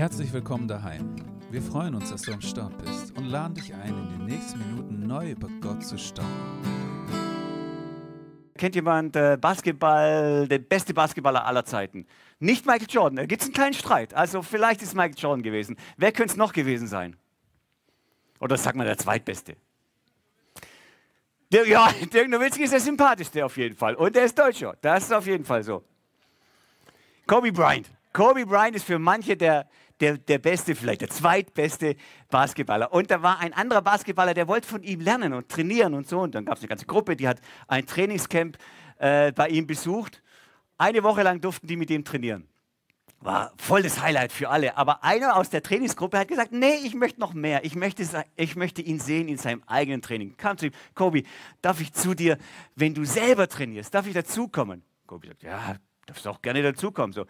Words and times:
Herzlich 0.00 0.32
willkommen 0.32 0.66
daheim. 0.66 1.14
Wir 1.50 1.60
freuen 1.60 1.94
uns, 1.94 2.08
dass 2.08 2.22
du 2.22 2.32
am 2.32 2.40
Start 2.40 2.72
bist 2.78 3.14
und 3.18 3.26
laden 3.26 3.52
dich 3.52 3.74
ein, 3.74 3.90
in 3.90 4.08
den 4.08 4.24
nächsten 4.24 4.58
Minuten 4.58 5.06
neu 5.06 5.32
über 5.32 5.46
Gott 5.60 5.84
zu 5.84 5.98
staunen. 5.98 6.30
Kennt 8.56 8.76
jemand 8.76 9.14
äh, 9.14 9.36
Basketball, 9.38 10.48
der 10.48 10.58
beste 10.60 10.94
Basketballer 10.94 11.44
aller 11.44 11.66
Zeiten? 11.66 12.06
Nicht 12.38 12.64
Michael 12.64 12.86
Jordan, 12.88 13.16
da 13.16 13.26
gibt 13.26 13.42
es 13.42 13.48
einen 13.48 13.52
kleinen 13.52 13.74
Streit. 13.74 14.14
Also 14.14 14.40
vielleicht 14.40 14.80
ist 14.80 14.94
Michael 14.94 15.18
Jordan 15.18 15.42
gewesen. 15.42 15.76
Wer 15.98 16.12
könnte 16.12 16.32
es 16.32 16.36
noch 16.38 16.54
gewesen 16.54 16.86
sein? 16.86 17.14
Oder 18.40 18.56
sag 18.56 18.76
mal 18.76 18.86
der 18.86 18.96
zweitbeste? 18.96 19.54
Der, 21.52 21.68
ja, 21.68 21.92
Dirk 22.10 22.30
Nowitzki 22.30 22.62
ist 22.62 22.72
der 22.72 22.80
sympathischste 22.80 23.44
auf 23.44 23.54
jeden 23.58 23.76
Fall. 23.76 23.96
Und 23.96 24.16
der 24.16 24.24
ist 24.24 24.38
Deutscher. 24.38 24.78
Das 24.80 25.04
ist 25.04 25.12
auf 25.12 25.26
jeden 25.26 25.44
Fall 25.44 25.62
so. 25.62 25.84
Kobe 27.26 27.52
Bryant. 27.52 27.90
Kobe 28.14 28.46
Bryant 28.46 28.74
ist 28.74 28.86
für 28.86 28.98
manche 28.98 29.36
der, 29.36 29.68
der, 30.00 30.18
der 30.18 30.38
beste, 30.38 30.74
vielleicht 30.74 31.02
der 31.02 31.10
zweitbeste 31.10 31.96
Basketballer. 32.30 32.92
Und 32.92 33.10
da 33.10 33.22
war 33.22 33.38
ein 33.38 33.52
anderer 33.52 33.82
Basketballer, 33.82 34.34
der 34.34 34.48
wollte 34.48 34.66
von 34.66 34.82
ihm 34.82 35.00
lernen 35.00 35.32
und 35.32 35.48
trainieren 35.48 35.94
und 35.94 36.08
so. 36.08 36.20
Und 36.20 36.34
dann 36.34 36.44
gab 36.44 36.56
es 36.56 36.62
eine 36.62 36.68
ganze 36.68 36.86
Gruppe, 36.86 37.16
die 37.16 37.28
hat 37.28 37.40
ein 37.68 37.86
Trainingscamp 37.86 38.56
äh, 38.98 39.32
bei 39.32 39.48
ihm 39.48 39.66
besucht. 39.66 40.22
Eine 40.78 41.02
Woche 41.02 41.22
lang 41.22 41.40
durften 41.40 41.66
die 41.66 41.76
mit 41.76 41.90
ihm 41.90 42.04
trainieren. 42.04 42.48
War 43.22 43.52
voll 43.58 43.82
das 43.82 44.00
Highlight 44.00 44.32
für 44.32 44.48
alle. 44.48 44.78
Aber 44.78 45.04
einer 45.04 45.36
aus 45.36 45.50
der 45.50 45.62
Trainingsgruppe 45.62 46.18
hat 46.18 46.28
gesagt, 46.28 46.52
nee, 46.52 46.76
ich 46.84 46.94
möchte 46.94 47.20
noch 47.20 47.34
mehr. 47.34 47.64
Ich 47.66 47.74
möchte, 47.74 48.02
ich 48.36 48.56
möchte 48.56 48.80
ihn 48.80 48.98
sehen 48.98 49.28
in 49.28 49.36
seinem 49.36 49.62
eigenen 49.66 50.00
Training. 50.00 50.38
Kam 50.38 50.56
zu 50.56 50.66
ihm, 50.66 50.72
Kobi, 50.94 51.26
darf 51.60 51.82
ich 51.82 51.92
zu 51.92 52.14
dir, 52.14 52.38
wenn 52.76 52.94
du 52.94 53.04
selber 53.04 53.46
trainierst, 53.46 53.94
darf 53.94 54.06
ich 54.06 54.14
dazukommen? 54.14 54.82
Kobi 55.06 55.28
sagt, 55.28 55.42
ja, 55.42 55.76
darfst 56.06 56.26
auch 56.26 56.40
gerne 56.40 56.62
dazukommen. 56.62 57.12
So, 57.12 57.26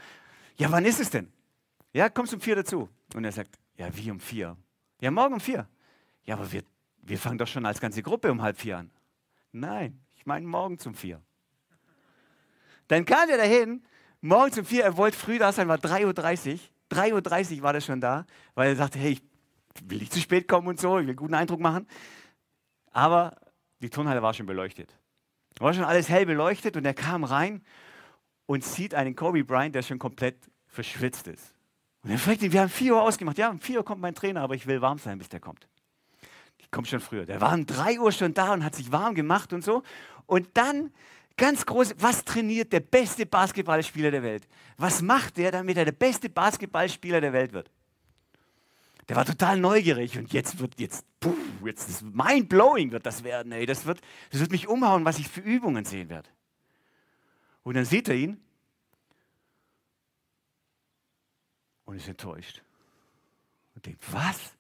ja, 0.56 0.70
wann 0.70 0.84
ist 0.84 1.00
es 1.00 1.10
denn? 1.10 1.32
Ja, 1.92 2.08
kommst 2.08 2.32
um 2.34 2.40
vier 2.40 2.56
dazu. 2.56 2.88
Und 3.14 3.24
er 3.24 3.32
sagt, 3.32 3.58
ja, 3.76 3.88
wie 3.96 4.10
um 4.10 4.20
vier? 4.20 4.56
Ja, 5.00 5.10
morgen 5.10 5.34
um 5.34 5.40
vier. 5.40 5.68
Ja, 6.24 6.36
aber 6.36 6.50
wir, 6.52 6.62
wir 6.98 7.18
fangen 7.18 7.38
doch 7.38 7.48
schon 7.48 7.66
als 7.66 7.80
ganze 7.80 8.02
Gruppe 8.02 8.30
um 8.30 8.42
halb 8.42 8.58
vier 8.58 8.78
an. 8.78 8.90
Nein, 9.52 10.00
ich 10.16 10.26
meine 10.26 10.46
morgen 10.46 10.78
um 10.84 10.94
vier. 10.94 11.20
Dann 12.88 13.04
kam 13.04 13.28
er 13.28 13.36
dahin, 13.36 13.82
morgens 14.20 14.58
um 14.58 14.64
vier, 14.64 14.84
er 14.84 14.96
wollte 14.96 15.16
früh 15.16 15.38
da 15.38 15.52
sein, 15.52 15.68
war 15.68 15.78
3.30 15.78 16.52
Uhr. 16.52 16.58
3.30 16.90 17.56
Uhr 17.56 17.62
war 17.62 17.74
er 17.74 17.80
schon 17.80 18.00
da, 18.00 18.26
weil 18.54 18.70
er 18.70 18.76
sagte, 18.76 18.98
hey, 18.98 19.12
ich 19.12 19.22
will 19.84 19.98
nicht 19.98 20.12
zu 20.12 20.20
spät 20.20 20.48
kommen 20.48 20.66
und 20.66 20.80
so, 20.80 20.98
ich 20.98 21.04
will 21.04 21.10
einen 21.10 21.16
guten 21.16 21.34
Eindruck 21.34 21.60
machen. 21.60 21.86
Aber 22.90 23.36
die 23.80 23.90
Turnhalle 23.90 24.22
war 24.22 24.34
schon 24.34 24.46
beleuchtet. 24.46 24.96
War 25.58 25.72
schon 25.72 25.84
alles 25.84 26.08
hell 26.08 26.26
beleuchtet 26.26 26.76
und 26.76 26.84
er 26.84 26.94
kam 26.94 27.24
rein 27.24 27.62
und 28.46 28.64
sieht 28.64 28.94
einen 28.94 29.14
Kobe 29.14 29.44
Bryant, 29.44 29.74
der 29.74 29.82
schon 29.82 29.98
komplett 29.98 30.36
verschwitzt 30.66 31.28
ist. 31.28 31.54
Und 32.02 32.10
er 32.10 32.18
fragt 32.18 32.42
ihn, 32.42 32.52
wir 32.52 32.62
haben 32.62 32.70
4 32.70 32.94
Uhr 32.94 33.02
ausgemacht. 33.02 33.38
Ja, 33.38 33.50
um 33.50 33.60
4 33.60 33.78
Uhr 33.78 33.84
kommt 33.84 34.00
mein 34.00 34.14
Trainer, 34.14 34.40
aber 34.42 34.54
ich 34.54 34.66
will 34.66 34.80
warm 34.80 34.98
sein, 34.98 35.18
bis 35.18 35.28
der 35.28 35.40
kommt. 35.40 35.68
Ich 36.58 36.70
komme 36.70 36.86
schon 36.86 37.00
früher. 37.00 37.26
Der 37.26 37.40
war 37.40 37.52
um 37.52 37.66
3 37.66 38.00
Uhr 38.00 38.12
schon 38.12 38.32
da 38.32 38.52
und 38.52 38.64
hat 38.64 38.74
sich 38.74 38.90
warm 38.90 39.14
gemacht 39.14 39.52
und 39.52 39.62
so. 39.62 39.82
Und 40.26 40.48
dann 40.54 40.92
ganz 41.36 41.66
groß, 41.66 41.96
was 41.98 42.24
trainiert 42.24 42.72
der 42.72 42.80
beste 42.80 43.26
Basketballspieler 43.26 44.10
der 44.10 44.22
Welt? 44.22 44.48
Was 44.76 45.02
macht 45.02 45.36
der, 45.36 45.50
damit 45.50 45.76
er 45.76 45.84
der 45.84 45.92
beste 45.92 46.30
Basketballspieler 46.30 47.20
der 47.20 47.32
Welt 47.32 47.52
wird? 47.52 47.70
Der 49.08 49.16
war 49.16 49.24
total 49.24 49.58
neugierig 49.58 50.16
und 50.16 50.32
jetzt 50.32 50.60
wird 50.60 50.78
jetzt, 50.78 51.04
puh, 51.18 51.34
jetzt 51.64 51.88
ist 51.88 52.02
mind-blowing 52.02 52.92
wird 52.92 53.04
das 53.04 53.24
werden. 53.24 53.50
Ey. 53.50 53.66
Das, 53.66 53.84
wird, 53.84 54.00
das 54.30 54.40
wird 54.40 54.52
mich 54.52 54.68
umhauen, 54.68 55.04
was 55.04 55.18
ich 55.18 55.28
für 55.28 55.40
Übungen 55.40 55.84
sehen 55.84 56.08
werde. 56.08 56.28
Und 57.64 57.74
dann 57.74 57.84
sieht 57.84 58.08
er 58.08 58.14
ihn 58.14 58.40
und 61.90 61.96
ist 61.96 62.08
enttäuscht. 62.08 62.62
Und 63.74 63.84
denkt, 63.84 64.00
was? 64.12 64.52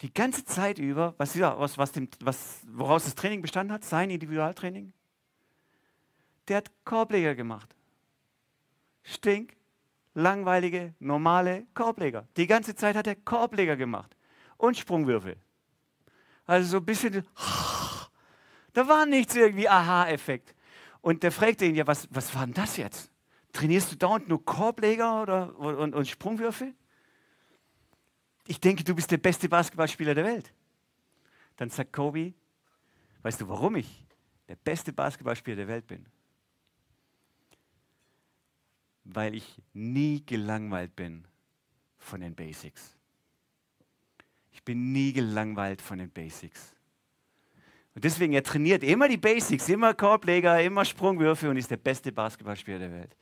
Die 0.00 0.14
ganze 0.14 0.44
Zeit 0.44 0.78
über, 0.78 1.14
was, 1.18 1.36
was, 1.38 1.76
was, 1.76 1.90
dem, 1.90 2.08
was, 2.20 2.60
woraus 2.68 3.04
das 3.04 3.16
Training 3.16 3.42
bestanden 3.42 3.72
hat, 3.72 3.84
sein 3.84 4.10
Individualtraining, 4.10 4.92
der 6.46 6.58
hat 6.58 6.70
Korbleger 6.84 7.34
gemacht. 7.34 7.74
Stink, 9.02 9.56
langweilige, 10.14 10.94
normale 11.00 11.66
Korbleger. 11.74 12.28
Die 12.36 12.46
ganze 12.46 12.76
Zeit 12.76 12.94
hat 12.94 13.08
er 13.08 13.16
Korbleger 13.16 13.76
gemacht. 13.76 14.16
Und 14.56 14.76
Sprungwürfe. 14.76 15.36
Also 16.46 16.68
so 16.70 16.76
ein 16.76 16.84
bisschen, 16.84 17.26
da 18.72 18.86
war 18.86 19.04
nichts 19.04 19.34
irgendwie 19.34 19.68
Aha-Effekt. 19.68 20.54
Und 21.00 21.24
der 21.24 21.32
fragte 21.32 21.64
ihn, 21.64 21.74
ja, 21.74 21.86
was, 21.88 22.06
was 22.12 22.32
war 22.36 22.44
denn 22.44 22.54
das 22.54 22.76
jetzt? 22.76 23.10
Trainierst 23.56 23.90
du 23.90 23.96
dauernd 23.96 24.28
nur 24.28 24.44
Korbleger 24.44 25.22
oder, 25.22 25.58
und, 25.58 25.94
und 25.94 26.06
Sprungwürfe? 26.06 26.74
Ich 28.46 28.60
denke, 28.60 28.84
du 28.84 28.94
bist 28.94 29.10
der 29.10 29.16
beste 29.16 29.48
Basketballspieler 29.48 30.14
der 30.14 30.26
Welt. 30.26 30.52
Dann 31.56 31.70
sagt 31.70 31.90
Kobe, 31.90 32.34
weißt 33.22 33.40
du, 33.40 33.48
warum 33.48 33.76
ich 33.76 34.04
der 34.46 34.56
beste 34.56 34.92
Basketballspieler 34.92 35.56
der 35.56 35.68
Welt 35.68 35.86
bin? 35.86 36.04
Weil 39.04 39.34
ich 39.34 39.62
nie 39.72 40.22
gelangweilt 40.26 40.94
bin 40.94 41.24
von 41.96 42.20
den 42.20 42.34
Basics. 42.34 42.94
Ich 44.52 44.62
bin 44.62 44.92
nie 44.92 45.14
gelangweilt 45.14 45.80
von 45.80 45.96
den 45.96 46.10
Basics. 46.10 46.74
Und 47.94 48.04
deswegen, 48.04 48.34
er 48.34 48.42
trainiert 48.42 48.82
immer 48.82 49.08
die 49.08 49.16
Basics, 49.16 49.66
immer 49.70 49.94
Korbleger, 49.94 50.62
immer 50.62 50.84
Sprungwürfe 50.84 51.48
und 51.48 51.56
ist 51.56 51.70
der 51.70 51.78
beste 51.78 52.12
Basketballspieler 52.12 52.80
der 52.80 52.92
Welt. 52.92 53.16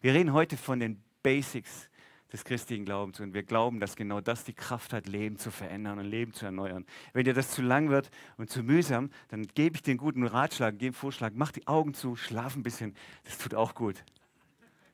Wir 0.00 0.14
reden 0.14 0.32
heute 0.32 0.56
von 0.56 0.78
den 0.78 1.02
Basics 1.22 1.88
des 2.32 2.44
christlichen 2.44 2.84
Glaubens 2.84 3.20
und 3.20 3.32
wir 3.34 3.42
glauben, 3.42 3.80
dass 3.80 3.96
genau 3.96 4.20
das 4.20 4.44
die 4.44 4.52
Kraft 4.52 4.92
hat, 4.92 5.08
Leben 5.08 5.38
zu 5.38 5.50
verändern 5.50 5.98
und 5.98 6.04
Leben 6.04 6.32
zu 6.34 6.44
erneuern. 6.44 6.84
Wenn 7.14 7.24
dir 7.24 7.34
das 7.34 7.50
zu 7.50 7.62
lang 7.62 7.88
wird 7.88 8.10
und 8.36 8.50
zu 8.50 8.62
mühsam, 8.62 9.10
dann 9.28 9.46
gebe 9.54 9.76
ich 9.76 9.88
einen 9.88 9.96
guten 9.96 10.24
Ratschlag, 10.24 10.78
gebe 10.78 10.94
Vorschlag, 10.94 11.32
mach 11.34 11.52
die 11.52 11.66
Augen 11.66 11.94
zu, 11.94 12.16
schlaf 12.16 12.54
ein 12.54 12.62
bisschen, 12.62 12.94
das 13.24 13.38
tut 13.38 13.54
auch 13.54 13.74
gut. 13.74 14.04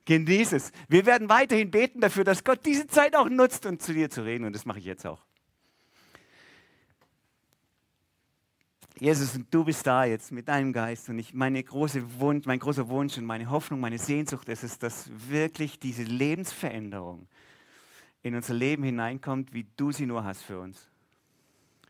Genieß 0.07 0.53
es. 0.53 0.71
Wir 0.89 1.07
werden 1.07 1.29
weiterhin 1.29 1.71
beten 1.71 2.01
dafür, 2.01 2.25
dass 2.25 2.45
Gott 2.45 2.65
diese 2.65 2.87
Zeit 2.87 3.17
auch 3.17 3.29
nutzt, 3.29 3.67
um 3.67 3.79
zu 3.79 3.93
dir 3.93 4.11
zu 4.11 4.25
reden 4.25 4.45
und 4.45 4.55
das 4.55 4.65
mache 4.65 4.79
ich 4.79 4.85
jetzt 4.85 5.07
auch. 5.07 5.25
Jesus, 9.01 9.41
du 9.51 9.65
bist 9.65 9.87
da 9.87 10.05
jetzt 10.05 10.31
mit 10.31 10.47
deinem 10.47 10.73
Geist 10.73 11.09
und 11.09 11.19
ich, 11.19 11.35
meine 11.35 11.63
große 11.63 12.21
Wunsch, 12.21 12.47
mein 12.47 12.61
großer 12.61 12.89
Wunsch 12.89 13.19
und 13.19 13.25
meine 13.25 13.51
Hoffnung, 13.51 13.81
meine 13.81 13.99
Sehnsucht 13.99 14.49
ist 14.49 14.63
es, 14.63 14.79
dass 14.79 15.11
wirklich 15.29 15.81
diese 15.81 16.05
Lebensveränderung 16.05 17.27
in 18.23 18.37
unser 18.37 18.55
Leben 18.55 18.85
hineinkommt, 18.85 19.53
wie 19.53 19.67
du 19.77 19.91
sie 19.91 20.07
nur 20.07 20.23
hast 20.23 20.43
für 20.43 20.61
uns. 20.61 20.89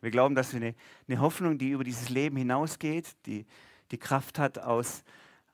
Wir 0.01 0.11
glauben, 0.11 0.35
dass 0.35 0.53
wir 0.55 0.61
eine, 0.63 0.75
eine 1.07 1.21
Hoffnung, 1.21 1.59
die 1.59 1.71
über 1.71 1.85
dieses 1.85 2.09
Leben 2.09 2.37
hinausgeht, 2.37 3.07
die 3.27 3.45
die 3.91 3.99
Kraft 3.99 4.39
hat, 4.39 4.59
aus, 4.59 5.05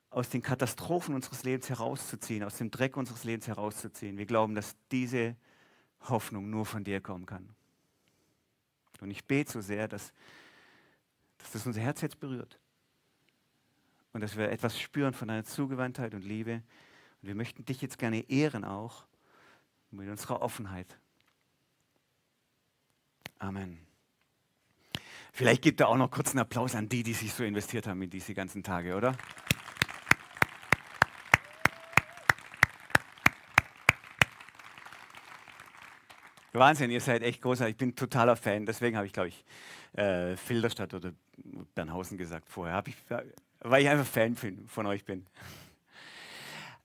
aus 0.09 0.29
den 0.29 0.41
Katastrophen 0.41 1.13
unseres 1.13 1.43
Lebens 1.43 1.69
herauszuziehen, 1.69 2.43
aus 2.43 2.57
dem 2.57 2.71
Dreck 2.71 2.95
unseres 2.95 3.25
Lebens 3.25 3.47
herauszuziehen. 3.47 4.17
Wir 4.17 4.25
glauben, 4.25 4.55
dass 4.55 4.75
diese 4.91 5.35
Hoffnung 6.07 6.49
nur 6.49 6.65
von 6.65 6.83
dir 6.85 7.01
kommen 7.01 7.25
kann. 7.25 7.49
Und 9.01 9.11
ich 9.11 9.25
bete 9.25 9.51
so 9.51 9.61
sehr, 9.61 9.87
dass 9.87 10.13
dass 11.41 11.51
das 11.51 11.65
unser 11.65 11.81
Herz 11.81 12.01
jetzt 12.01 12.19
berührt. 12.19 12.59
Und 14.13 14.21
dass 14.21 14.35
wir 14.35 14.49
etwas 14.49 14.79
spüren 14.79 15.13
von 15.13 15.27
deiner 15.27 15.45
Zugewandtheit 15.45 16.13
und 16.13 16.23
Liebe. 16.23 16.63
Und 17.21 17.27
wir 17.27 17.35
möchten 17.35 17.65
dich 17.65 17.81
jetzt 17.81 17.97
gerne 17.97 18.29
ehren 18.29 18.63
auch 18.63 19.05
mit 19.91 20.09
unserer 20.09 20.41
Offenheit. 20.41 20.97
Amen. 23.39 23.79
Vielleicht 25.33 25.61
gibt 25.61 25.79
er 25.79 25.87
auch 25.87 25.97
noch 25.97 26.11
kurz 26.11 26.31
einen 26.31 26.39
Applaus 26.39 26.75
an 26.75 26.89
die, 26.89 27.03
die 27.03 27.13
sich 27.13 27.33
so 27.33 27.43
investiert 27.43 27.87
haben 27.87 28.01
in 28.01 28.09
diese 28.09 28.33
ganzen 28.33 28.63
Tage, 28.63 28.95
oder? 28.95 29.15
Wahnsinn, 36.53 36.91
ihr 36.91 37.01
seid 37.01 37.23
echt 37.23 37.41
großartig. 37.41 37.73
Ich 37.73 37.77
bin 37.77 37.95
totaler 37.95 38.35
Fan. 38.35 38.65
Deswegen 38.65 38.97
habe 38.97 39.07
ich, 39.07 39.13
glaube 39.13 39.29
ich, 39.29 39.45
äh, 39.93 40.35
Filderstadt 40.35 40.93
oder 40.93 41.13
Bernhausen 41.75 42.17
gesagt 42.17 42.49
vorher, 42.49 42.83
ich, 42.85 42.95
weil 43.59 43.83
ich 43.83 43.89
einfach 43.89 44.05
Fan 44.05 44.35
von 44.67 44.85
euch 44.85 45.05
bin. 45.05 45.25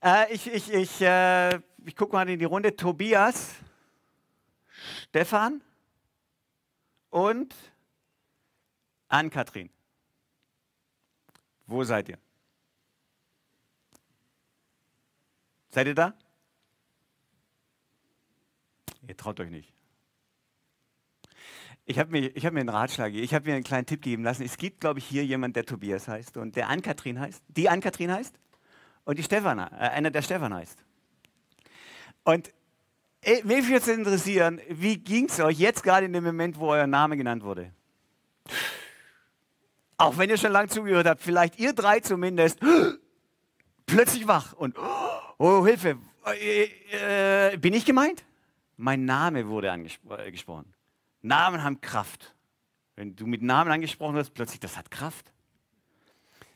Äh, 0.01 0.33
ich 0.33 0.47
ich, 0.47 0.71
ich, 0.71 1.01
äh, 1.01 1.59
ich 1.85 1.95
gucke 1.95 2.13
mal 2.13 2.27
in 2.29 2.39
die 2.39 2.45
Runde. 2.45 2.75
Tobias, 2.75 3.55
Stefan 5.09 5.61
und 7.09 7.53
Ann-Kathrin. 9.09 9.69
Wo 11.65 11.83
seid 11.83 12.09
ihr? 12.09 12.17
Seid 15.69 15.87
ihr 15.87 15.95
da? 15.95 16.13
Ihr 19.07 19.17
traut 19.17 19.39
euch 19.39 19.49
nicht. 19.49 19.73
Ich 21.85 21.99
habe 21.99 22.11
mir, 22.11 22.29
hab 22.29 22.53
mir 22.53 22.59
einen 22.59 22.69
Ratschlag, 22.69 23.13
ich 23.13 23.33
habe 23.33 23.49
mir 23.49 23.55
einen 23.55 23.63
kleinen 23.63 23.85
Tipp 23.85 24.01
geben 24.01 24.23
lassen. 24.23 24.43
Es 24.43 24.57
gibt, 24.57 24.81
glaube 24.81 24.99
ich, 24.99 25.05
hier 25.05 25.25
jemand, 25.25 25.55
der 25.55 25.65
Tobias 25.65 26.07
heißt 26.07 26.35
und 26.37 26.55
der 26.55 26.67
Ann-Kathrin 26.67 27.19
heißt, 27.19 27.41
die 27.47 27.69
Ann-Kathrin 27.69 28.11
heißt 28.11 28.37
und 29.05 29.17
die 29.17 29.23
Stefan, 29.23 29.59
äh, 29.59 29.61
einer 29.61 30.11
der 30.11 30.21
Stefan 30.21 30.53
heißt. 30.53 30.83
Und 32.25 32.51
Ey, 33.21 33.43
mich 33.43 33.65
würde 33.65 33.77
es 33.79 33.87
interessieren, 33.87 34.61
wie 34.69 34.97
ging 34.97 35.25
es 35.27 35.39
euch 35.39 35.57
jetzt 35.57 35.83
gerade 35.83 36.05
in 36.05 36.13
dem 36.13 36.23
Moment, 36.23 36.57
wo 36.59 36.69
euer 36.69 36.87
Name 36.87 37.17
genannt 37.17 37.43
wurde? 37.43 37.73
Auch 39.97 40.17
wenn 40.17 40.29
ihr 40.29 40.37
schon 40.37 40.51
lange 40.51 40.69
zugehört 40.69 41.07
habt, 41.07 41.21
vielleicht 41.21 41.59
ihr 41.59 41.73
drei 41.73 41.99
zumindest, 41.99 42.59
plötzlich 43.85 44.27
wach 44.27 44.53
und, 44.53 44.77
oh 45.39 45.65
Hilfe, 45.65 45.97
äh, 46.25 47.53
äh, 47.53 47.57
bin 47.57 47.73
ich 47.73 47.85
gemeint? 47.85 48.23
Mein 48.77 49.05
Name 49.05 49.47
wurde 49.47 49.71
angesprochen. 49.71 50.65
Äh, 50.67 51.27
Namen 51.27 51.63
haben 51.63 51.81
Kraft. 51.81 52.35
Wenn 52.95 53.15
du 53.15 53.25
mit 53.25 53.41
Namen 53.41 53.71
angesprochen 53.71 54.15
wirst, 54.15 54.33
plötzlich, 54.33 54.59
das 54.59 54.77
hat 54.77 54.91
Kraft. 54.91 55.33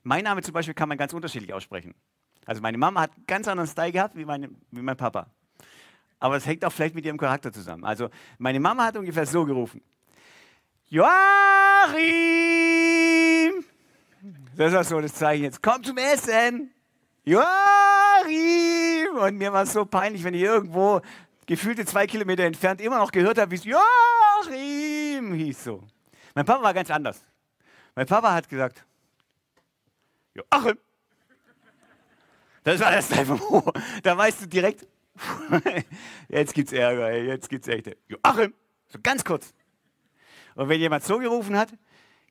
Mein 0.04 0.24
Name 0.24 0.42
zum 0.42 0.54
Beispiel 0.54 0.74
kann 0.74 0.88
man 0.88 0.98
ganz 0.98 1.14
unterschiedlich 1.14 1.54
aussprechen. 1.54 1.94
Also 2.46 2.62
meine 2.62 2.78
Mama 2.78 3.02
hat 3.02 3.16
einen 3.16 3.26
ganz 3.26 3.48
anderen 3.48 3.70
Style 3.70 3.92
gehabt 3.92 4.16
wie, 4.16 4.26
meine, 4.26 4.50
wie 4.72 4.82
mein 4.82 4.98
Papa. 4.98 5.28
Aber 6.20 6.36
es 6.36 6.46
hängt 6.46 6.64
auch 6.64 6.72
vielleicht 6.72 6.96
mit 6.96 7.06
ihrem 7.06 7.18
Charakter 7.18 7.52
zusammen. 7.52 7.84
Also 7.84 8.10
meine 8.38 8.60
Mama 8.60 8.86
hat 8.86 8.98
ungefähr 8.98 9.26
so 9.26 9.46
gerufen. 9.46 9.82
Joachim! 10.88 11.14
Das 14.56 14.74
war 14.74 14.84
so 14.84 15.02
das 15.02 15.14
Zeichen 15.14 15.44
jetzt. 15.44 15.62
Komm 15.62 15.84
zum 15.84 15.98
Essen! 15.98 16.72
Joachim! 17.24 19.16
Und 19.20 19.38
mir 19.38 19.52
war 19.54 19.64
es 19.64 19.74
so 19.74 19.86
peinlich, 19.86 20.24
wenn 20.24 20.34
ich 20.34 20.42
irgendwo 20.42 21.02
gefühlte 21.52 21.86
zwei 21.86 22.08
Kilometer 22.08 22.44
entfernt 22.44 22.80
immer 22.80 22.98
noch 22.98 23.12
gehört 23.12 23.38
habe, 23.38 23.52
wie 23.52 23.56
es 23.56 23.66
Joachim 23.66 25.34
hieß 25.34 25.66
so. 25.66 25.84
Mein 26.34 26.46
Papa 26.46 26.64
war 26.64 26.74
ganz 26.74 26.90
anders. 26.90 27.22
Mein 27.94 28.06
Papa 28.06 28.34
hat 28.34 28.48
gesagt, 28.48 28.86
Joachim. 30.34 30.78
Das 32.64 32.80
war 32.80 32.94
das 32.94 33.12
einfach, 33.12 33.38
da 34.02 34.18
weißt 34.18 34.44
du 34.44 34.48
direkt, 34.48 34.88
jetzt 36.30 36.54
gibt's 36.54 36.72
Ärger, 36.72 37.12
jetzt 37.18 37.50
gibt's 37.50 37.68
echte. 37.68 37.98
Joachim, 38.08 38.54
so 38.88 39.00
ganz 39.04 39.26
kurz. 39.26 39.54
Und 40.56 40.70
wenn 40.70 40.80
jemand 40.80 41.04
so 41.04 41.18
gerufen 41.18 41.58
hat, 41.58 41.74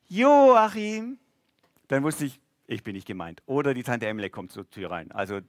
Joachim, 0.08 1.18
dann 1.88 2.02
wusste 2.04 2.24
ich, 2.24 2.40
ich 2.66 2.82
bin 2.82 2.94
nicht 2.94 3.06
gemeint. 3.06 3.42
Oder 3.44 3.74
die 3.74 3.82
Tante 3.82 4.06
Emile 4.06 4.30
kommt 4.30 4.50
zur 4.50 4.70
Tür 4.70 4.92
rein. 4.92 5.12
Also 5.12 5.40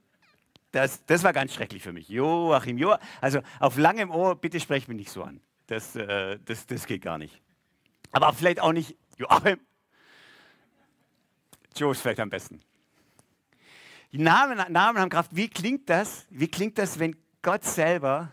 das, 0.72 1.04
das 1.04 1.22
war 1.22 1.32
ganz 1.32 1.54
schrecklich 1.54 1.82
für 1.82 1.92
mich. 1.92 2.08
Joachim, 2.08 2.78
Joachim. 2.78 3.06
Also 3.20 3.40
auf 3.60 3.76
langem 3.76 4.10
Ohr, 4.10 4.34
bitte 4.34 4.58
sprech 4.58 4.88
mich 4.88 4.96
nicht 4.96 5.10
so 5.10 5.22
an. 5.22 5.40
Das, 5.66 5.94
äh, 5.94 6.38
das, 6.44 6.66
das 6.66 6.86
geht 6.86 7.02
gar 7.02 7.18
nicht. 7.18 7.40
Aber 8.10 8.32
vielleicht 8.32 8.60
auch 8.60 8.72
nicht 8.72 8.96
Joachim. 9.18 9.60
Joe 11.76 11.92
ist 11.92 12.00
vielleicht 12.00 12.20
am 12.20 12.30
besten. 12.30 12.60
Die 14.12 14.18
Namen, 14.18 14.60
Namen 14.72 14.98
haben 14.98 15.08
Kraft. 15.08 15.34
Wie 15.34 15.48
klingt 15.48 15.88
das? 15.88 16.26
Wie 16.30 16.48
klingt 16.48 16.78
das, 16.78 16.98
wenn 16.98 17.16
Gott 17.40 17.64
selber 17.64 18.32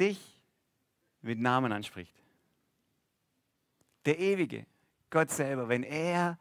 dich 0.00 0.18
mit 1.20 1.38
Namen 1.38 1.72
anspricht? 1.72 2.14
Der 4.04 4.18
Ewige, 4.18 4.66
Gott 5.10 5.30
selber, 5.30 5.68
wenn 5.68 5.82
er 5.82 6.38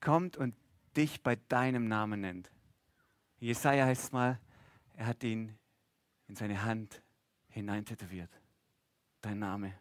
kommt 0.00 0.36
und 0.36 0.54
dich 0.96 1.22
bei 1.22 1.36
deinem 1.48 1.86
Namen 1.88 2.20
nennt. 2.20 2.50
Jesaja 3.44 3.84
heißt 3.84 4.04
es 4.04 4.12
mal, 4.12 4.40
er 4.94 5.06
hat 5.06 5.22
ihn 5.22 5.54
in 6.28 6.34
seine 6.34 6.62
Hand 6.62 7.02
hineintätowiert. 7.48 8.30
Dein 9.20 9.38
Name. 9.38 9.78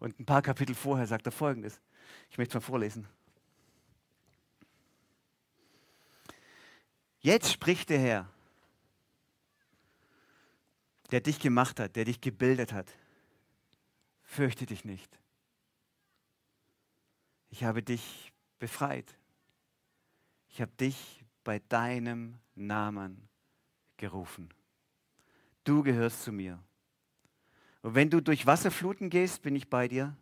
Und 0.00 0.18
ein 0.18 0.26
paar 0.26 0.42
Kapitel 0.42 0.74
vorher 0.74 1.06
sagt 1.06 1.26
er 1.26 1.32
folgendes. 1.32 1.80
Ich 2.28 2.38
möchte 2.38 2.58
es 2.58 2.60
mal 2.60 2.66
vorlesen. 2.66 3.06
Jetzt 7.20 7.52
spricht 7.52 7.88
der 7.88 8.00
Herr, 8.00 8.28
der 11.12 11.20
dich 11.20 11.38
gemacht 11.38 11.78
hat, 11.78 11.94
der 11.94 12.04
dich 12.04 12.20
gebildet 12.20 12.72
hat. 12.72 12.92
Fürchte 14.24 14.66
dich 14.66 14.84
nicht. 14.84 15.20
Ich 17.50 17.62
habe 17.62 17.80
dich 17.80 18.32
befreit. 18.58 19.14
Ich 20.48 20.60
habe 20.60 20.72
dich 20.72 21.24
bei 21.44 21.60
deinem 21.68 22.39
Namen 22.54 23.28
gerufen. 23.96 24.48
Du 25.64 25.82
gehörst 25.82 26.22
zu 26.22 26.32
mir. 26.32 26.58
Und 27.82 27.94
wenn 27.94 28.10
du 28.10 28.20
durch 28.20 28.46
Wasserfluten 28.46 29.10
gehst, 29.10 29.42
bin 29.42 29.56
ich 29.56 29.68
bei 29.68 29.88
dir. 29.88 30.16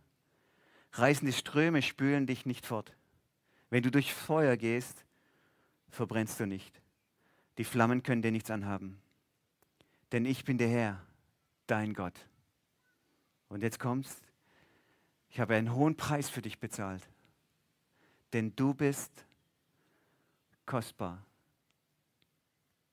Reißende 0.92 1.32
Ströme 1.32 1.82
spülen 1.82 2.26
dich 2.26 2.46
nicht 2.46 2.66
fort. 2.66 2.94
Wenn 3.70 3.82
du 3.82 3.90
durch 3.90 4.12
Feuer 4.12 4.56
gehst, 4.56 5.04
verbrennst 5.90 6.40
du 6.40 6.46
nicht. 6.46 6.80
Die 7.58 7.64
Flammen 7.64 8.02
können 8.02 8.22
dir 8.22 8.32
nichts 8.32 8.50
anhaben. 8.50 9.00
Denn 10.12 10.24
ich 10.24 10.44
bin 10.44 10.58
der 10.58 10.68
Herr, 10.68 11.02
dein 11.66 11.94
Gott. 11.94 12.18
Und 13.48 13.62
jetzt 13.62 13.78
kommst, 13.78 14.20
ich 15.30 15.40
habe 15.40 15.54
einen 15.54 15.74
hohen 15.74 15.96
Preis 15.96 16.30
für 16.30 16.42
dich 16.42 16.58
bezahlt. 16.58 17.06
Denn 18.32 18.54
du 18.56 18.74
bist 18.74 19.24
kostbar 20.66 21.24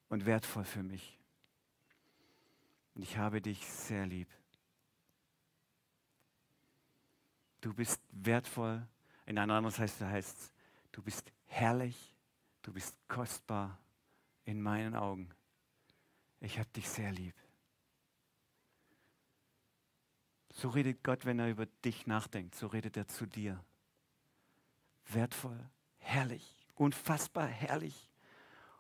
und 0.10 0.26
wertvoll 0.26 0.66
für 0.66 0.84
mich. 0.84 1.20
Und 2.96 3.04
ich 3.04 3.18
habe 3.18 3.42
dich 3.42 3.66
sehr 3.66 4.06
lieb. 4.06 4.30
Du 7.62 7.74
bist 7.74 8.02
wertvoll. 8.12 8.86
In 9.26 9.38
einer 9.38 9.56
anderen 9.56 9.78
heißt 9.78 10.02
es, 10.02 10.08
heißt, 10.08 10.54
du 10.92 11.02
bist 11.02 11.32
herrlich, 11.48 12.16
du 12.62 12.72
bist 12.72 12.96
kostbar 13.08 13.78
in 14.46 14.62
meinen 14.62 14.96
Augen. 14.96 15.30
Ich 16.40 16.60
habe 16.60 16.70
dich 16.70 16.88
sehr 16.88 17.12
lieb. 17.12 17.34
So 20.54 20.70
redet 20.70 21.04
Gott, 21.04 21.26
wenn 21.26 21.40
er 21.40 21.50
über 21.50 21.66
dich 21.84 22.08
nachdenkt. 22.08 22.56
So 22.56 22.68
redet 22.68 22.96
er 22.96 23.08
zu 23.08 23.26
dir. 23.26 23.62
Wertvoll, 25.08 25.60
herrlich, 25.98 26.68
unfassbar 26.76 27.48
herrlich 27.48 28.10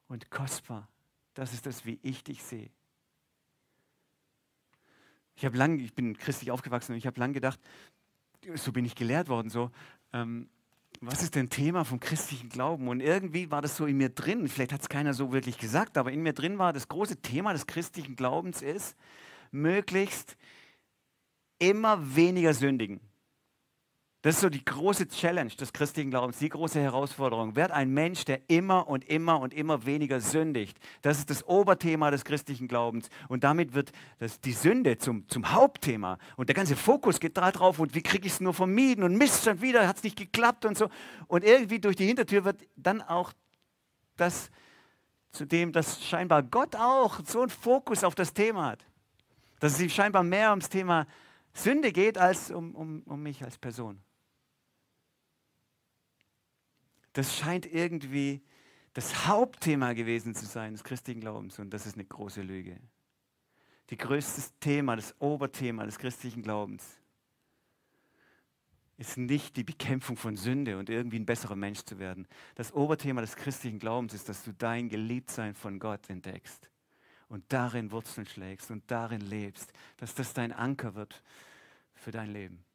und 0.07 0.31
kostbar. 0.31 0.87
Das 1.35 1.53
ist 1.53 1.65
das, 1.65 1.85
wie 1.85 1.99
ich 2.01 2.23
dich 2.23 2.43
sehe. 2.43 2.69
Ich 5.35 5.45
habe 5.45 5.57
lange, 5.57 5.81
ich 5.83 5.93
bin 5.93 6.17
christlich 6.17 6.49
aufgewachsen 6.49 6.93
und 6.93 6.97
ich 6.97 7.05
habe 7.05 7.19
lange 7.19 7.33
gedacht, 7.33 7.59
so 8.55 8.71
bin 8.71 8.85
ich 8.85 8.95
gelehrt 8.95 9.27
worden, 9.27 9.49
so, 9.49 9.69
ähm, 10.13 10.49
was 11.01 11.21
ist 11.21 11.35
denn 11.35 11.49
Thema 11.49 11.83
vom 11.83 11.99
christlichen 11.99 12.47
Glauben? 12.47 12.87
Und 12.87 13.01
irgendwie 13.01 13.51
war 13.51 13.61
das 13.61 13.75
so 13.75 13.85
in 13.85 13.97
mir 13.97 14.09
drin, 14.09 14.47
vielleicht 14.47 14.71
hat 14.71 14.81
es 14.81 14.89
keiner 14.89 15.13
so 15.13 15.33
wirklich 15.33 15.57
gesagt, 15.57 15.97
aber 15.97 16.11
in 16.11 16.23
mir 16.23 16.31
drin 16.31 16.57
war 16.57 16.71
das 16.71 16.87
große 16.87 17.17
Thema 17.17 17.51
des 17.51 17.67
christlichen 17.67 18.15
Glaubens 18.15 18.61
ist, 18.61 18.95
möglichst 19.51 20.37
immer 21.59 22.15
weniger 22.15 22.53
sündigen. 22.53 23.01
Das 24.25 24.37
ist 24.37 24.41
so 24.41 24.49
die 24.49 24.65
große 24.65 25.07
Challenge 25.07 25.51
des 25.51 25.71
christlichen 25.71 26.09
Glaubens, 26.09 26.39
die 26.39 26.49
große 26.49 26.81
Herausforderung. 26.81 27.55
Werd 27.55 27.69
ein 27.69 27.93
Mensch, 27.93 28.25
der 28.25 28.41
immer 28.49 28.87
und 28.87 29.03
immer 29.07 29.39
und 29.39 29.53
immer 29.53 29.85
weniger 29.85 30.19
sündigt. 30.19 30.79
Das 31.03 31.19
ist 31.19 31.29
das 31.29 31.47
Oberthema 31.47 32.09
des 32.09 32.25
christlichen 32.25 32.67
Glaubens. 32.67 33.09
Und 33.27 33.43
damit 33.43 33.75
wird 33.75 33.91
das, 34.17 34.41
die 34.41 34.53
Sünde 34.53 34.97
zum, 34.97 35.29
zum 35.29 35.53
Hauptthema. 35.53 36.17
Und 36.37 36.49
der 36.49 36.55
ganze 36.55 36.75
Fokus 36.75 37.19
geht 37.19 37.37
da 37.37 37.51
drauf. 37.51 37.77
Und 37.77 37.93
wie 37.93 38.01
kriege 38.01 38.25
ich 38.25 38.33
es 38.33 38.41
nur 38.41 38.55
vermieden? 38.55 39.03
Und 39.03 39.15
Mist, 39.15 39.43
schon 39.43 39.61
wieder 39.61 39.87
hat 39.87 39.97
es 39.97 40.03
nicht 40.03 40.17
geklappt 40.17 40.65
und 40.65 40.75
so. 40.75 40.89
Und 41.27 41.43
irgendwie 41.43 41.79
durch 41.79 41.95
die 41.95 42.07
Hintertür 42.07 42.45
wird 42.45 42.67
dann 42.75 43.03
auch 43.03 43.31
das, 44.17 44.49
zu 45.33 45.45
dem, 45.45 45.71
dass 45.71 46.03
scheinbar 46.03 46.41
Gott 46.41 46.75
auch 46.75 47.19
so 47.27 47.41
einen 47.41 47.51
Fokus 47.51 48.03
auf 48.03 48.15
das 48.15 48.33
Thema 48.33 48.71
hat. 48.71 48.87
Dass 49.59 49.73
es 49.73 49.81
ihm 49.81 49.89
scheinbar 49.89 50.23
mehr 50.23 50.49
ums 50.49 50.69
Thema 50.69 51.05
Sünde 51.53 51.91
geht 51.91 52.17
als 52.17 52.49
um, 52.49 52.73
um, 52.73 53.03
um 53.05 53.21
mich 53.21 53.43
als 53.43 53.59
Person. 53.59 54.01
Das 57.15 57.37
scheint 57.37 57.65
irgendwie 57.65 58.41
das 58.93 59.25
Hauptthema 59.25 59.93
gewesen 59.93 60.35
zu 60.35 60.45
sein 60.45 60.73
des 60.73 60.83
christlichen 60.83 61.21
Glaubens 61.21 61.57
und 61.59 61.69
das 61.73 61.85
ist 61.85 61.95
eine 61.95 62.03
große 62.03 62.41
Lüge. 62.41 62.77
Die 63.89 63.95
größte 63.95 64.41
Thema, 64.59 64.97
das 64.97 65.15
Oberthema 65.21 65.85
des 65.85 65.97
christlichen 65.97 66.41
Glaubens 66.41 66.83
ist 68.97 69.17
nicht 69.17 69.55
die 69.55 69.63
Bekämpfung 69.63 70.17
von 70.17 70.35
Sünde 70.35 70.77
und 70.77 70.89
irgendwie 70.89 71.19
ein 71.19 71.25
besserer 71.25 71.55
Mensch 71.55 71.83
zu 71.83 71.99
werden. 71.99 72.27
Das 72.55 72.73
Oberthema 72.73 73.21
des 73.21 73.37
christlichen 73.37 73.79
Glaubens 73.79 74.13
ist, 74.13 74.27
dass 74.27 74.43
du 74.43 74.51
dein 74.53 74.89
Geliebtsein 74.89 75.55
von 75.55 75.79
Gott 75.79 76.09
entdeckst 76.09 76.69
und 77.29 77.45
darin 77.47 77.91
Wurzeln 77.91 78.27
schlägst 78.27 78.71
und 78.71 78.83
darin 78.91 79.21
lebst, 79.21 79.71
dass 79.95 80.15
das 80.15 80.33
dein 80.33 80.51
Anker 80.51 80.95
wird 80.95 81.23
für 81.93 82.11
dein 82.11 82.33
Leben. 82.33 82.65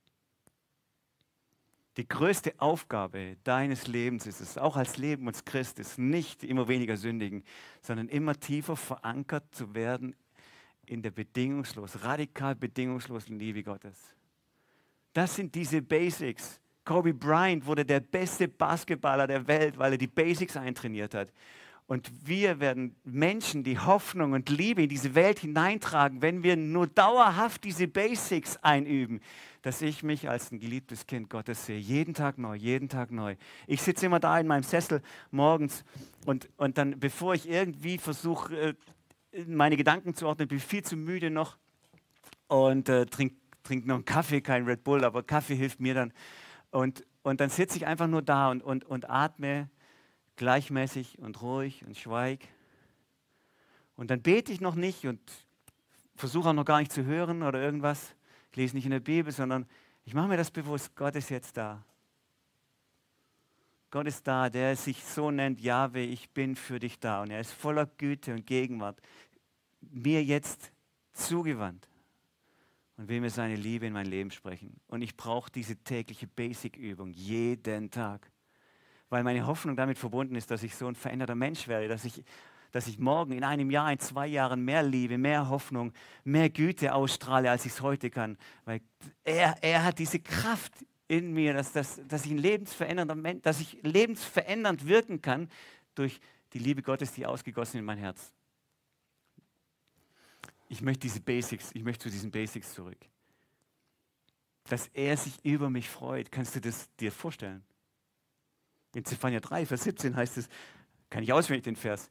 Die 1.96 2.06
größte 2.06 2.54
Aufgabe 2.58 3.36
deines 3.42 3.88
Lebens 3.88 4.26
ist 4.26 4.40
es, 4.40 4.56
auch 4.56 4.76
als 4.76 4.96
Leben 4.96 5.26
als 5.26 5.44
Christ, 5.44 5.78
ist 5.78 5.98
nicht 5.98 6.44
immer 6.44 6.68
weniger 6.68 6.96
sündigen, 6.96 7.42
sondern 7.82 8.08
immer 8.08 8.38
tiefer 8.38 8.76
verankert 8.76 9.44
zu 9.52 9.74
werden 9.74 10.14
in 10.86 11.02
der 11.02 11.10
bedingungslos, 11.10 12.02
radikal 12.04 12.54
bedingungslosen 12.54 13.38
Liebe 13.38 13.62
Gottes. 13.62 13.96
Das 15.12 15.34
sind 15.34 15.54
diese 15.54 15.82
Basics. 15.82 16.60
Kobe 16.84 17.12
Bryant 17.12 17.66
wurde 17.66 17.84
der 17.84 18.00
beste 18.00 18.48
Basketballer 18.48 19.26
der 19.26 19.46
Welt, 19.46 19.76
weil 19.78 19.92
er 19.92 19.98
die 19.98 20.06
Basics 20.06 20.56
eintrainiert 20.56 21.14
hat. 21.14 21.32
Und 21.90 22.08
wir 22.24 22.60
werden 22.60 22.94
Menschen, 23.02 23.64
die 23.64 23.76
Hoffnung 23.76 24.30
und 24.30 24.48
Liebe 24.48 24.84
in 24.84 24.88
diese 24.88 25.16
Welt 25.16 25.40
hineintragen, 25.40 26.22
wenn 26.22 26.44
wir 26.44 26.56
nur 26.56 26.86
dauerhaft 26.86 27.64
diese 27.64 27.88
Basics 27.88 28.58
einüben, 28.58 29.20
dass 29.62 29.82
ich 29.82 30.04
mich 30.04 30.28
als 30.28 30.52
ein 30.52 30.60
geliebtes 30.60 31.08
Kind 31.08 31.28
Gottes 31.28 31.66
sehe. 31.66 31.80
Jeden 31.80 32.14
Tag 32.14 32.38
neu, 32.38 32.54
jeden 32.54 32.88
Tag 32.88 33.10
neu. 33.10 33.34
Ich 33.66 33.82
sitze 33.82 34.06
immer 34.06 34.20
da 34.20 34.38
in 34.38 34.46
meinem 34.46 34.62
Sessel 34.62 35.02
morgens 35.32 35.84
und, 36.26 36.48
und 36.58 36.78
dann, 36.78 37.00
bevor 37.00 37.34
ich 37.34 37.48
irgendwie 37.48 37.98
versuche, 37.98 38.76
äh, 39.32 39.44
meine 39.48 39.76
Gedanken 39.76 40.14
zu 40.14 40.28
ordnen, 40.28 40.46
bin 40.46 40.58
ich 40.58 40.64
viel 40.64 40.84
zu 40.84 40.96
müde 40.96 41.28
noch 41.28 41.56
und 42.46 42.88
äh, 42.88 43.06
trinke 43.06 43.34
trink 43.64 43.86
noch 43.86 43.96
einen 43.96 44.04
Kaffee, 44.04 44.40
kein 44.40 44.64
Red 44.64 44.84
Bull, 44.84 45.04
aber 45.04 45.24
Kaffee 45.24 45.56
hilft 45.56 45.80
mir 45.80 45.94
dann. 45.94 46.12
Und, 46.70 47.04
und 47.24 47.40
dann 47.40 47.50
sitze 47.50 47.78
ich 47.78 47.86
einfach 47.88 48.06
nur 48.06 48.22
da 48.22 48.48
und, 48.52 48.62
und, 48.62 48.84
und 48.84 49.10
atme 49.10 49.68
gleichmäßig 50.40 51.18
und 51.18 51.42
ruhig 51.42 51.84
und 51.84 51.98
schweig. 51.98 52.48
Und 53.94 54.10
dann 54.10 54.22
bete 54.22 54.50
ich 54.52 54.62
noch 54.62 54.74
nicht 54.74 55.04
und 55.04 55.20
versuche 56.16 56.48
auch 56.48 56.54
noch 56.54 56.64
gar 56.64 56.78
nicht 56.78 56.90
zu 56.90 57.04
hören 57.04 57.42
oder 57.42 57.60
irgendwas. 57.60 58.14
Ich 58.50 58.56
lese 58.56 58.74
nicht 58.74 58.86
in 58.86 58.90
der 58.90 59.00
Bibel, 59.00 59.34
sondern 59.34 59.66
ich 60.06 60.14
mache 60.14 60.28
mir 60.28 60.38
das 60.38 60.50
bewusst, 60.50 60.96
Gott 60.96 61.14
ist 61.14 61.28
jetzt 61.28 61.58
da. 61.58 61.84
Gott 63.90 64.06
ist 64.06 64.26
da, 64.26 64.48
der 64.48 64.76
sich 64.76 65.04
so 65.04 65.30
nennt, 65.30 65.60
Jahwe, 65.60 66.00
ich 66.00 66.30
bin 66.30 66.56
für 66.56 66.78
dich 66.78 66.98
da. 66.98 67.20
Und 67.20 67.30
er 67.30 67.40
ist 67.40 67.52
voller 67.52 67.84
Güte 67.84 68.32
und 68.32 68.46
Gegenwart, 68.46 68.98
mir 69.82 70.24
jetzt 70.24 70.72
zugewandt 71.12 71.86
und 72.96 73.10
will 73.10 73.20
mir 73.20 73.28
seine 73.28 73.56
Liebe 73.56 73.84
in 73.84 73.92
mein 73.92 74.06
Leben 74.06 74.30
sprechen. 74.30 74.80
Und 74.86 75.02
ich 75.02 75.18
brauche 75.18 75.50
diese 75.50 75.76
tägliche 75.76 76.26
Basic-Übung 76.26 77.12
jeden 77.12 77.90
Tag 77.90 78.30
weil 79.10 79.24
meine 79.24 79.46
Hoffnung 79.46 79.76
damit 79.76 79.98
verbunden 79.98 80.36
ist, 80.36 80.50
dass 80.50 80.62
ich 80.62 80.74
so 80.74 80.86
ein 80.86 80.94
veränderter 80.94 81.34
Mensch 81.34 81.68
werde, 81.68 81.88
dass 81.88 82.04
ich, 82.04 82.24
dass 82.70 82.86
ich 82.86 82.98
morgen 82.98 83.32
in 83.32 83.44
einem 83.44 83.70
Jahr, 83.70 83.92
in 83.92 83.98
zwei 83.98 84.28
Jahren 84.28 84.64
mehr 84.64 84.82
Liebe, 84.82 85.18
mehr 85.18 85.48
Hoffnung, 85.48 85.92
mehr 86.24 86.48
Güte 86.48 86.94
ausstrahle, 86.94 87.50
als 87.50 87.66
ich 87.66 87.72
es 87.72 87.82
heute 87.82 88.08
kann. 88.08 88.38
Weil 88.64 88.80
er, 89.24 89.56
er 89.62 89.84
hat 89.84 89.98
diese 89.98 90.20
Kraft 90.20 90.72
in 91.08 91.32
mir, 91.32 91.52
dass, 91.52 91.72
dass, 91.72 92.00
dass, 92.06 92.24
ich 92.24 92.30
ein 92.30 92.38
lebensverändernder 92.38 93.16
Mensch, 93.16 93.42
dass 93.42 93.60
ich 93.60 93.78
lebensverändernd 93.82 94.86
wirken 94.86 95.20
kann 95.20 95.50
durch 95.96 96.20
die 96.52 96.60
Liebe 96.60 96.82
Gottes, 96.82 97.12
die 97.12 97.26
ausgegossen 97.26 97.78
in 97.78 97.84
mein 97.84 97.98
Herz. 97.98 98.32
Ich 100.68 100.82
möchte 100.82 101.00
diese 101.00 101.20
Basics, 101.20 101.70
ich 101.74 101.82
möchte 101.82 102.04
zu 102.04 102.10
diesen 102.10 102.30
Basics 102.30 102.74
zurück. 102.74 102.98
Dass 104.68 104.86
er 104.94 105.16
sich 105.16 105.44
über 105.44 105.68
mich 105.68 105.88
freut, 105.88 106.30
kannst 106.30 106.54
du 106.54 106.60
das 106.60 106.88
dir 107.00 107.10
vorstellen? 107.10 107.64
In 108.94 109.04
Zephania 109.04 109.40
3, 109.40 109.66
Vers 109.66 109.84
17 109.84 110.16
heißt 110.16 110.38
es, 110.38 110.48
kann 111.10 111.22
ich 111.22 111.32
auswendig 111.32 111.64
den 111.64 111.76
Vers. 111.76 112.08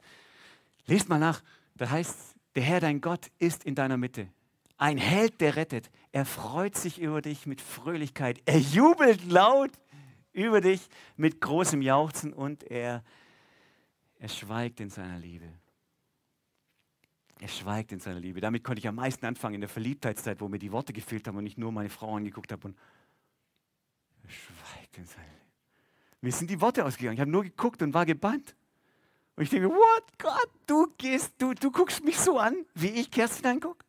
Lest 0.86 1.08
mal 1.08 1.18
nach, 1.18 1.42
da 1.76 1.90
heißt, 1.90 2.36
der 2.54 2.62
Herr 2.62 2.80
dein 2.80 3.00
Gott 3.00 3.30
ist 3.38 3.64
in 3.64 3.74
deiner 3.74 3.96
Mitte. 3.96 4.28
Ein 4.76 4.98
Held, 4.98 5.40
der 5.40 5.56
rettet. 5.56 5.90
Er 6.10 6.24
freut 6.24 6.76
sich 6.76 7.00
über 7.00 7.20
dich 7.22 7.46
mit 7.46 7.60
Fröhlichkeit. 7.60 8.40
Er 8.46 8.58
jubelt 8.58 9.30
laut 9.30 9.70
über 10.32 10.60
dich 10.60 10.88
mit 11.16 11.40
großem 11.40 11.82
Jauchzen 11.82 12.32
und 12.32 12.64
er, 12.64 13.04
er 14.18 14.28
schweigt 14.28 14.80
in 14.80 14.90
seiner 14.90 15.18
Liebe. 15.18 15.48
Er 17.40 17.48
schweigt 17.48 17.92
in 17.92 18.00
seiner 18.00 18.20
Liebe. 18.20 18.40
Damit 18.40 18.64
konnte 18.64 18.80
ich 18.80 18.88
am 18.88 18.96
meisten 18.96 19.24
anfangen 19.24 19.56
in 19.56 19.60
der 19.60 19.70
Verliebtheitszeit, 19.70 20.40
wo 20.40 20.48
mir 20.48 20.58
die 20.58 20.72
Worte 20.72 20.92
gefehlt 20.92 21.26
haben 21.26 21.36
und 21.36 21.46
ich 21.46 21.56
nur 21.56 21.72
meine 21.72 21.88
Frau 21.88 22.16
angeguckt 22.16 22.52
habe 22.52 22.68
und 22.68 22.78
er 24.22 24.30
schweigt 24.30 24.98
in 24.98 25.06
seiner 25.06 25.24
Liebe. 25.24 25.39
Mir 26.20 26.32
sind 26.32 26.50
die 26.50 26.60
Worte 26.60 26.84
ausgegangen. 26.84 27.14
Ich 27.14 27.20
habe 27.20 27.30
nur 27.30 27.42
geguckt 27.42 27.82
und 27.82 27.94
war 27.94 28.04
gebannt. 28.04 28.54
Und 29.36 29.44
ich 29.44 29.50
denke, 29.50 29.68
what, 29.68 30.18
Gott, 30.18 30.50
du 30.66 30.92
gehst, 30.98 31.32
du, 31.38 31.54
du 31.54 31.70
guckst 31.70 32.04
mich 32.04 32.18
so 32.18 32.38
an, 32.38 32.66
wie 32.74 32.88
ich 32.88 33.10
Kerstin 33.10 33.46
angucke. 33.46 33.84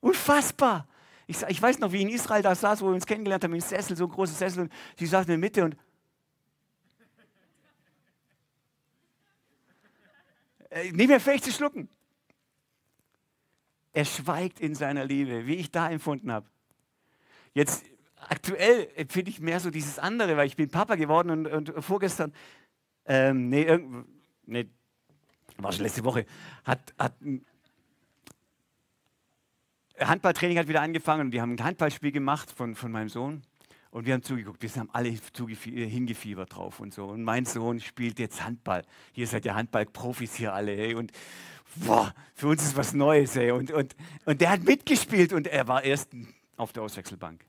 Unfassbar. 0.00 0.88
Ich, 1.26 1.42
ich 1.42 1.60
weiß 1.60 1.78
noch, 1.78 1.92
wie 1.92 2.02
in 2.02 2.08
Israel 2.08 2.42
da 2.42 2.54
saß, 2.54 2.80
wo 2.80 2.86
wir 2.86 2.94
uns 2.94 3.06
kennengelernt 3.06 3.44
haben, 3.44 3.54
in 3.54 3.60
Sessel, 3.60 3.96
so 3.96 4.04
ein 4.04 4.10
großes 4.10 4.38
Sessel, 4.38 4.62
und 4.62 4.72
sie 4.98 5.06
saß 5.06 5.26
in 5.26 5.30
der 5.30 5.38
Mitte 5.38 5.64
und 5.64 5.76
äh, 10.70 10.92
nicht 10.92 11.08
mehr 11.08 11.20
fähig 11.20 11.42
zu 11.42 11.50
schlucken. 11.50 11.88
Er 13.92 14.04
schweigt 14.04 14.60
in 14.60 14.74
seiner 14.74 15.04
Liebe, 15.04 15.46
wie 15.46 15.54
ich 15.54 15.70
da 15.70 15.88
empfunden 15.88 16.32
habe. 16.32 16.46
Jetzt 17.54 17.84
aktuell 18.28 18.88
empfinde 18.96 19.30
ich 19.30 19.40
mehr 19.40 19.60
so 19.60 19.70
dieses 19.70 19.98
andere, 19.98 20.36
weil 20.36 20.46
ich 20.46 20.56
bin 20.56 20.70
Papa 20.70 20.94
geworden 20.96 21.30
und, 21.30 21.46
und 21.46 21.84
vorgestern, 21.84 22.32
ähm, 23.06 23.48
nee, 23.48 23.62
irgend, 23.62 24.06
nee, 24.46 24.66
war 25.58 25.72
schon 25.72 25.84
letzte 25.84 26.04
Woche, 26.04 26.26
hat, 26.64 26.94
hat 26.98 27.14
Handballtraining 29.98 30.58
hat 30.58 30.68
wieder 30.68 30.82
angefangen 30.82 31.26
und 31.26 31.32
wir 31.32 31.42
haben 31.42 31.52
ein 31.52 31.64
Handballspiel 31.64 32.12
gemacht 32.12 32.50
von, 32.50 32.74
von 32.74 32.90
meinem 32.90 33.08
Sohn. 33.08 33.42
Und 33.90 34.06
wir 34.06 34.14
haben 34.14 34.24
zugeguckt, 34.24 34.60
wir 34.60 34.68
haben 34.70 34.90
alle 34.92 35.08
hingefiebert 35.08 36.56
drauf 36.56 36.80
und 36.80 36.92
so. 36.92 37.04
Und 37.04 37.22
mein 37.22 37.44
Sohn 37.44 37.78
spielt 37.78 38.18
jetzt 38.18 38.44
Handball. 38.44 38.82
Hier 39.12 39.28
seid 39.28 39.44
ihr 39.44 39.54
Handballprofis 39.54 40.34
hier 40.34 40.52
alle. 40.52 40.72
Ey. 40.74 40.96
Und 40.96 41.12
boah, 41.76 42.12
für 42.34 42.48
uns 42.48 42.64
ist 42.64 42.76
was 42.76 42.92
Neues. 42.92 43.36
Ey. 43.36 43.52
Und, 43.52 43.70
und, 43.70 43.94
und 44.24 44.40
der 44.40 44.50
hat 44.50 44.64
mitgespielt 44.64 45.32
und 45.32 45.46
er 45.46 45.68
war 45.68 45.84
erst 45.84 46.10
auf 46.56 46.72
der 46.72 46.82
Auswechselbank. 46.82 47.44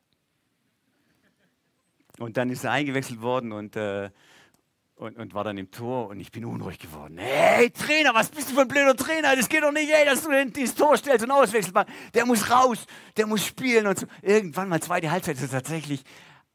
Und 2.19 2.37
dann 2.37 2.49
ist 2.49 2.63
er 2.63 2.71
eingewechselt 2.71 3.21
worden 3.21 3.51
und, 3.51 3.75
äh, 3.75 4.09
und, 4.95 5.17
und, 5.17 5.33
war 5.33 5.43
dann 5.43 5.57
im 5.57 5.69
Tor 5.71 6.07
und 6.07 6.19
ich 6.19 6.31
bin 6.31 6.45
unruhig 6.45 6.79
geworden. 6.79 7.17
Hey 7.17 7.69
Trainer, 7.69 8.13
was 8.13 8.29
bist 8.29 8.49
du 8.49 8.55
für 8.55 8.61
ein 8.61 8.67
blöder 8.67 8.95
Trainer? 8.95 9.35
Das 9.35 9.49
geht 9.49 9.63
doch 9.63 9.71
nicht, 9.71 9.91
ey, 9.91 10.05
dass 10.05 10.23
du 10.23 10.31
den, 10.31 10.53
das 10.53 10.73
Tor 10.73 10.95
stellst 10.95 11.25
und 11.25 11.31
auswechselst. 11.31 11.75
Der 12.13 12.25
muss 12.25 12.49
raus, 12.49 12.85
der 13.17 13.27
muss 13.27 13.45
spielen 13.45 13.87
und 13.87 13.99
so. 13.99 14.05
Irgendwann 14.21 14.69
mal 14.69 14.81
zweite 14.81 15.11
Halbzeit 15.11 15.35
ist 15.35 15.43
er 15.43 15.49
tatsächlich 15.49 16.03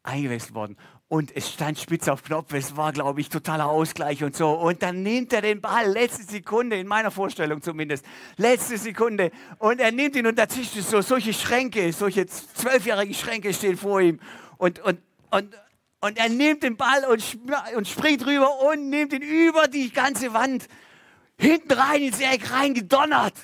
eingewechselt 0.02 0.54
worden. 0.54 0.76
Und 1.08 1.34
es 1.36 1.52
stand 1.52 1.76
spitz 1.78 2.06
auf 2.08 2.22
Knopf, 2.22 2.54
es 2.54 2.76
war, 2.76 2.92
glaube 2.92 3.20
ich, 3.20 3.28
totaler 3.28 3.66
Ausgleich 3.66 4.22
und 4.22 4.36
so. 4.36 4.52
Und 4.52 4.80
dann 4.82 5.02
nimmt 5.02 5.32
er 5.32 5.42
den 5.42 5.60
Ball, 5.60 5.90
letzte 5.90 6.22
Sekunde, 6.22 6.76
in 6.76 6.86
meiner 6.86 7.10
Vorstellung 7.10 7.60
zumindest, 7.60 8.06
letzte 8.36 8.78
Sekunde. 8.78 9.32
Und 9.58 9.80
er 9.80 9.90
nimmt 9.90 10.14
ihn 10.14 10.26
und 10.26 10.38
dazwischen 10.38 10.82
so 10.82 11.00
solche 11.00 11.34
Schränke, 11.34 11.92
solche 11.92 12.26
zwölfjährige 12.26 13.12
Schränke 13.12 13.52
stehen 13.52 13.76
vor 13.76 14.00
ihm. 14.00 14.20
Und, 14.56 14.78
und 14.80 15.00
und, 15.30 15.56
und 16.00 16.18
er 16.18 16.28
nimmt 16.28 16.62
den 16.62 16.76
Ball 16.76 17.04
und, 17.04 17.38
und 17.76 17.88
springt 17.88 18.26
rüber 18.26 18.60
und 18.60 18.88
nimmt 18.88 19.12
ihn 19.12 19.22
über 19.22 19.68
die 19.68 19.90
ganze 19.92 20.32
Wand 20.32 20.66
hinten 21.38 21.72
rein 21.72 22.02
ins 22.02 22.20
Eck 22.20 22.50
rein 22.52 22.74
gedonnert. 22.74 23.34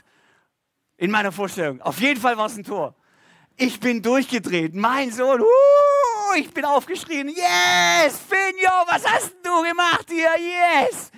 In 0.99 1.11
meiner 1.11 1.33
Vorstellung. 1.33 1.81
Auf 1.83 2.01
jeden 2.01 2.21
Fall 2.21 2.37
war 2.37 2.47
es 2.47 2.57
ein 2.57 2.65
Tor. 2.65 2.95
Ich 3.57 3.81
bin 3.81 4.03
durchgedreht. 4.03 4.75
Mein 4.75 5.11
Sohn, 5.11 5.41
uh, 5.41 6.35
ich 6.37 6.53
bin 6.53 6.65
aufgeschrien. 6.65 7.29
Yes, 7.29 8.19
Finjo, 8.19 8.71
was 8.87 9.07
hast 9.07 9.35
du 9.43 9.63
gemacht 9.63 10.07
hier? 10.11 10.31
Yes. 10.39 11.11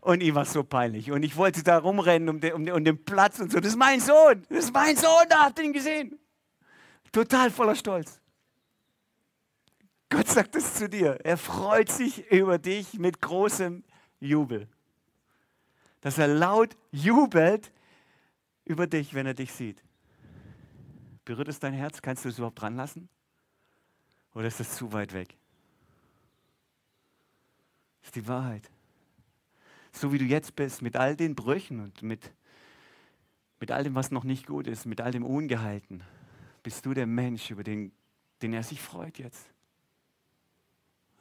Und 0.00 0.20
ihm 0.20 0.34
war 0.34 0.42
es 0.42 0.52
so 0.52 0.64
peinlich. 0.64 1.10
Und 1.10 1.22
ich 1.22 1.36
wollte 1.36 1.62
da 1.62 1.78
rumrennen 1.78 2.28
um 2.28 2.40
den, 2.40 2.52
um, 2.54 2.64
den, 2.64 2.74
um 2.74 2.84
den 2.84 3.04
Platz 3.04 3.38
und 3.40 3.52
so. 3.52 3.58
Das 3.58 3.68
ist 3.68 3.78
mein 3.78 4.00
Sohn. 4.00 4.44
Das 4.48 4.64
ist 4.64 4.74
mein 4.74 4.96
Sohn. 4.96 5.26
Da 5.28 5.44
habt 5.44 5.58
ihr 5.58 5.64
ihn 5.64 5.72
gesehen. 5.72 6.18
Total 7.12 7.50
voller 7.50 7.74
Stolz. 7.74 8.21
Gott 10.12 10.28
sagt 10.28 10.56
es 10.56 10.74
zu 10.74 10.90
dir. 10.90 11.18
Er 11.24 11.38
freut 11.38 11.90
sich 11.90 12.30
über 12.30 12.58
dich 12.58 12.98
mit 12.98 13.22
großem 13.22 13.82
Jubel. 14.20 14.68
Dass 16.02 16.18
er 16.18 16.28
laut 16.28 16.76
jubelt 16.90 17.72
über 18.66 18.86
dich, 18.86 19.14
wenn 19.14 19.24
er 19.24 19.32
dich 19.32 19.54
sieht. 19.54 19.82
Berührt 21.24 21.48
es 21.48 21.60
dein 21.60 21.72
Herz? 21.72 22.02
Kannst 22.02 22.26
du 22.26 22.28
es 22.28 22.36
überhaupt 22.36 22.60
dran 22.60 22.76
lassen? 22.76 23.08
Oder 24.34 24.48
ist 24.48 24.60
das 24.60 24.76
zu 24.76 24.92
weit 24.92 25.14
weg? 25.14 25.34
Das 28.02 28.08
ist 28.08 28.16
die 28.16 28.28
Wahrheit. 28.28 28.70
So 29.92 30.12
wie 30.12 30.18
du 30.18 30.26
jetzt 30.26 30.54
bist, 30.56 30.82
mit 30.82 30.94
all 30.94 31.16
den 31.16 31.34
Brüchen 31.34 31.80
und 31.80 32.02
mit, 32.02 32.32
mit 33.60 33.70
all 33.70 33.82
dem, 33.82 33.94
was 33.94 34.10
noch 34.10 34.24
nicht 34.24 34.46
gut 34.46 34.66
ist, 34.66 34.84
mit 34.84 35.00
all 35.00 35.12
dem 35.12 35.24
Ungehalten, 35.24 36.02
bist 36.62 36.84
du 36.84 36.92
der 36.92 37.06
Mensch, 37.06 37.50
über 37.50 37.64
den, 37.64 37.92
den 38.42 38.52
er 38.52 38.62
sich 38.62 38.82
freut 38.82 39.18
jetzt. 39.18 39.46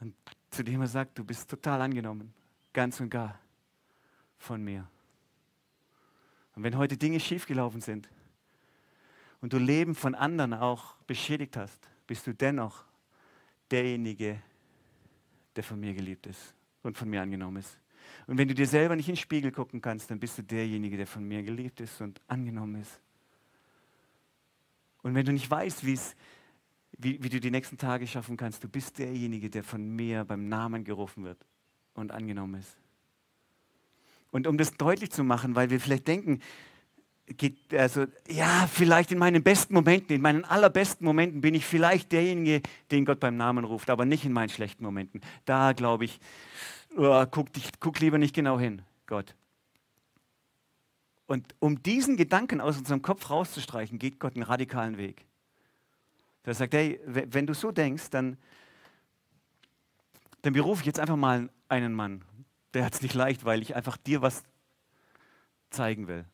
Und 0.02 0.16
zu 0.50 0.64
dem 0.64 0.82
er 0.82 0.88
sagt, 0.88 1.18
du 1.18 1.24
bist 1.24 1.50
total 1.50 1.82
angenommen, 1.82 2.34
ganz 2.74 3.00
und 3.00 3.10
gar 3.10 3.40
von 4.38 4.62
mir. 4.62 4.88
Und 6.56 6.64
wenn 6.64 6.78
heute 6.78 6.98
Dinge 6.98 7.20
schiefgelaufen 7.20 7.80
sind 7.80 8.10
und 9.40 9.54
du 9.54 9.58
Leben 9.58 9.96
von 9.96 10.16
anderen 10.16 10.54
auch 10.54 10.96
beschädigt 11.08 11.56
hast, 11.56 11.80
bist 12.08 12.28
du 12.28 12.34
dennoch 12.34 12.84
derjenige, 13.70 14.42
der 15.56 15.64
von 15.64 15.80
mir 15.80 15.94
geliebt 15.94 16.28
ist 16.28 16.54
und 16.84 16.98
von 16.98 17.10
mir 17.10 17.22
angenommen 17.22 17.58
ist. 17.58 17.78
Und 18.28 18.38
wenn 18.38 18.48
du 18.48 18.56
dir 18.56 18.68
selber 18.68 18.96
nicht 18.96 19.08
in 19.08 19.16
den 19.16 19.22
Spiegel 19.22 19.52
gucken 19.52 19.82
kannst, 19.82 20.10
dann 20.12 20.20
bist 20.20 20.38
du 20.38 20.44
derjenige, 20.44 20.98
der 20.98 21.08
von 21.08 21.24
mir 21.24 21.44
geliebt 21.44 21.80
ist 21.80 22.02
und 22.02 22.20
angenommen 22.28 22.82
ist. 22.82 23.00
Und 25.04 25.16
wenn 25.16 25.26
du 25.26 25.32
nicht 25.32 25.50
weißt, 25.50 25.86
wie 25.86 25.94
es 25.94 26.16
wie, 27.02 27.22
wie 27.24 27.30
du 27.30 27.40
die 27.40 27.52
nächsten 27.52 27.78
Tage 27.78 28.08
schaffen 28.08 28.38
kannst. 28.38 28.64
Du 28.64 28.70
bist 28.70 29.00
derjenige, 29.00 29.50
der 29.50 29.64
von 29.64 29.96
mir 29.96 30.24
beim 30.24 30.48
Namen 30.48 30.84
gerufen 30.84 31.24
wird 31.24 31.46
und 31.94 32.12
angenommen 32.12 32.60
ist. 32.60 32.78
Und 34.32 34.48
um 34.48 34.58
das 34.58 34.74
deutlich 34.74 35.12
zu 35.12 35.24
machen, 35.24 35.56
weil 35.56 35.70
wir 35.70 35.80
vielleicht 35.80 36.08
denken, 36.08 36.40
geht, 37.38 37.74
also 37.74 38.06
ja, 38.30 38.68
vielleicht 38.72 39.12
in 39.12 39.18
meinen 39.18 39.44
besten 39.44 39.74
Momenten, 39.74 40.16
in 40.16 40.22
meinen 40.22 40.46
allerbesten 40.46 41.06
Momenten 41.06 41.42
bin 41.42 41.54
ich 41.54 41.66
vielleicht 41.66 42.12
derjenige, 42.12 42.62
den 42.92 43.06
Gott 43.06 43.20
beim 43.20 43.36
Namen 43.36 43.66
ruft, 43.66 43.90
aber 43.90 44.06
nicht 44.06 44.26
in 44.26 44.34
meinen 44.34 44.50
schlechten 44.50 44.84
Momenten. 44.84 45.22
Da 45.46 45.74
glaube 45.74 46.06
ich, 46.06 46.20
oh, 46.96 47.26
guck, 47.30 47.48
guck 47.80 48.00
lieber 48.00 48.18
nicht 48.18 48.36
genau 48.36 48.60
hin, 48.60 48.82
Gott. 49.06 49.36
Und 51.26 51.56
um 51.60 51.82
diesen 51.82 52.18
Gedanken 52.18 52.60
aus 52.60 52.78
unserem 52.78 53.02
Kopf 53.02 53.30
rauszustreichen, 53.30 54.00
geht 54.00 54.20
Gott 54.20 54.36
einen 54.36 54.44
radikalen 54.44 54.98
Weg. 54.98 55.26
Der 56.46 56.54
sagt, 56.54 56.74
hey, 56.74 57.00
wenn 57.06 57.46
du 57.46 57.54
so 57.54 57.72
denkst, 57.72 58.10
dann, 58.10 58.38
dann 60.42 60.54
berufe 60.54 60.82
ich 60.82 60.88
jetzt 60.88 61.00
einfach 61.00 61.16
mal 61.16 61.50
einen 61.70 61.94
Mann. 61.94 62.24
Der 62.74 62.86
hat 62.86 62.94
es 62.96 63.02
nicht 63.02 63.14
leicht, 63.14 63.46
weil 63.46 63.62
ich 63.62 63.76
einfach 63.76 63.98
dir 63.98 64.22
was 64.22 64.44
zeigen 65.70 66.08
will. 66.08 66.26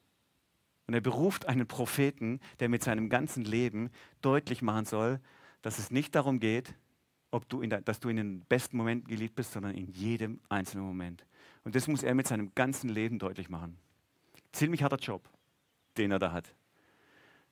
Und 0.87 0.93
er 0.93 1.01
beruft 1.01 1.47
einen 1.47 1.67
Propheten, 1.67 2.39
der 2.59 2.69
mit 2.69 2.83
seinem 2.83 3.09
ganzen 3.09 3.43
Leben 3.43 3.89
deutlich 4.21 4.61
machen 4.61 4.85
soll, 4.85 5.19
dass 5.61 5.79
es 5.79 5.91
nicht 5.91 6.15
darum 6.15 6.39
geht, 6.39 6.73
ob 7.31 7.49
du 7.49 7.61
der, 7.61 7.81
dass 7.81 7.99
du 7.99 8.07
in 8.09 8.15
den 8.15 8.39
besten 8.41 8.77
Momenten 8.77 9.09
geliebt 9.09 9.35
bist, 9.35 9.51
sondern 9.51 9.75
in 9.75 9.87
jedem 9.87 10.39
einzelnen 10.47 10.85
Moment. 10.85 11.25
Und 11.65 11.75
das 11.75 11.87
muss 11.87 12.03
er 12.03 12.15
mit 12.15 12.27
seinem 12.27 12.53
ganzen 12.55 12.89
Leben 12.89 13.19
deutlich 13.19 13.49
machen. 13.49 13.77
Ziemlich 14.53 14.81
harter 14.81 14.97
Job, 14.97 15.29
den 15.97 16.11
er 16.11 16.19
da 16.19 16.31
hat. 16.31 16.53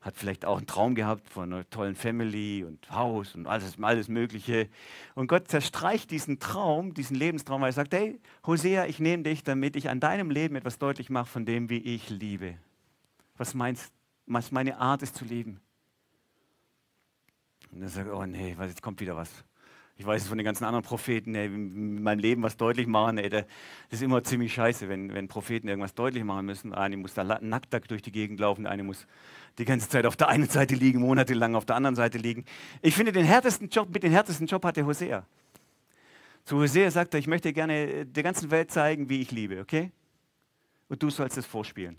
Hat 0.06 0.16
vielleicht 0.16 0.46
auch 0.46 0.58
einen 0.58 0.68
Traum 0.68 0.96
gehabt 0.96 1.30
von 1.30 1.52
einer 1.52 1.70
tollen 1.70 1.96
Family 1.96 2.64
und 2.64 2.90
Haus 2.90 3.36
und 3.36 3.48
alles, 3.48 3.78
alles 3.82 4.08
Mögliche. 4.08 4.70
Und 5.16 5.28
Gott 5.28 5.50
zerstreicht 5.50 6.10
diesen 6.12 6.40
Traum, 6.40 6.94
diesen 6.94 7.18
Lebenstraum, 7.18 7.62
weil 7.62 7.70
er 7.70 7.74
sagt, 7.74 7.94
hey, 7.94 8.22
Hosea, 8.46 8.86
ich 8.86 9.00
nehme 9.00 9.24
dich, 9.24 9.44
damit 9.44 9.76
ich 9.76 9.90
an 9.90 10.00
deinem 10.00 10.30
Leben 10.30 10.56
etwas 10.56 10.78
deutlich 10.78 11.10
mache 11.10 11.26
von 11.26 11.46
dem, 11.46 11.70
wie 11.70 11.80
ich 11.80 12.10
liebe 12.10 12.56
was, 13.38 13.54
meinst, 13.54 13.94
was 14.26 14.52
meine 14.52 14.78
Art 14.78 15.02
ist 15.02 15.16
zu 15.16 15.26
leben. 15.26 15.60
Und 17.72 17.82
dann 17.82 17.90
sagt 17.90 18.08
er, 18.08 18.18
oh 18.18 18.26
nee, 18.26 18.56
jetzt 18.60 18.82
kommt 18.82 19.00
wieder 19.02 19.16
was. 19.16 19.30
Ich 19.98 20.06
weiß 20.06 20.24
es 20.24 20.28
von 20.28 20.38
den 20.38 20.44
ganzen 20.44 20.66
anderen 20.66 20.84
Propheten, 20.84 21.36
ey, 21.36 21.46
in 21.46 22.20
Leben 22.20 22.44
was 22.44 22.58
deutlich 22.58 22.86
machen. 22.86 23.18
Ey, 23.18 23.30
das 23.30 23.46
ist 23.90 24.02
immer 24.02 24.24
ziemlich 24.24 24.54
scheiße, 24.54 24.90
wenn, 24.90 25.14
wenn 25.14 25.30
Propheten 25.30 25.70
irgendwas 25.70 25.96
deutlich 25.96 26.24
machen 26.26 26.46
müssen. 26.46 26.74
Eine 26.74 26.98
muss 26.98 27.14
da 27.14 27.24
nackt 27.24 27.74
durch 27.90 28.02
die 28.02 28.12
Gegend 28.12 28.42
laufen, 28.42 28.68
eine 28.68 28.84
muss 28.84 29.08
die 29.58 29.66
ganze 29.66 29.88
Zeit 29.90 30.06
auf 30.06 30.16
der 30.16 30.28
einen 30.28 30.50
Seite 30.50 30.76
liegen, 30.76 31.00
monatelang 31.00 31.56
auf 31.56 31.66
der 31.66 31.76
anderen 31.76 31.96
Seite 31.96 32.18
liegen. 32.18 32.46
Ich 32.82 32.96
finde, 32.96 33.12
den 33.12 33.26
härtesten 33.26 33.70
Job, 33.70 33.90
mit 33.94 34.04
dem 34.04 34.12
härtesten 34.12 34.48
Job 34.48 34.64
hatte 34.66 34.86
Hosea. 34.86 35.26
Zu 36.44 36.58
Hosea 36.58 36.92
sagt 36.92 37.14
er, 37.14 37.20
ich 37.20 37.28
möchte 37.28 37.52
gerne 37.54 38.06
der 38.06 38.24
ganzen 38.24 38.52
Welt 38.52 38.72
zeigen, 38.72 39.10
wie 39.10 39.22
ich 39.22 39.32
liebe, 39.32 39.60
okay? 39.60 39.92
Und 40.90 41.02
du 41.02 41.10
sollst 41.10 41.38
es 41.38 41.46
vorspielen 41.46 41.98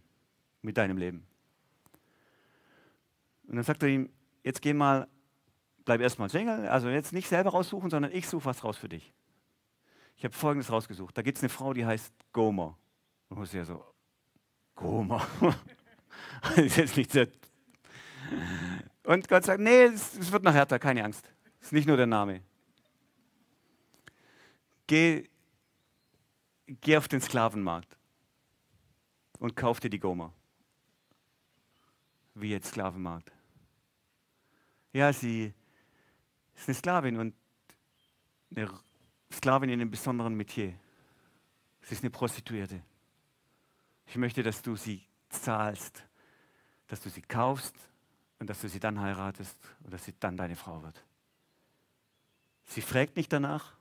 mit 0.62 0.76
deinem 0.76 0.98
Leben. 0.98 1.26
Und 3.48 3.56
dann 3.56 3.64
sagt 3.64 3.82
er 3.82 3.88
ihm, 3.88 4.10
jetzt 4.44 4.62
geh 4.62 4.72
mal, 4.72 5.08
bleib 5.84 6.00
erstmal 6.00 6.28
Single, 6.28 6.68
also 6.68 6.88
jetzt 6.88 7.12
nicht 7.12 7.28
selber 7.28 7.50
raussuchen, 7.50 7.90
sondern 7.90 8.12
ich 8.12 8.28
suche 8.28 8.44
was 8.44 8.62
raus 8.62 8.76
für 8.76 8.88
dich. 8.88 9.12
Ich 10.16 10.24
habe 10.24 10.34
Folgendes 10.34 10.70
rausgesucht. 10.70 11.16
Da 11.16 11.22
gibt 11.22 11.38
es 11.38 11.42
eine 11.42 11.50
Frau, 11.50 11.72
die 11.72 11.84
heißt 11.84 12.12
Gomer. 12.32 12.76
Und 13.28 13.38
Hosea 13.38 13.64
so, 13.64 13.84
Gomer. 14.74 15.26
das 16.42 16.58
ist 16.58 16.76
jetzt 16.76 16.96
nicht 16.96 17.10
sehr. 17.10 17.28
Und 19.04 19.28
Gott 19.28 19.44
sagt, 19.44 19.60
nee, 19.60 19.84
es, 19.84 20.32
wird 20.32 20.42
noch 20.42 20.52
härter, 20.52 20.78
keine 20.78 21.04
Angst. 21.04 21.30
Es 21.60 21.66
ist 21.66 21.72
nicht 21.72 21.86
nur 21.86 21.96
der 21.96 22.06
Name. 22.06 22.42
Geh, 24.86 25.28
geh 26.66 26.96
auf 26.96 27.08
den 27.08 27.20
Sklavenmarkt 27.20 27.96
und 29.38 29.56
kauf 29.56 29.80
dir 29.80 29.90
die 29.90 30.00
Gomer 30.00 30.32
wie 32.36 32.50
jetzt 32.50 32.68
Sklavenmarkt. 32.68 33.32
Ja, 34.92 35.12
sie 35.12 35.52
ist 36.54 36.68
eine 36.68 36.74
Sklavin 36.74 37.16
und 37.16 37.34
eine 38.54 38.70
Sklavin 39.32 39.70
in 39.70 39.80
einem 39.80 39.90
besonderen 39.90 40.34
Metier. 40.34 40.74
Sie 41.82 41.94
ist 41.94 42.02
eine 42.02 42.10
Prostituierte. 42.10 42.82
Ich 44.06 44.16
möchte, 44.16 44.42
dass 44.42 44.62
du 44.62 44.76
sie 44.76 45.02
zahlst, 45.28 46.02
dass 46.86 47.00
du 47.00 47.10
sie 47.10 47.22
kaufst 47.22 47.74
und 48.38 48.50
dass 48.50 48.60
du 48.60 48.68
sie 48.68 48.80
dann 48.80 49.00
heiratest 49.00 49.56
und 49.84 49.92
dass 49.92 50.04
sie 50.04 50.14
dann 50.18 50.36
deine 50.36 50.56
Frau 50.56 50.82
wird. 50.82 51.02
Sie 52.66 52.82
fragt 52.82 53.16
nicht 53.16 53.32
danach. 53.32 53.74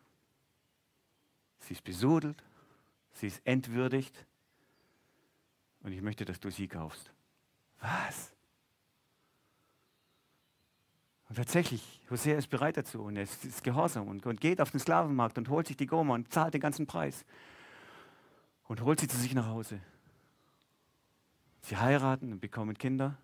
Sie 1.59 1.73
ist 1.73 1.83
besudelt. 1.83 2.41
Sie 3.13 3.27
ist 3.27 3.41
entwürdigt. 3.45 4.25
Und 5.81 5.91
ich 5.91 6.01
möchte, 6.01 6.25
dass 6.25 6.39
du 6.39 6.49
sie 6.49 6.67
kaufst. 6.67 7.11
Was? 7.79 8.31
Und 11.29 11.35
tatsächlich, 11.35 12.01
Hosea 12.09 12.37
ist 12.37 12.49
bereit 12.49 12.77
dazu 12.77 13.01
und 13.01 13.15
er 13.17 13.23
ist, 13.23 13.63
gehorsam 13.63 14.07
und, 14.07 14.25
und, 14.25 14.39
geht 14.39 14.61
auf 14.61 14.71
den 14.71 14.79
Sklavenmarkt 14.79 15.37
und 15.37 15.49
holt 15.49 15.67
sich 15.67 15.77
die 15.77 15.87
Goma 15.87 16.13
und 16.13 16.31
zahlt 16.31 16.53
den 16.53 16.61
ganzen 16.61 16.85
Preis 16.85 17.25
und 18.67 18.81
holt 18.81 18.99
sie 18.99 19.07
zu 19.07 19.17
sich 19.17 19.33
nach 19.33 19.47
Hause. 19.47 19.79
Sie 21.61 21.77
heiraten 21.77 22.31
und 22.31 22.39
bekommen 22.39 22.77
Kinder. 22.77 23.17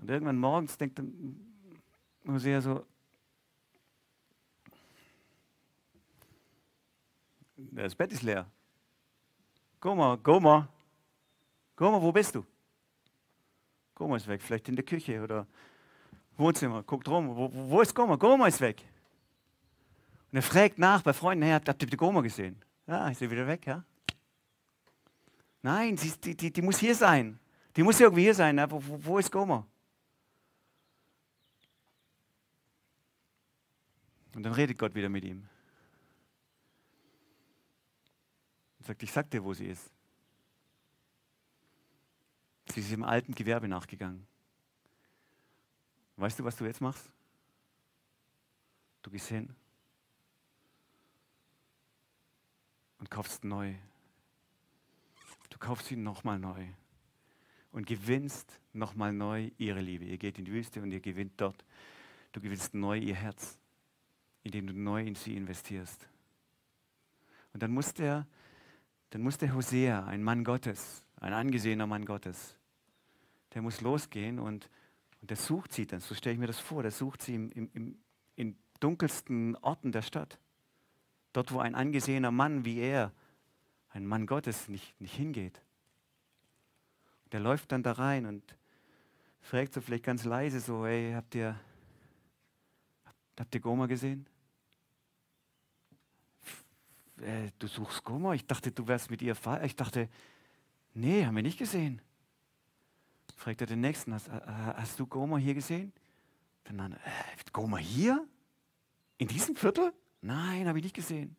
Und 0.00 0.10
irgendwann 0.10 0.38
morgens 0.38 0.76
denkt 0.76 1.00
Hosea 2.26 2.60
so, 2.60 2.84
das 7.56 7.94
Bett 7.94 8.12
ist 8.12 8.22
leer. 8.22 8.46
Goma, 9.80 10.16
Goma, 10.16 10.68
Goma, 11.76 12.00
wo 12.00 12.12
bist 12.12 12.34
du? 12.34 12.44
Goma 13.94 14.16
ist 14.16 14.26
weg, 14.26 14.42
vielleicht 14.42 14.68
in 14.68 14.76
der 14.76 14.84
Küche 14.84 15.22
oder 15.22 15.46
Wohnzimmer, 16.36 16.82
guckt 16.82 17.08
rum, 17.08 17.34
wo, 17.34 17.50
wo 17.52 17.80
ist 17.80 17.94
Goma? 17.94 18.16
Goma 18.16 18.46
ist 18.46 18.60
weg. 18.60 18.82
Und 20.30 20.36
er 20.36 20.42
fragt 20.42 20.78
nach 20.78 21.02
bei 21.02 21.12
Freunden, 21.12 21.44
hey, 21.44 21.52
habt 21.52 21.82
ihr 21.82 21.88
die 21.88 21.96
Goma 21.96 22.20
gesehen? 22.20 22.62
Ja, 22.86 23.08
ist 23.08 23.18
sie 23.18 23.30
wieder 23.30 23.46
weg, 23.46 23.66
ja? 23.66 23.82
Nein, 25.62 25.96
sie, 25.96 26.12
die, 26.20 26.36
die, 26.36 26.52
die 26.52 26.62
muss 26.62 26.78
hier 26.78 26.94
sein. 26.94 27.38
Die 27.74 27.82
muss 27.82 27.98
irgendwie 27.98 28.22
hier 28.22 28.34
sein. 28.34 28.58
Wo, 28.70 28.82
wo, 28.86 29.04
wo 29.04 29.18
ist 29.18 29.32
Goma? 29.32 29.66
Und 34.36 34.42
dann 34.42 34.52
redet 34.52 34.76
Gott 34.76 34.94
wieder 34.94 35.08
mit 35.08 35.24
ihm. 35.24 35.48
Und 38.78 38.86
sagt, 38.86 39.02
ich 39.02 39.10
sag 39.10 39.30
dir, 39.30 39.42
wo 39.42 39.54
sie 39.54 39.64
ist. 39.64 39.90
Sie 42.66 42.80
ist 42.80 42.92
im 42.92 43.02
alten 43.02 43.34
Gewerbe 43.34 43.66
nachgegangen. 43.66 44.26
Weißt 46.16 46.38
du, 46.38 46.44
was 46.44 46.54
du 46.54 46.66
jetzt 46.66 46.82
machst? 46.82 47.10
Du 49.00 49.10
gehst 49.10 49.28
hin 49.28 49.56
und 52.98 53.10
kaufst 53.10 53.42
neu. 53.42 53.74
Du 55.48 55.56
kaufst 55.56 55.86
sie 55.86 55.96
nochmal 55.96 56.38
neu 56.38 56.66
und 57.72 57.86
gewinnst 57.86 58.60
nochmal 58.74 59.14
neu 59.14 59.50
ihre 59.56 59.80
Liebe. 59.80 60.04
Ihr 60.04 60.18
geht 60.18 60.38
in 60.38 60.44
die 60.44 60.52
Wüste 60.52 60.82
und 60.82 60.92
ihr 60.92 61.00
gewinnt 61.00 61.40
dort. 61.40 61.64
Du 62.32 62.40
gewinnst 62.42 62.74
neu 62.74 62.98
ihr 62.98 63.14
Herz, 63.14 63.58
indem 64.46 64.66
du 64.66 64.72
neu 64.72 65.02
in 65.02 65.14
sie 65.14 65.36
investierst. 65.36 66.08
Und 67.52 67.62
dann 67.62 67.72
muss 67.72 67.94
der, 67.94 68.26
dann 69.10 69.22
muss 69.22 69.38
der 69.38 69.54
Hosea, 69.54 70.06
ein 70.06 70.22
Mann 70.22 70.44
Gottes, 70.44 71.04
ein 71.20 71.32
angesehener 71.32 71.86
Mann 71.86 72.04
Gottes, 72.04 72.56
der 73.54 73.62
muss 73.62 73.80
losgehen 73.80 74.38
und 74.38 74.68
und 75.26 75.30
der 75.30 75.36
sucht 75.36 75.72
sie 75.72 75.88
dann, 75.88 75.98
so 75.98 76.14
stelle 76.14 76.34
ich 76.34 76.38
mir 76.38 76.46
das 76.46 76.60
vor, 76.60 76.82
der 76.82 76.92
sucht 76.92 77.22
sie 77.22 77.34
im, 77.34 77.50
im, 77.50 77.70
im, 77.72 77.98
in 78.36 78.56
dunkelsten 78.78 79.56
Orten 79.56 79.90
der 79.90 80.02
Stadt. 80.02 80.38
Dort, 81.32 81.50
wo 81.52 81.58
ein 81.58 81.74
angesehener 81.74 82.30
Mann 82.30 82.64
wie 82.64 82.78
er, 82.78 83.12
ein 83.90 84.06
Mann 84.06 84.26
Gottes, 84.26 84.68
nicht, 84.68 85.00
nicht 85.00 85.14
hingeht. 85.14 85.60
Der 87.32 87.40
läuft 87.40 87.72
dann 87.72 87.82
da 87.82 87.90
rein 87.90 88.26
und 88.26 88.56
fragt 89.40 89.74
so 89.74 89.80
vielleicht 89.80 90.04
ganz 90.04 90.24
leise 90.24 90.60
so, 90.60 90.86
hey, 90.86 91.12
habt 91.12 91.34
ihr, 91.34 91.58
habt 93.36 93.52
ihr 93.52 93.60
Goma 93.60 93.86
gesehen? 93.86 94.28
Äh, 97.20 97.50
du 97.58 97.66
suchst 97.66 98.04
Goma? 98.04 98.34
Ich 98.34 98.46
dachte, 98.46 98.70
du 98.72 98.86
wärst 98.86 99.10
mit 99.10 99.22
ihr 99.22 99.34
Vater. 99.34 99.64
Ich 99.64 99.76
dachte, 99.76 100.08
nee, 100.94 101.24
haben 101.24 101.36
wir 101.36 101.42
nicht 101.42 101.58
gesehen 101.58 102.00
fragt 103.36 103.60
er 103.60 103.66
den 103.66 103.80
Nächsten, 103.80 104.12
hast, 104.12 104.28
äh, 104.28 104.40
hast 104.44 104.98
du 104.98 105.06
Goma 105.06 105.36
hier 105.36 105.54
gesehen? 105.54 105.92
Dann, 106.64 106.78
dann 106.78 106.92
äh, 106.94 106.98
Goma 107.52 107.76
hier? 107.76 108.26
In 109.18 109.28
diesem 109.28 109.56
Viertel? 109.56 109.92
Nein, 110.20 110.66
habe 110.66 110.78
ich 110.78 110.84
nicht 110.84 110.96
gesehen. 110.96 111.36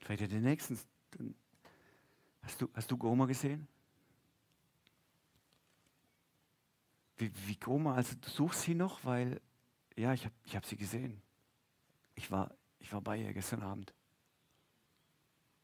Fragt 0.00 0.20
er 0.20 0.28
den 0.28 0.42
Nächsten, 0.42 0.78
hast 2.42 2.60
du, 2.60 2.68
hast 2.74 2.90
du 2.90 2.96
Goma 2.96 3.26
gesehen? 3.26 3.68
Wie, 7.16 7.30
wie 7.46 7.56
Goma, 7.56 7.94
also 7.94 8.14
du 8.20 8.28
suchst 8.28 8.62
sie 8.62 8.74
noch, 8.74 9.04
weil, 9.04 9.40
ja, 9.96 10.12
ich 10.12 10.24
habe 10.24 10.34
ich 10.44 10.56
hab 10.56 10.64
sie 10.64 10.76
gesehen. 10.76 11.20
Ich 12.14 12.30
war, 12.30 12.50
ich 12.80 12.92
war 12.92 13.00
bei 13.00 13.16
ihr 13.18 13.32
gestern 13.32 13.62
Abend. 13.62 13.92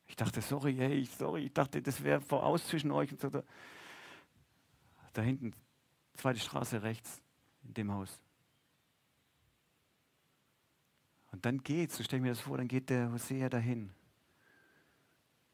Ich 0.07 0.17
dachte, 0.17 0.41
sorry, 0.41 0.75
hey, 0.75 1.05
sorry, 1.05 1.47
ich 1.47 1.53
dachte, 1.53 1.81
das 1.83 2.03
wäre 2.03 2.21
voraus 2.21 2.67
zwischen 2.67 2.91
euch 2.91 3.11
und 3.13 3.21
so. 3.21 3.31
Da 5.13 5.23
hinten, 5.23 5.55
zweite 6.15 6.41
Straße 6.41 6.83
rechts, 6.83 7.23
in 7.63 7.75
dem 7.75 7.93
Haus. 7.93 8.21
Und 11.33 11.45
dann 11.47 11.63
geht's, 11.63 11.97
so 11.97 12.05
stelle 12.05 12.19
ich 12.19 12.23
mir 12.23 12.29
das 12.31 12.41
vor, 12.41 12.59
dann 12.59 12.69
geht 12.69 12.91
der 12.91 13.11
Hosea 13.11 13.49
dahin. 13.49 13.91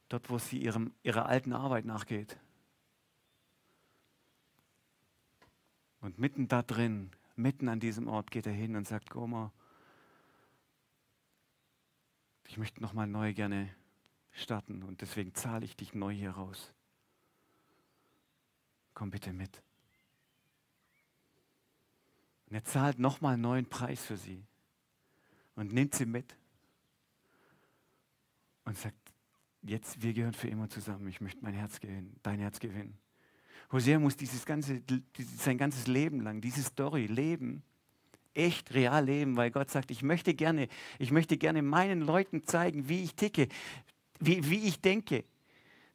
Dort, 0.08 0.28
wo 0.28 0.38
sie 0.38 0.58
ihrem, 0.58 0.92
ihrer 1.02 1.26
alten 1.26 1.52
Arbeit 1.52 1.84
nachgeht. 1.84 2.38
Und 6.00 6.18
mitten 6.18 6.48
da 6.48 6.62
drin, 6.62 7.10
mitten 7.36 7.68
an 7.68 7.80
diesem 7.80 8.08
Ort 8.08 8.30
geht 8.30 8.46
er 8.46 8.52
hin 8.52 8.76
und 8.76 8.88
sagt, 8.88 9.10
Goma, 9.10 9.52
ich 12.50 12.58
möchte 12.58 12.82
nochmal 12.82 13.06
neu 13.06 13.32
gerne 13.32 13.72
starten 14.32 14.82
und 14.82 15.02
deswegen 15.02 15.32
zahle 15.34 15.64
ich 15.64 15.76
dich 15.76 15.94
neu 15.94 16.12
hier 16.12 16.32
raus. 16.32 16.72
Komm 18.92 19.12
bitte 19.12 19.32
mit. 19.32 19.62
Und 22.48 22.56
er 22.56 22.64
zahlt 22.64 22.98
nochmal 22.98 23.34
einen 23.34 23.42
neuen 23.42 23.66
Preis 23.66 24.04
für 24.04 24.16
sie 24.16 24.44
und 25.54 25.72
nimmt 25.72 25.94
sie 25.94 26.06
mit 26.06 26.36
und 28.64 28.76
sagt, 28.76 28.98
jetzt, 29.62 30.02
wir 30.02 30.12
gehören 30.12 30.34
für 30.34 30.48
immer 30.48 30.68
zusammen. 30.68 31.06
Ich 31.06 31.20
möchte 31.20 31.44
mein 31.44 31.54
Herz 31.54 31.78
gewinnen, 31.78 32.18
dein 32.24 32.40
Herz 32.40 32.58
gewinnen. 32.58 32.98
Hosea 33.70 34.00
muss 34.00 34.16
dieses 34.16 34.44
ganze, 34.44 34.82
sein 35.36 35.56
ganzes 35.56 35.86
Leben 35.86 36.20
lang, 36.20 36.40
diese 36.40 36.64
Story 36.64 37.06
leben, 37.06 37.62
echt 38.34 38.74
real 38.74 39.04
leben, 39.04 39.36
weil 39.36 39.50
Gott 39.50 39.70
sagt, 39.70 39.90
ich 39.90 40.02
möchte 40.02 40.34
gerne, 40.34 40.68
ich 40.98 41.10
möchte 41.10 41.36
gerne 41.36 41.62
meinen 41.62 42.00
Leuten 42.00 42.44
zeigen, 42.44 42.88
wie 42.88 43.02
ich 43.02 43.14
ticke, 43.14 43.48
wie, 44.18 44.48
wie 44.48 44.66
ich 44.66 44.80
denke. 44.80 45.24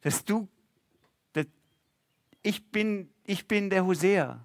Dass 0.02 0.24
du, 0.24 0.48
dass 1.32 1.46
ich, 2.42 2.70
bin, 2.70 3.10
ich 3.24 3.48
bin 3.48 3.70
der 3.70 3.84
Hosea 3.86 4.44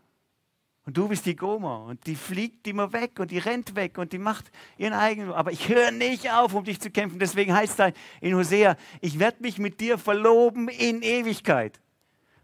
und 0.86 0.98
du 0.98 1.08
bist 1.08 1.26
die 1.26 1.36
Goma 1.36 1.78
und 1.86 2.06
die 2.08 2.16
fliegt 2.16 2.68
immer 2.68 2.92
weg 2.94 3.20
und 3.20 3.32
die 3.32 3.38
rennt 3.38 3.76
weg 3.76 3.98
und 3.98 4.14
die 4.14 4.18
macht 4.18 4.52
ihren 4.78 4.94
eigenen. 4.94 5.32
Aber 5.32 5.52
ich 5.52 5.70
höre 5.70 5.92
nicht 5.92 6.32
auf, 6.32 6.54
um 6.54 6.64
dich 6.64 6.80
zu 6.80 6.90
kämpfen. 6.90 7.20
Deswegen 7.20 7.54
heißt 7.54 7.80
es 7.80 7.94
in 8.20 8.36
Hosea, 8.36 8.76
ich 9.00 9.20
werde 9.20 9.42
mich 9.42 9.60
mit 9.60 9.80
dir 9.80 9.98
verloben 9.98 10.70
in 10.70 11.02
Ewigkeit. 11.02 11.80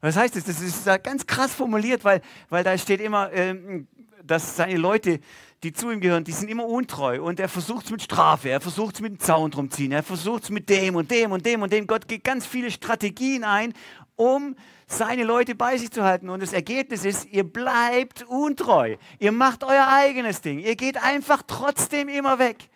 Was 0.01 0.15
heißt 0.15 0.35
das? 0.35 0.43
Das 0.43 0.61
ist 0.61 0.85
ganz 1.03 1.25
krass 1.25 1.55
formuliert, 1.55 2.03
weil, 2.03 2.21
weil 2.49 2.63
da 2.63 2.77
steht 2.77 3.01
immer, 3.01 3.33
ähm, 3.33 3.87
dass 4.27 4.55
seine 4.55 4.77
Leute, 4.77 5.19
die 5.63 5.73
zu 5.73 5.89
ihm 5.89 6.01
gehören, 6.01 6.23
die 6.23 6.31
sind 6.31 6.49
immer 6.49 6.65
untreu 6.65 7.21
und 7.21 7.39
er 7.39 7.49
versucht 7.49 7.85
es 7.85 7.91
mit 7.91 8.03
Strafe, 8.03 8.49
er 8.49 8.61
versucht 8.61 8.95
es 8.95 9.01
mit 9.01 9.13
dem 9.13 9.19
Zaun 9.19 9.51
drum 9.51 9.71
ziehen, 9.71 9.91
er 9.91 10.03
versucht 10.03 10.43
es 10.43 10.49
mit 10.49 10.69
dem 10.69 10.95
und 10.95 11.09
dem 11.09 11.31
und 11.31 11.45
dem 11.45 11.61
und 11.61 11.73
dem. 11.73 11.87
Gott 11.87 12.07
geht 12.07 12.23
ganz 12.23 12.45
viele 12.45 12.69
Strategien 12.69 13.43
ein, 13.43 13.73
um 14.15 14.55
seine 14.87 15.23
Leute 15.23 15.55
bei 15.55 15.77
sich 15.77 15.91
zu 15.91 16.03
halten. 16.03 16.29
Und 16.29 16.41
das 16.41 16.53
Ergebnis 16.53 17.05
ist, 17.05 17.25
ihr 17.25 17.43
bleibt 17.43 18.23
untreu. 18.23 18.95
Ihr 19.19 19.31
macht 19.31 19.63
euer 19.63 19.87
eigenes 19.87 20.41
Ding. 20.41 20.59
Ihr 20.59 20.75
geht 20.75 21.01
einfach 21.01 21.43
trotzdem 21.45 22.07
immer 22.07 22.39
weg. 22.39 22.69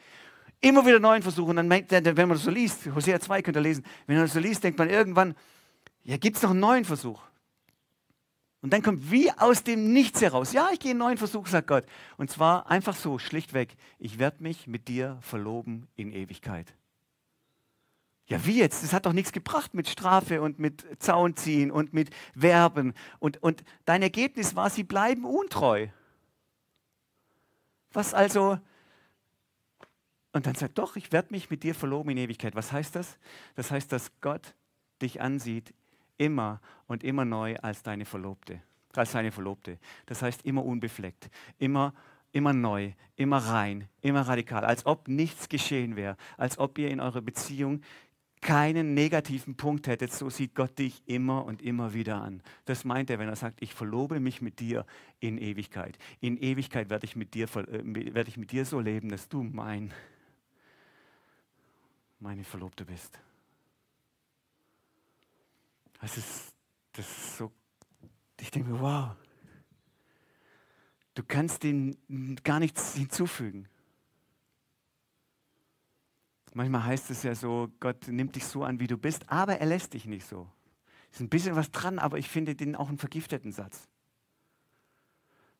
Immer 0.60 0.86
wieder 0.86 1.00
neuen 1.00 1.24
Versuchen. 1.24 1.58
Und 1.58 1.70
dann, 1.70 2.06
wenn 2.06 2.28
man 2.28 2.38
das 2.38 2.44
so 2.44 2.52
liest, 2.52 2.88
Hosea 2.94 3.20
2 3.20 3.42
könnt 3.42 3.58
ihr 3.58 3.62
lesen, 3.62 3.84
wenn 4.06 4.18
man 4.18 4.26
das 4.26 4.34
so 4.34 4.40
liest, 4.40 4.64
denkt 4.64 4.78
man 4.78 4.90
irgendwann, 4.90 5.36
ja, 6.04 6.18
gibt 6.18 6.38
es 6.38 6.44
noch 6.44 6.52
einen 6.52 6.60
neuen 6.60 6.86
Versuch? 6.86 7.22
Und 8.62 8.72
dann 8.72 8.84
kommt 8.84 9.10
wie 9.10 9.32
aus 9.32 9.64
dem 9.64 9.92
Nichts 9.92 10.22
heraus, 10.22 10.54
ja, 10.54 10.70
ich 10.72 10.80
gehe 10.80 10.92
einen 10.92 11.00
neuen 11.00 11.18
Versuch, 11.18 11.48
sagt 11.48 11.68
Gott. 11.68 11.86
Und 12.18 12.30
zwar 12.30 12.70
einfach 12.70 12.96
so, 12.96 13.18
schlichtweg, 13.18 13.76
ich 13.98 14.20
werde 14.20 14.44
mich 14.44 14.68
mit 14.68 14.88
dir 14.88 15.18
verloben 15.22 15.88
in 15.96 16.12
Ewigkeit. 16.12 16.74
Ja, 18.28 18.46
wie 18.46 18.60
jetzt? 18.60 18.84
Das 18.84 18.94
hat 18.94 19.08
doch 19.08 19.14
nichts 19.14 19.32
gebracht 19.32 19.74
mit 19.74 19.90
Strafe 19.90 20.42
und 20.42 20.60
mit 20.60 20.86
Zaun 21.00 21.36
ziehen 21.36 21.72
und 21.72 21.92
mit 21.92 22.12
Werben. 22.36 22.94
Und, 23.20 23.42
und 23.42 23.64
dein 23.86 24.04
Ergebnis 24.04 24.56
war, 24.56 24.70
sie 24.70 24.84
bleiben 24.84 25.26
untreu. 25.26 25.88
Was 27.92 28.14
also? 28.14 28.60
Und 30.34 30.46
dann 30.46 30.56
sagt 30.56 30.78
doch, 30.78 30.96
ich 30.96 31.12
werde 31.12 31.34
mich 31.34 31.50
mit 31.50 31.64
dir 31.64 31.76
verloben 31.76 32.12
in 32.12 32.18
Ewigkeit. 32.18 32.56
Was 32.56 32.72
heißt 32.72 32.96
das? 32.96 33.18
Das 33.56 33.72
heißt, 33.72 33.92
dass 33.92 34.12
Gott 34.22 34.54
dich 35.02 35.20
ansieht 35.20 35.74
immer 36.22 36.62
und 36.88 37.04
immer 37.04 37.26
neu 37.26 37.56
als 37.58 37.84
deine 37.84 38.06
Verlobte, 38.06 38.62
als 38.94 39.12
seine 39.12 39.32
Verlobte. 39.32 39.80
Das 40.06 40.22
heißt 40.22 40.46
immer 40.46 40.64
unbefleckt, 40.64 41.30
immer 41.58 41.94
immer 42.32 42.54
neu, 42.54 42.94
immer 43.16 43.38
rein, 43.38 43.88
immer 44.02 44.22
radikal, 44.22 44.64
als 44.64 44.86
ob 44.86 45.08
nichts 45.08 45.50
geschehen 45.50 45.96
wäre, 45.96 46.18
als 46.38 46.58
ob 46.58 46.78
ihr 46.78 46.90
in 46.90 47.00
eurer 47.00 47.22
Beziehung 47.22 47.82
keinen 48.42 48.96
negativen 48.96 49.56
Punkt 49.56 49.88
hättet, 49.88 50.12
so 50.12 50.30
sieht 50.30 50.56
Gott 50.56 50.80
dich 50.80 51.04
immer 51.06 51.46
und 51.46 51.62
immer 51.62 51.94
wieder 51.94 52.22
an. 52.22 52.42
Das 52.66 52.86
meint 52.86 53.12
er, 53.12 53.20
wenn 53.20 53.30
er 53.30 53.36
sagt, 53.36 53.62
ich 53.62 53.76
verlobe 53.76 54.20
mich 54.20 54.42
mit 54.42 54.60
dir 54.60 54.86
in 55.20 55.38
Ewigkeit. 55.38 56.00
In 56.22 56.38
Ewigkeit 56.38 56.90
werde 56.90 57.06
ich 57.06 57.16
mit 57.16 57.36
dir, 57.36 57.46
äh, 57.56 58.14
werde 58.16 58.30
ich 58.30 58.38
mit 58.38 58.52
dir 58.52 58.66
so 58.66 58.80
leben, 58.80 59.10
dass 59.10 59.30
du 59.30 59.44
mein, 59.44 59.94
meine 62.20 62.44
Verlobte 62.44 62.84
bist. 62.84 63.20
Das 66.02 66.18
ist, 66.18 66.54
das 66.94 67.08
ist 67.08 67.38
so, 67.38 67.52
ich 68.40 68.50
denke 68.50 68.72
mir, 68.72 68.80
wow, 68.80 69.16
du 71.14 71.24
kannst 71.24 71.62
dem 71.62 71.96
gar 72.44 72.60
nichts 72.60 72.96
hinzufügen. 72.96 73.70
Manchmal 76.54 76.84
heißt 76.84 77.12
es 77.12 77.24
ja 77.24 77.36
so, 77.36 77.70
Gott 77.80 78.08
nimmt 78.08 78.36
dich 78.36 78.46
so 78.46 78.64
an, 78.64 78.80
wie 78.80 78.88
du 78.88 78.98
bist, 78.98 79.30
aber 79.30 79.60
er 79.60 79.68
lässt 79.68 79.94
dich 79.94 80.06
nicht 80.06 80.26
so. 80.26 80.50
Ist 81.12 81.22
ein 81.22 81.30
bisschen 81.30 81.56
was 81.56 81.72
dran, 81.72 82.00
aber 82.00 82.18
ich 82.18 82.28
finde 82.28 82.56
den 82.56 82.76
auch 82.76 82.90
einen 82.90 82.98
vergifteten 82.98 83.52
Satz. 83.52 83.88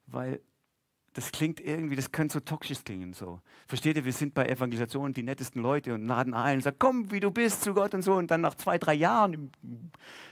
Weil 0.08 0.42
das 1.14 1.32
klingt 1.32 1.60
irgendwie, 1.60 1.98
das 1.98 2.12
könnte 2.12 2.34
so 2.34 2.40
toxisch 2.40 2.84
klingen. 2.86 3.14
So. 3.14 3.42
Versteht 3.68 3.98
ihr, 3.98 4.06
wir 4.06 4.14
sind 4.14 4.34
bei 4.34 4.46
Evangelisationen 4.48 5.14
die 5.14 5.24
nettesten 5.24 5.62
Leute 5.62 5.94
und 5.94 6.08
laden 6.08 6.34
ein 6.34 6.58
und 6.58 6.64
sagen, 6.64 6.78
komm, 6.80 7.12
wie 7.12 7.20
du 7.20 7.32
bist 7.32 7.64
zu 7.64 7.74
Gott 7.74 7.94
und 7.94 8.02
so. 8.02 8.14
Und 8.14 8.32
dann 8.32 8.42
nach 8.42 8.56
zwei, 8.56 8.78
drei 8.78 8.94
Jahren 8.94 9.34
im 9.34 9.52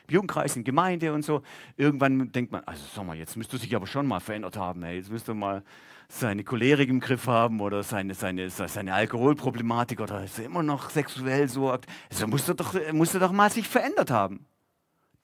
Jugendkreis, 0.10 0.56
in 0.56 0.63
Gemeinde 0.63 1.12
und 1.13 1.24
so, 1.26 1.42
irgendwann 1.76 2.32
denkt 2.32 2.54
man, 2.54 2.63
also 2.63 2.82
sag 2.96 3.06
mal, 3.06 3.18
jetzt 3.18 3.36
müsste 3.36 3.58
sich 3.58 3.76
aber 3.76 3.88
schon 3.88 4.08
mal 4.08 4.22
verändert 4.22 4.56
haben. 4.56 4.82
Ey. 4.84 4.96
Jetzt 4.96 5.12
müsste 5.12 5.34
mal 5.34 5.63
seine 6.08 6.46
Cholerik 6.46 6.89
im 6.89 7.02
Griff 7.02 7.28
haben 7.28 7.60
oder 7.60 7.84
seine, 7.84 8.15
seine, 8.15 8.50
seine 8.50 8.94
Alkoholproblematik 8.94 10.00
oder 10.00 10.24
ist 10.24 10.39
er 10.39 10.46
immer 10.46 10.63
noch 10.63 10.89
sexuell 10.89 11.50
so. 11.50 11.70
Also 12.10 12.28
muss 12.28 12.48
er 12.48 12.56
doch, 12.56 12.74
muss 12.94 13.13
er 13.13 13.20
doch 13.20 13.34
mal 13.34 13.52
sich 13.52 13.68
verändert 13.68 14.12
haben. 14.12 14.46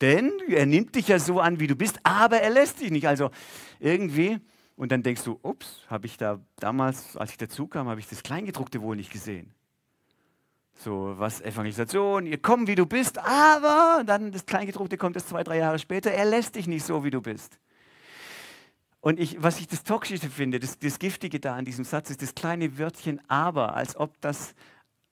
Denn 0.02 0.34
er 0.50 0.66
nimmt 0.66 0.96
dich 0.96 1.08
ja 1.08 1.18
so 1.18 1.40
an, 1.40 1.62
wie 1.62 1.68
du 1.68 1.76
bist, 1.76 2.00
aber 2.04 2.42
er 2.42 2.50
lässt 2.50 2.82
dich 2.82 2.92
nicht. 2.92 3.08
Also 3.08 3.32
irgendwie 3.80 4.40
und 4.76 4.92
dann 4.92 5.04
denkst 5.04 5.24
du, 5.24 5.40
ups, 5.42 5.84
habe 5.90 6.06
ich 6.06 6.18
da 6.18 6.40
damals, 6.58 7.16
als 7.16 7.32
ich 7.32 7.38
dazu 7.38 7.68
kam, 7.68 7.88
habe 7.88 8.00
ich 8.00 8.08
das 8.08 8.24
Kleingedruckte 8.24 8.82
wohl 8.82 8.96
nicht 8.96 9.12
gesehen. 9.12 9.54
So, 10.78 11.14
was 11.18 11.40
Evangelisation, 11.40 12.26
ihr 12.26 12.42
komm, 12.42 12.68
wie 12.68 12.76
du 12.76 12.86
bist, 12.86 13.18
aber 13.18 14.04
dann 14.06 14.34
das 14.34 14.46
Kleingedruckte 14.46 14.98
kommt 14.98 15.16
erst 15.16 15.30
zwei, 15.30 15.44
drei 15.44 15.58
Jahre 15.58 15.80
später, 15.80 16.12
er 16.12 16.26
lässt 16.26 16.56
dich 16.56 16.68
nicht 16.68 16.86
so, 16.86 17.04
wie 17.06 17.12
du 17.12 17.22
bist. 17.22 17.58
Und 19.00 19.20
ich, 19.20 19.42
was 19.42 19.60
ich 19.60 19.68
das 19.68 19.84
Toxische 19.84 20.30
finde, 20.30 20.60
das, 20.60 20.80
das 20.80 21.00
Giftige 21.00 21.40
da 21.40 21.56
an 21.56 21.64
diesem 21.64 21.86
Satz 21.86 22.10
ist 22.10 22.22
das 22.22 22.36
kleine 22.36 22.78
Wörtchen 22.78 23.22
aber, 23.30 23.76
als 23.76 23.96
ob 23.96 24.20
das 24.20 24.56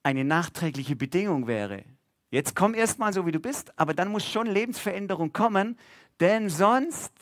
eine 0.02 0.24
nachträgliche 0.24 0.96
Bedingung 0.96 1.46
wäre. 1.46 1.84
Jetzt 2.30 2.54
komm 2.56 2.74
erst 2.74 2.98
mal 2.98 3.12
so, 3.12 3.24
wie 3.24 3.32
du 3.32 3.38
bist, 3.38 3.72
aber 3.78 3.94
dann 3.94 4.08
muss 4.08 4.26
schon 4.26 4.46
Lebensveränderung 4.46 5.32
kommen, 5.32 5.78
denn 6.20 6.50
sonst 6.50 7.12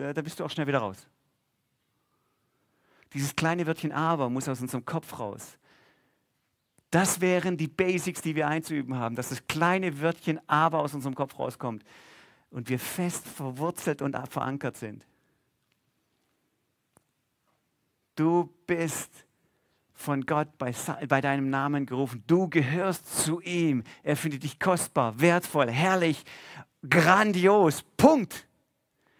äh, 0.00 0.14
da 0.14 0.22
bist 0.22 0.40
du 0.40 0.44
auch 0.44 0.50
schnell 0.50 0.66
wieder 0.66 0.78
raus. 0.78 1.06
Dieses 3.12 3.34
kleine 3.34 3.66
Wörtchen 3.66 3.92
aber 3.92 4.30
muss 4.30 4.48
aus 4.48 4.60
unserem 4.60 4.84
Kopf 4.84 5.18
raus. 5.18 5.58
Das 6.90 7.20
wären 7.20 7.56
die 7.56 7.68
Basics, 7.68 8.20
die 8.20 8.34
wir 8.34 8.48
einzuüben 8.48 8.96
haben, 8.96 9.14
dass 9.14 9.28
das 9.28 9.46
kleine 9.46 10.00
Wörtchen 10.00 10.40
aber 10.48 10.80
aus 10.80 10.94
unserem 10.94 11.14
Kopf 11.14 11.38
rauskommt 11.38 11.84
und 12.50 12.68
wir 12.68 12.78
fest 12.78 13.26
verwurzelt 13.26 14.02
und 14.02 14.16
verankert 14.28 14.76
sind. 14.76 15.04
Du 18.16 18.52
bist 18.66 19.10
von 19.94 20.26
Gott 20.26 20.58
bei, 20.58 20.74
bei, 21.08 21.20
deinem 21.20 21.50
Namen 21.50 21.86
gerufen. 21.86 22.24
Du 22.26 22.48
gehörst 22.48 23.24
zu 23.24 23.40
ihm. 23.40 23.84
Er 24.02 24.16
findet 24.16 24.42
dich 24.42 24.58
kostbar, 24.58 25.20
wertvoll, 25.20 25.70
herrlich, 25.70 26.24
grandios. 26.88 27.82
Punkt. 27.96 28.48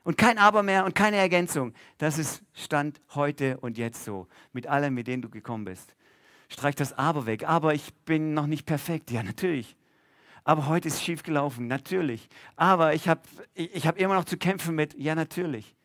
Und 0.03 0.17
kein 0.17 0.39
Aber 0.39 0.63
mehr 0.63 0.85
und 0.85 0.95
keine 0.95 1.17
Ergänzung. 1.17 1.75
Das 1.99 2.19
ist 2.19 2.43
Stand 2.55 3.01
heute 3.15 3.59
und 3.59 3.77
jetzt 3.77 4.05
so. 4.05 4.29
Mit 4.53 4.67
allem, 4.67 4.95
mit 4.95 5.07
dem 5.07 5.21
du 5.23 5.29
gekommen 5.29 5.65
bist. 5.65 5.95
Streich 6.49 6.75
das 6.75 6.93
Aber 6.95 7.27
weg. 7.27 7.49
Aber 7.49 7.75
ich 7.75 7.95
bin 8.05 8.35
noch 8.35 8.47
nicht 8.47 8.67
perfekt. 8.67 9.11
Ja, 9.11 9.23
natürlich. 9.23 9.77
Aber 10.43 10.67
heute 10.69 10.89
ist 10.89 11.03
schief 11.03 11.23
gelaufen. 11.23 11.67
Natürlich. 11.67 12.29
Aber 12.57 12.95
ich 12.95 13.09
habe 13.09 13.21
ich 13.55 13.87
hab 13.87 13.99
immer 13.99 14.15
noch 14.15 14.25
zu 14.25 14.39
kämpfen 14.39 14.75
mit. 14.75 14.95
Ja, 14.95 15.15
natürlich. 15.15 15.77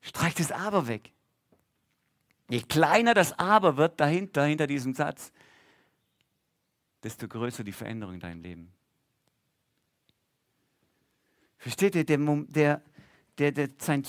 Streich 0.00 0.34
das 0.34 0.52
Aber 0.52 0.86
weg. 0.86 1.12
Je 2.50 2.62
kleiner 2.62 3.14
das 3.14 3.38
Aber 3.38 3.76
wird 3.76 4.00
dahinter, 4.00 4.44
hinter 4.44 4.66
diesem 4.66 4.94
Satz, 4.94 5.32
desto 7.02 7.28
größer 7.28 7.64
die 7.64 7.72
Veränderung 7.72 8.14
in 8.14 8.20
deinem 8.20 8.42
Leben. 8.42 8.72
Versteht 11.58 11.94
ihr, 11.94 12.04
der, 12.04 12.18
der, 12.18 12.82
der, 13.38 13.52
der 13.52 13.68
sein 13.78 14.04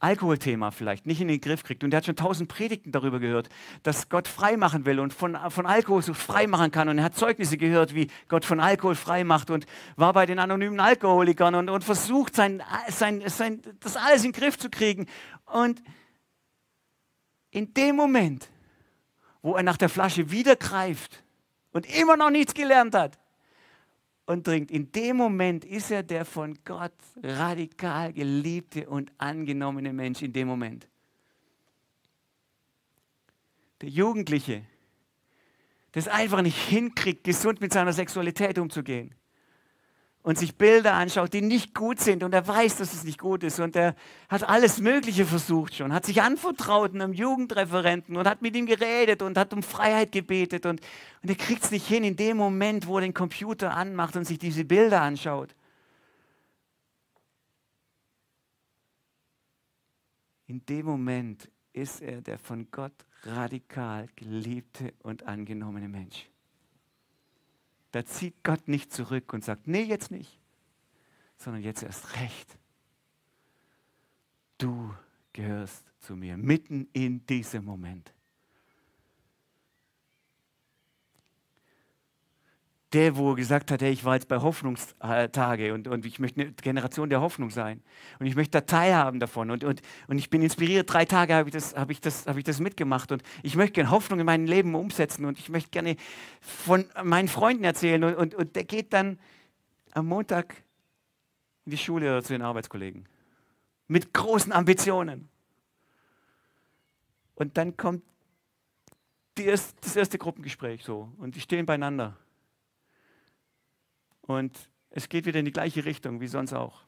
Alkoholthema 0.00 0.70
vielleicht 0.70 1.06
nicht 1.06 1.20
in 1.20 1.28
den 1.28 1.40
Griff 1.40 1.64
kriegt 1.64 1.82
und 1.82 1.90
der 1.90 1.98
hat 1.98 2.06
schon 2.06 2.14
tausend 2.14 2.48
Predigten 2.48 2.92
darüber 2.92 3.18
gehört, 3.18 3.48
dass 3.82 4.08
Gott 4.08 4.28
frei 4.28 4.56
machen 4.56 4.86
will 4.86 5.00
und 5.00 5.12
von, 5.12 5.36
von 5.50 5.66
Alkohol 5.66 6.02
so 6.02 6.14
frei 6.14 6.46
machen 6.46 6.70
kann 6.70 6.88
und 6.88 6.98
er 6.98 7.04
hat 7.04 7.16
Zeugnisse 7.16 7.56
gehört, 7.56 7.94
wie 7.94 8.08
Gott 8.28 8.44
von 8.44 8.60
Alkohol 8.60 8.94
frei 8.94 9.24
macht 9.24 9.50
und 9.50 9.66
war 9.96 10.12
bei 10.12 10.24
den 10.24 10.38
anonymen 10.38 10.78
Alkoholikern 10.78 11.56
und, 11.56 11.68
und 11.68 11.82
versucht, 11.82 12.36
sein, 12.36 12.62
sein, 12.88 13.22
sein, 13.26 13.60
das 13.80 13.96
alles 13.96 14.24
in 14.24 14.32
den 14.32 14.40
Griff 14.40 14.56
zu 14.56 14.70
kriegen. 14.70 15.06
Und 15.46 15.82
in 17.50 17.74
dem 17.74 17.96
Moment, 17.96 18.48
wo 19.42 19.56
er 19.56 19.64
nach 19.64 19.78
der 19.78 19.88
Flasche 19.88 20.30
wieder 20.30 20.54
greift 20.54 21.24
und 21.72 21.86
immer 21.98 22.16
noch 22.16 22.30
nichts 22.30 22.54
gelernt 22.54 22.94
hat, 22.94 23.18
und 24.28 24.44
trinkt. 24.44 24.70
In 24.70 24.92
dem 24.92 25.16
Moment 25.16 25.64
ist 25.64 25.90
er 25.90 26.02
der 26.02 26.26
von 26.26 26.58
Gott 26.64 26.92
radikal 27.22 28.12
geliebte 28.12 28.88
und 28.88 29.10
angenommene 29.16 29.92
Mensch. 29.94 30.20
In 30.20 30.34
dem 30.34 30.48
Moment. 30.48 30.86
Der 33.80 33.88
Jugendliche, 33.88 34.66
der 35.94 36.00
es 36.00 36.08
einfach 36.08 36.42
nicht 36.42 36.58
hinkriegt, 36.58 37.24
gesund 37.24 37.62
mit 37.62 37.72
seiner 37.72 37.94
Sexualität 37.94 38.58
umzugehen 38.58 39.14
und 40.28 40.36
sich 40.36 40.56
Bilder 40.56 40.92
anschaut, 40.92 41.32
die 41.32 41.40
nicht 41.40 41.74
gut 41.74 42.00
sind 42.00 42.22
und 42.22 42.34
er 42.34 42.46
weiß, 42.46 42.76
dass 42.76 42.92
es 42.92 43.02
nicht 43.02 43.18
gut 43.18 43.42
ist 43.42 43.60
und 43.60 43.74
er 43.74 43.94
hat 44.28 44.46
alles 44.46 44.78
Mögliche 44.78 45.24
versucht 45.24 45.74
schon, 45.74 45.90
hat 45.90 46.04
sich 46.04 46.20
anvertraut 46.20 46.94
einem 46.94 47.14
Jugendreferenten 47.14 48.14
und 48.14 48.28
hat 48.28 48.42
mit 48.42 48.54
ihm 48.54 48.66
geredet 48.66 49.22
und 49.22 49.38
hat 49.38 49.54
um 49.54 49.62
Freiheit 49.62 50.12
gebetet 50.12 50.66
und, 50.66 50.82
und 51.22 51.30
er 51.30 51.34
kriegt 51.34 51.64
es 51.64 51.70
nicht 51.70 51.86
hin 51.86 52.04
in 52.04 52.14
dem 52.14 52.36
Moment, 52.36 52.86
wo 52.86 52.98
er 52.98 53.00
den 53.00 53.14
Computer 53.14 53.74
anmacht 53.74 54.16
und 54.16 54.26
sich 54.26 54.38
diese 54.38 54.66
Bilder 54.66 55.00
anschaut. 55.00 55.54
In 60.46 60.62
dem 60.66 60.84
Moment 60.84 61.48
ist 61.72 62.02
er 62.02 62.20
der 62.20 62.38
von 62.38 62.70
Gott 62.70 63.06
radikal 63.22 64.10
geliebte 64.14 64.92
und 65.02 65.22
angenommene 65.22 65.88
Mensch. 65.88 66.28
Da 67.90 68.04
zieht 68.04 68.42
Gott 68.44 68.68
nicht 68.68 68.92
zurück 68.92 69.32
und 69.32 69.44
sagt, 69.44 69.66
nee, 69.66 69.82
jetzt 69.82 70.10
nicht, 70.10 70.38
sondern 71.36 71.62
jetzt 71.62 71.82
erst 71.82 72.16
recht. 72.16 72.58
Du 74.58 74.94
gehörst 75.32 75.84
zu 76.00 76.16
mir, 76.16 76.36
mitten 76.36 76.88
in 76.92 77.24
diesem 77.26 77.64
Moment. 77.64 78.12
Der, 82.92 83.16
wo 83.16 83.34
gesagt 83.34 83.70
hat, 83.70 83.82
hey, 83.82 83.90
ich 83.90 84.04
war 84.04 84.14
jetzt 84.14 84.28
bei 84.28 84.38
Hoffnungstage 84.38 85.74
und, 85.74 85.88
und 85.88 86.06
ich 86.06 86.18
möchte 86.18 86.40
eine 86.40 86.52
Generation 86.52 87.10
der 87.10 87.20
Hoffnung 87.20 87.50
sein. 87.50 87.82
Und 88.18 88.26
ich 88.26 88.34
möchte 88.34 88.52
da 88.52 88.60
teilhaben 88.62 89.20
davon. 89.20 89.50
Und, 89.50 89.62
und, 89.62 89.82
und 90.06 90.16
ich 90.18 90.30
bin 90.30 90.40
inspiriert. 90.40 90.90
Drei 90.90 91.04
Tage 91.04 91.34
habe 91.34 91.50
ich, 91.50 91.52
das, 91.52 91.76
hab 91.76 91.90
ich, 91.90 92.00
das, 92.00 92.26
hab 92.26 92.38
ich 92.38 92.44
das 92.44 92.60
mitgemacht. 92.60 93.12
Und 93.12 93.22
ich 93.42 93.56
möchte 93.56 93.74
gerne 93.74 93.90
Hoffnung 93.90 94.20
in 94.20 94.26
meinem 94.26 94.46
Leben 94.46 94.74
umsetzen. 94.74 95.26
Und 95.26 95.38
ich 95.38 95.50
möchte 95.50 95.68
gerne 95.70 95.96
von 96.40 96.86
meinen 97.02 97.28
Freunden 97.28 97.64
erzählen. 97.64 98.02
Und, 98.02 98.14
und, 98.14 98.34
und 98.34 98.56
der 98.56 98.64
geht 98.64 98.94
dann 98.94 99.18
am 99.92 100.06
Montag 100.06 100.54
in 101.66 101.72
die 101.72 101.78
Schule 101.78 102.10
oder 102.10 102.22
zu 102.22 102.32
den 102.32 102.42
Arbeitskollegen. 102.42 103.06
Mit 103.86 104.14
großen 104.14 104.50
Ambitionen. 104.50 105.28
Und 107.34 107.58
dann 107.58 107.76
kommt 107.76 108.02
erste, 109.38 109.76
das 109.82 109.94
erste 109.94 110.18
Gruppengespräch 110.18 110.82
so. 110.84 111.12
Und 111.18 111.34
die 111.36 111.40
stehen 111.40 111.66
beieinander. 111.66 112.16
Und 114.28 114.68
es 114.90 115.08
geht 115.08 115.24
wieder 115.24 115.38
in 115.38 115.46
die 115.46 115.52
gleiche 115.52 115.86
Richtung 115.86 116.20
wie 116.20 116.28
sonst 116.28 116.52
auch. 116.52 116.82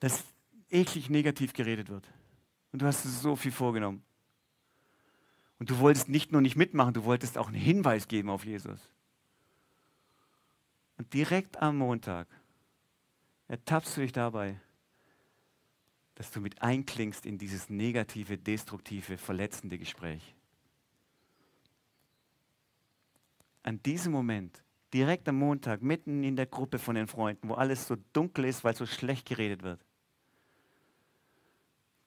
Dass 0.00 0.24
eklig 0.68 1.08
negativ 1.08 1.52
geredet 1.52 1.88
wird. 1.88 2.04
Und 2.72 2.82
du 2.82 2.86
hast 2.86 3.04
so 3.04 3.36
viel 3.36 3.52
vorgenommen. 3.52 4.02
Und 5.60 5.70
du 5.70 5.78
wolltest 5.78 6.08
nicht 6.08 6.32
nur 6.32 6.40
nicht 6.40 6.56
mitmachen, 6.56 6.92
du 6.92 7.04
wolltest 7.04 7.38
auch 7.38 7.46
einen 7.46 7.56
Hinweis 7.56 8.08
geben 8.08 8.30
auf 8.30 8.44
Jesus. 8.44 8.80
Und 10.98 11.14
direkt 11.14 11.62
am 11.62 11.78
Montag 11.78 12.26
ertappst 13.46 13.96
du 13.96 14.00
dich 14.00 14.12
dabei, 14.12 14.60
dass 16.16 16.32
du 16.32 16.40
mit 16.40 16.60
einklingst 16.62 17.26
in 17.26 17.38
dieses 17.38 17.70
negative, 17.70 18.38
destruktive, 18.38 19.18
verletzende 19.18 19.78
Gespräch. 19.78 20.34
An 23.62 23.80
diesem 23.84 24.10
Moment 24.10 24.64
direkt 24.92 25.28
am 25.28 25.36
Montag, 25.36 25.82
mitten 25.82 26.24
in 26.24 26.36
der 26.36 26.46
Gruppe 26.46 26.78
von 26.78 26.94
den 26.94 27.06
Freunden, 27.06 27.48
wo 27.48 27.54
alles 27.54 27.86
so 27.86 27.96
dunkel 28.12 28.44
ist, 28.46 28.64
weil 28.64 28.74
so 28.74 28.86
schlecht 28.86 29.26
geredet 29.26 29.62
wird, 29.62 29.80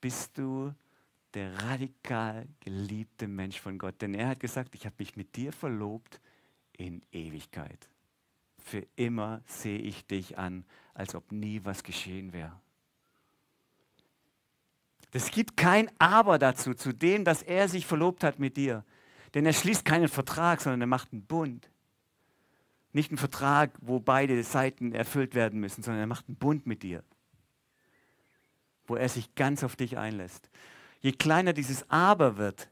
bist 0.02 0.38
du 0.38 0.74
der 1.34 1.58
radikal 1.64 2.48
geliebte 2.60 3.28
Mensch 3.28 3.60
von 3.60 3.78
Gott. 3.78 4.02
Denn 4.02 4.14
er 4.14 4.30
hat 4.30 4.40
gesagt, 4.40 4.76
ich 4.76 4.86
habe 4.86 4.96
mich 5.00 5.16
mit 5.16 5.36
dir 5.36 5.52
verlobt 5.52 6.20
in 6.74 7.02
Ewigkeit. 7.12 7.90
Für 8.60 8.86
immer 8.96 9.42
sehe 9.46 9.80
ich 9.80 10.06
dich 10.06 10.38
an, 10.38 10.66
als 10.94 11.16
ob 11.16 11.32
nie 11.32 11.62
was 11.64 11.84
geschehen 11.84 12.34
wäre. 12.34 12.60
Es 15.12 15.30
gibt 15.30 15.58
kein 15.58 15.92
Aber 16.00 16.40
dazu, 16.40 16.74
zu 16.74 16.92
dem, 16.92 17.24
dass 17.24 17.44
er 17.44 17.68
sich 17.68 17.86
verlobt 17.86 18.24
hat 18.24 18.40
mit 18.40 18.58
dir. 18.58 18.84
Denn 19.34 19.46
er 19.46 19.54
schließt 19.54 19.86
keinen 19.86 20.08
Vertrag, 20.08 20.62
sondern 20.62 20.82
er 20.82 20.88
macht 20.88 21.12
einen 21.12 21.26
Bund. 21.26 21.70
Nicht 22.94 23.12
ein 23.12 23.18
Vertrag, 23.18 23.72
wo 23.82 24.00
beide 24.00 24.42
Seiten 24.44 24.94
erfüllt 24.94 25.34
werden 25.34 25.60
müssen, 25.60 25.82
sondern 25.82 26.02
er 26.02 26.08
macht 26.08 26.28
einen 26.28 26.38
Bund 26.38 26.68
mit 26.68 26.84
dir, 26.84 27.04
wo 28.86 28.96
er 28.96 29.10
sich 29.10 29.34
ganz 29.34 29.64
auf 29.64 29.76
dich 29.76 29.98
einlässt. 29.98 30.50
Je 31.02 31.12
kleiner 31.12 31.54
dieses 31.54 31.90
Aber 31.90 32.38
wird, 32.38 32.70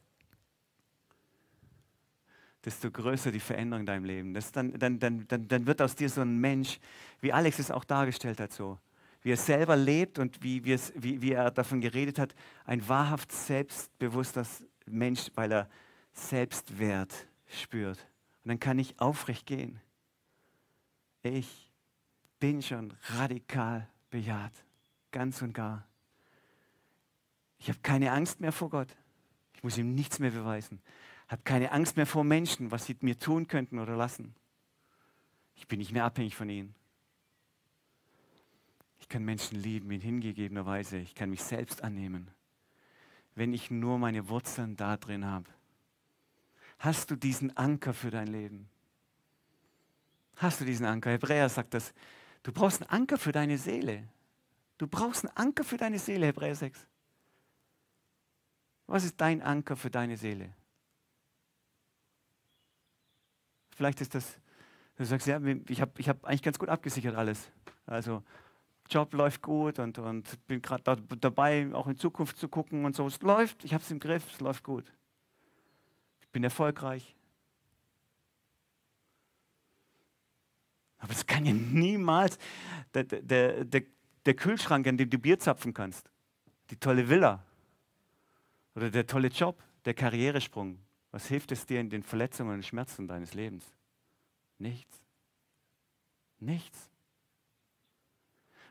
desto 2.64 2.88
größer 2.92 3.32
die 3.32 3.40
Veränderung 3.40 3.80
in 3.80 3.86
deinem 3.86 4.04
Leben. 4.04 4.32
Das 4.32 4.52
dann, 4.52 4.78
dann, 4.78 5.00
dann, 5.00 5.26
dann, 5.26 5.48
dann 5.48 5.66
wird 5.66 5.82
aus 5.82 5.96
dir 5.96 6.08
so 6.08 6.20
ein 6.20 6.38
Mensch, 6.38 6.78
wie 7.20 7.32
Alex 7.32 7.58
es 7.58 7.72
auch 7.72 7.84
dargestellt 7.84 8.38
hat, 8.38 8.52
so. 8.52 8.78
Wie 9.22 9.32
er 9.32 9.36
selber 9.36 9.76
lebt 9.76 10.20
und 10.20 10.42
wie, 10.42 10.64
wie, 10.64 10.72
es, 10.72 10.92
wie, 10.96 11.20
wie 11.20 11.32
er 11.32 11.50
davon 11.50 11.80
geredet 11.80 12.20
hat, 12.20 12.34
ein 12.64 12.88
wahrhaft 12.88 13.32
selbstbewusster 13.32 14.46
Mensch, 14.86 15.30
weil 15.34 15.52
er 15.52 15.68
Selbstwert 16.12 17.26
spürt. 17.48 17.98
Und 18.44 18.48
dann 18.48 18.60
kann 18.60 18.78
ich 18.78 19.00
aufrecht 19.00 19.46
gehen 19.46 19.80
ich 21.22 21.70
bin 22.38 22.62
schon 22.62 22.92
radikal 23.10 23.88
bejaht, 24.10 24.52
ganz 25.10 25.42
und 25.42 25.52
gar. 25.52 25.86
Ich 27.58 27.68
habe 27.68 27.78
keine 27.80 28.10
Angst 28.12 28.40
mehr 28.40 28.52
vor 28.52 28.70
Gott. 28.70 28.88
Ich 29.54 29.62
muss 29.62 29.78
ihm 29.78 29.94
nichts 29.94 30.18
mehr 30.18 30.32
beweisen. 30.32 30.80
Habe 31.28 31.42
keine 31.44 31.70
Angst 31.70 31.96
mehr 31.96 32.06
vor 32.06 32.24
Menschen, 32.24 32.72
was 32.72 32.86
sie 32.86 32.96
mir 33.00 33.18
tun 33.18 33.46
könnten 33.46 33.78
oder 33.78 33.96
lassen. 33.96 34.34
Ich 35.54 35.68
bin 35.68 35.78
nicht 35.78 35.92
mehr 35.92 36.04
abhängig 36.04 36.34
von 36.34 36.48
ihnen. 36.48 36.74
Ich 38.98 39.08
kann 39.08 39.24
Menschen 39.24 39.60
lieben 39.60 39.90
in 39.92 40.00
hingegebener 40.00 40.66
Weise. 40.66 40.98
Ich 40.98 41.14
kann 41.14 41.30
mich 41.30 41.42
selbst 41.42 41.84
annehmen, 41.84 42.30
wenn 43.34 43.52
ich 43.52 43.70
nur 43.70 43.98
meine 43.98 44.28
Wurzeln 44.28 44.76
da 44.76 44.96
drin 44.96 45.24
habe. 45.24 45.48
Hast 46.78 47.10
du 47.12 47.16
diesen 47.16 47.56
Anker 47.56 47.94
für 47.94 48.10
dein 48.10 48.26
Leben? 48.26 48.68
Hast 50.36 50.60
du 50.60 50.64
diesen 50.64 50.86
Anker. 50.86 51.10
Hebräer 51.10 51.48
sagt 51.48 51.74
das. 51.74 51.92
Du 52.42 52.52
brauchst 52.52 52.82
einen 52.82 52.90
Anker 52.90 53.18
für 53.18 53.32
deine 53.32 53.58
Seele. 53.58 54.08
Du 54.78 54.86
brauchst 54.86 55.24
einen 55.24 55.36
Anker 55.36 55.64
für 55.64 55.76
deine 55.76 55.98
Seele, 55.98 56.26
Hebräer 56.26 56.56
6. 56.56 56.86
Was 58.86 59.04
ist 59.04 59.20
dein 59.20 59.40
Anker 59.42 59.76
für 59.76 59.90
deine 59.90 60.16
Seele? 60.16 60.52
Vielleicht 63.76 64.00
ist 64.00 64.14
das, 64.14 64.38
du 64.96 65.04
sagst, 65.04 65.26
ja, 65.26 65.40
ich 65.68 65.80
habe 65.80 65.92
ich 65.98 66.08
hab 66.08 66.24
eigentlich 66.24 66.42
ganz 66.42 66.58
gut 66.58 66.68
abgesichert 66.68 67.14
alles. 67.14 67.50
Also 67.86 68.22
Job 68.90 69.14
läuft 69.14 69.40
gut 69.40 69.78
und, 69.78 69.98
und 69.98 70.46
bin 70.46 70.60
gerade 70.60 70.82
da, 70.82 70.96
dabei, 70.96 71.72
auch 71.72 71.86
in 71.86 71.96
Zukunft 71.96 72.36
zu 72.36 72.48
gucken 72.48 72.84
und 72.84 72.94
so. 72.94 73.06
Es 73.06 73.20
läuft, 73.22 73.64
ich 73.64 73.72
habe 73.72 73.82
es 73.82 73.90
im 73.90 73.98
Griff, 73.98 74.24
es 74.32 74.40
läuft 74.40 74.62
gut. 74.62 74.92
Ich 76.20 76.28
bin 76.28 76.44
erfolgreich. 76.44 77.14
Aber 81.02 81.12
es 81.12 81.26
kann 81.26 81.44
ja 81.44 81.52
niemals 81.52 82.38
der, 82.94 83.02
der, 83.02 83.64
der, 83.64 83.82
der 84.24 84.34
Kühlschrank, 84.34 84.86
an 84.86 84.96
dem 84.96 85.10
du 85.10 85.18
Bier 85.18 85.36
zapfen 85.36 85.74
kannst, 85.74 86.08
die 86.70 86.76
tolle 86.76 87.08
Villa 87.08 87.44
oder 88.76 88.88
der 88.88 89.04
tolle 89.04 89.26
Job, 89.28 89.60
der 89.84 89.94
Karrieresprung. 89.94 90.78
Was 91.10 91.26
hilft 91.26 91.50
es 91.50 91.66
dir 91.66 91.80
in 91.80 91.90
den 91.90 92.04
Verletzungen 92.04 92.54
und 92.54 92.64
Schmerzen 92.64 93.08
deines 93.08 93.34
Lebens? 93.34 93.64
Nichts. 94.58 94.96
Nichts. 96.38 96.88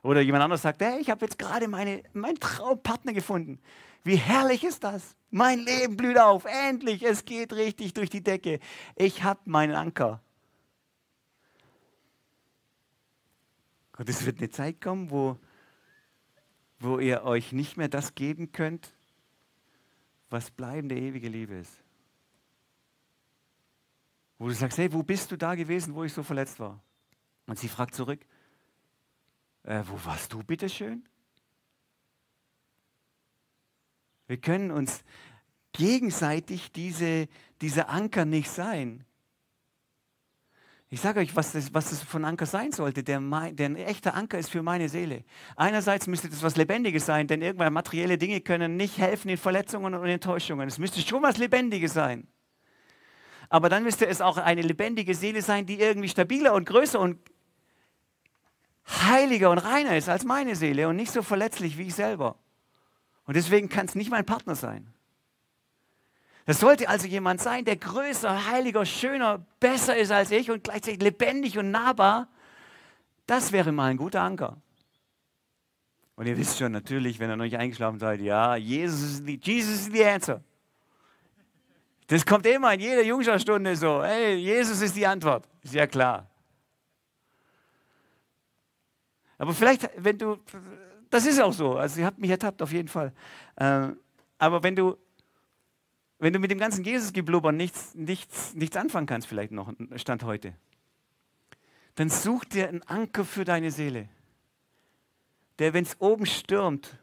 Oder 0.01 0.21
jemand 0.21 0.45
anderes 0.45 0.61
sagt, 0.61 0.81
hey, 0.81 1.01
ich 1.01 1.09
habe 1.09 1.25
jetzt 1.25 1.37
gerade 1.37 1.67
meine, 1.67 2.01
meinen 2.13 2.39
Traumpartner 2.39 3.11
gefunden. 3.11 3.59
Wie 4.03 4.15
herrlich 4.15 4.63
ist 4.63 4.85
das? 4.85 5.15
Mein 5.31 5.59
Leben 5.59 5.97
blüht 5.97 6.17
auf. 6.17 6.45
Endlich, 6.45 7.03
es 7.03 7.25
geht 7.25 7.51
richtig 7.53 7.93
durch 7.93 8.09
die 8.09 8.23
Decke. 8.23 8.61
Ich 8.95 9.21
habe 9.21 9.41
meinen 9.45 9.75
Anker. 9.75 10.21
Und 14.01 14.09
es 14.09 14.25
wird 14.25 14.39
eine 14.39 14.49
Zeit 14.49 14.81
kommen, 14.81 15.11
wo, 15.11 15.37
wo 16.79 16.97
ihr 16.97 17.21
euch 17.21 17.51
nicht 17.51 17.77
mehr 17.77 17.87
das 17.87 18.15
geben 18.15 18.51
könnt, 18.51 18.95
was 20.31 20.49
bleibende 20.49 20.97
ewige 20.97 21.27
Liebe 21.27 21.53
ist. 21.53 21.83
Wo 24.39 24.47
du 24.47 24.55
sagst, 24.55 24.79
hey, 24.79 24.91
wo 24.91 25.03
bist 25.03 25.29
du 25.31 25.37
da 25.37 25.53
gewesen, 25.53 25.93
wo 25.93 26.03
ich 26.03 26.13
so 26.13 26.23
verletzt 26.23 26.59
war? 26.59 26.81
Und 27.45 27.59
sie 27.59 27.67
fragt 27.67 27.93
zurück, 27.93 28.25
äh, 29.61 29.83
wo 29.85 30.03
warst 30.03 30.33
du 30.33 30.41
bitteschön? 30.41 31.07
Wir 34.25 34.37
können 34.37 34.71
uns 34.71 35.03
gegenseitig 35.73 36.71
diese, 36.71 37.27
diese 37.61 37.87
Anker 37.87 38.25
nicht 38.25 38.49
sein. 38.49 39.05
Ich 40.93 40.99
sage 40.99 41.21
euch, 41.21 41.33
was 41.37 41.53
das, 41.53 41.73
was 41.73 41.91
das 41.91 42.03
von 42.03 42.25
Anker 42.25 42.45
sein 42.45 42.73
sollte. 42.73 43.01
Der, 43.01 43.21
der 43.21 43.65
ein 43.65 43.75
echter 43.77 44.13
Anker 44.13 44.37
ist 44.37 44.49
für 44.51 44.61
meine 44.61 44.89
Seele. 44.89 45.23
Einerseits 45.55 46.05
müsste 46.05 46.29
das 46.29 46.43
was 46.43 46.57
Lebendiges 46.57 47.05
sein, 47.05 47.27
denn 47.27 47.41
irgendwann 47.41 47.71
materielle 47.71 48.17
Dinge 48.17 48.41
können 48.41 48.75
nicht 48.75 48.97
helfen 48.97 49.29
in 49.29 49.37
Verletzungen 49.37 49.93
und 49.93 50.05
Enttäuschungen. 50.05 50.67
Es 50.67 50.79
müsste 50.79 50.99
schon 50.99 51.23
was 51.23 51.37
Lebendiges 51.37 51.93
sein. 51.93 52.27
Aber 53.47 53.69
dann 53.69 53.83
müsste 53.83 54.05
es 54.05 54.19
auch 54.19 54.35
eine 54.35 54.61
lebendige 54.63 55.15
Seele 55.15 55.41
sein, 55.41 55.65
die 55.65 55.79
irgendwie 55.79 56.09
stabiler 56.09 56.53
und 56.53 56.65
größer 56.65 56.99
und 56.99 57.19
heiliger 58.85 59.49
und 59.49 59.59
reiner 59.59 59.95
ist 59.95 60.09
als 60.09 60.25
meine 60.25 60.57
Seele 60.57 60.89
und 60.89 60.97
nicht 60.97 61.13
so 61.13 61.23
verletzlich 61.23 61.77
wie 61.77 61.83
ich 61.83 61.95
selber. 61.95 62.37
Und 63.23 63.37
deswegen 63.37 63.69
kann 63.69 63.85
es 63.85 63.95
nicht 63.95 64.11
mein 64.11 64.25
Partner 64.25 64.55
sein. 64.55 64.93
Das 66.45 66.59
sollte 66.59 66.89
also 66.89 67.07
jemand 67.07 67.41
sein, 67.41 67.65
der 67.65 67.75
größer, 67.75 68.51
heiliger, 68.51 68.85
schöner, 68.85 69.45
besser 69.59 69.95
ist 69.95 70.11
als 70.11 70.31
ich 70.31 70.49
und 70.49 70.63
gleichzeitig 70.63 71.01
lebendig 71.01 71.57
und 71.57 71.71
nahbar. 71.71 72.27
Das 73.27 73.51
wäre 73.51 73.71
mal 73.71 73.91
ein 73.91 73.97
guter 73.97 74.21
Anker. 74.21 74.57
Und 76.15 76.27
ihr 76.27 76.37
wisst 76.37 76.57
schon 76.57 76.71
natürlich, 76.71 77.19
wenn 77.19 77.29
ihr 77.29 77.35
noch 77.35 77.45
nicht 77.45 77.57
eingeschlafen 77.57 77.99
seid, 77.99 78.21
ja, 78.21 78.55
Jesus 78.55 79.01
ist 79.01 79.27
die, 79.27 79.39
Jesus 79.41 79.81
ist 79.81 79.93
die 79.93 80.03
Answer. 80.03 80.43
Das 82.07 82.25
kommt 82.25 82.45
immer 82.45 82.73
in 82.73 82.81
jeder 82.81 83.03
Jungschaftsstunde 83.03 83.75
so. 83.75 84.03
Hey, 84.03 84.35
Jesus 84.35 84.81
ist 84.81 84.95
die 84.95 85.07
Antwort. 85.07 85.47
Ist 85.63 85.73
ja 85.73 85.87
klar. 85.87 86.29
Aber 89.37 89.53
vielleicht, 89.53 89.89
wenn 89.95 90.17
du, 90.17 90.37
das 91.09 91.25
ist 91.25 91.39
auch 91.39 91.53
so, 91.53 91.77
also 91.77 92.01
ihr 92.01 92.05
habt 92.05 92.19
mich 92.19 92.29
ertappt 92.29 92.61
auf 92.61 92.71
jeden 92.71 92.89
Fall. 92.89 93.13
Ähm, 93.57 93.97
aber 94.37 94.61
wenn 94.61 94.75
du 94.75 94.97
wenn 96.21 96.33
du 96.33 96.39
mit 96.39 96.51
dem 96.51 96.59
ganzen 96.59 96.83
Jesus-Geblubber 96.83 97.51
nichts, 97.51 97.95
nichts, 97.95 98.53
nichts 98.53 98.77
anfangen 98.77 99.07
kannst, 99.07 99.27
vielleicht 99.27 99.51
noch, 99.51 99.73
Stand 99.95 100.23
heute, 100.23 100.53
dann 101.95 102.11
such 102.11 102.45
dir 102.45 102.69
einen 102.69 102.83
Anker 102.83 103.25
für 103.25 103.43
deine 103.43 103.71
Seele, 103.71 104.07
der, 105.57 105.73
wenn 105.73 105.83
es 105.83 105.99
oben 105.99 106.27
stürmt, 106.27 106.95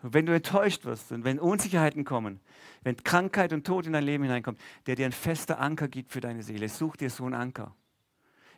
wenn 0.00 0.24
du 0.24 0.34
enttäuscht 0.34 0.86
wirst 0.86 1.12
und 1.12 1.22
wenn 1.22 1.38
Unsicherheiten 1.38 2.04
kommen, 2.04 2.40
wenn 2.82 2.96
Krankheit 2.96 3.52
und 3.52 3.66
Tod 3.66 3.86
in 3.86 3.92
dein 3.92 4.04
Leben 4.04 4.24
hineinkommt, 4.24 4.58
der 4.86 4.96
dir 4.96 5.04
ein 5.04 5.12
fester 5.12 5.60
Anker 5.60 5.88
gibt 5.88 6.10
für 6.10 6.22
deine 6.22 6.42
Seele. 6.42 6.68
Such 6.70 6.96
dir 6.96 7.10
so 7.10 7.26
einen 7.26 7.34
Anker. 7.34 7.76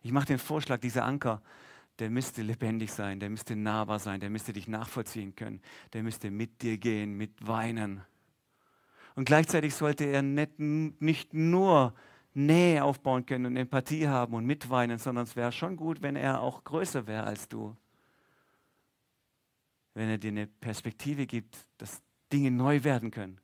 Ich 0.02 0.12
mache 0.12 0.26
den 0.26 0.38
Vorschlag, 0.38 0.78
dieser 0.78 1.04
Anker, 1.04 1.42
der 1.98 2.08
müsste 2.08 2.42
lebendig 2.42 2.92
sein, 2.92 3.18
der 3.18 3.30
müsste 3.30 3.56
nahbar 3.56 3.98
sein, 3.98 4.20
der 4.20 4.30
müsste 4.30 4.52
dich 4.52 4.68
nachvollziehen 4.68 5.34
können, 5.34 5.60
der 5.92 6.04
müsste 6.04 6.30
mit 6.30 6.62
dir 6.62 6.78
gehen, 6.78 7.16
mit 7.16 7.32
weinen 7.44 8.02
und 9.14 9.24
gleichzeitig 9.24 9.74
sollte 9.74 10.04
er 10.04 10.22
nicht, 10.22 10.58
nicht 10.58 11.34
nur 11.34 11.94
Nähe 12.34 12.82
aufbauen 12.82 13.24
können 13.26 13.46
und 13.46 13.56
Empathie 13.56 14.08
haben 14.08 14.34
und 14.34 14.44
mitweinen, 14.44 14.98
sondern 14.98 15.24
es 15.24 15.36
wäre 15.36 15.52
schon 15.52 15.76
gut, 15.76 16.02
wenn 16.02 16.16
er 16.16 16.40
auch 16.40 16.64
größer 16.64 17.06
wäre 17.06 17.24
als 17.24 17.48
du. 17.48 17.76
Wenn 19.94 20.08
er 20.08 20.18
dir 20.18 20.32
eine 20.32 20.48
Perspektive 20.48 21.26
gibt, 21.26 21.56
dass 21.78 22.02
Dinge 22.32 22.50
neu 22.50 22.82
werden 22.82 23.12
können. 23.12 23.40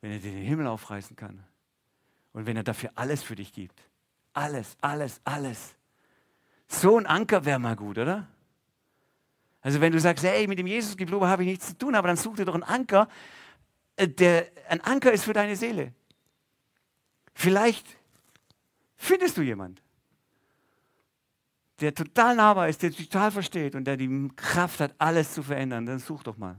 Wenn 0.00 0.12
er 0.12 0.18
dir 0.20 0.30
den 0.30 0.44
Himmel 0.44 0.68
aufreißen 0.68 1.16
kann. 1.16 1.42
Und 2.32 2.46
wenn 2.46 2.56
er 2.56 2.62
dafür 2.62 2.92
alles 2.94 3.22
für 3.22 3.34
dich 3.34 3.52
gibt. 3.52 3.82
Alles, 4.32 4.76
alles, 4.80 5.20
alles. 5.24 5.74
So 6.68 6.98
ein 6.98 7.06
Anker 7.06 7.44
wäre 7.44 7.58
mal 7.58 7.74
gut, 7.74 7.98
oder? 7.98 8.28
Also 9.60 9.80
wenn 9.80 9.92
du 9.92 9.98
sagst, 9.98 10.24
hey, 10.24 10.46
mit 10.46 10.58
dem 10.58 10.66
Jesus-Geblubber 10.66 11.28
habe 11.28 11.42
ich 11.42 11.48
nichts 11.48 11.68
zu 11.68 11.78
tun, 11.78 11.94
aber 11.94 12.08
dann 12.08 12.16
such 12.16 12.36
dir 12.36 12.44
doch 12.44 12.54
einen 12.54 12.62
Anker, 12.62 13.08
der 13.98 14.46
ein 14.68 14.80
Anker 14.80 15.12
ist 15.12 15.24
für 15.24 15.32
deine 15.32 15.56
Seele. 15.56 15.92
Vielleicht 17.34 17.86
findest 18.96 19.36
du 19.36 19.42
jemand, 19.42 19.82
der 21.80 21.94
total 21.94 22.36
nahbar 22.36 22.68
ist, 22.68 22.82
der 22.82 22.92
total 22.92 23.30
versteht 23.30 23.74
und 23.74 23.84
der 23.84 23.96
die 23.96 24.30
Kraft 24.36 24.80
hat, 24.80 24.94
alles 24.98 25.34
zu 25.34 25.42
verändern. 25.42 25.86
Dann 25.86 25.98
such 25.98 26.22
doch 26.22 26.36
mal. 26.36 26.56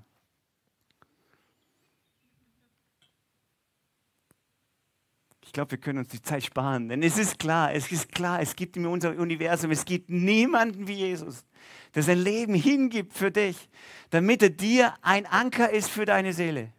Ich 5.45 5.53
glaube, 5.53 5.71
wir 5.71 5.77
können 5.77 5.99
uns 5.99 6.09
die 6.09 6.21
Zeit 6.21 6.43
sparen, 6.43 6.89
denn 6.89 7.01
es 7.01 7.17
ist 7.17 7.39
klar, 7.39 7.73
es 7.73 7.89
ist 7.89 8.11
klar, 8.11 8.41
es 8.41 8.57
gibt 8.57 8.75
in 8.75 8.85
unserem 8.85 9.17
Universum, 9.17 9.71
es 9.71 9.85
gibt 9.85 10.09
niemanden 10.09 10.85
wie 10.85 10.95
Jesus, 10.95 11.45
der 11.93 12.03
sein 12.03 12.17
Leben 12.17 12.55
hingibt 12.55 13.13
für 13.13 13.31
dich, 13.31 13.69
damit 14.09 14.43
er 14.43 14.49
dir 14.49 14.95
ein 15.01 15.25
Anker 15.25 15.69
ist 15.69 15.89
für 15.89 16.03
deine 16.03 16.33
Seele. 16.33 16.73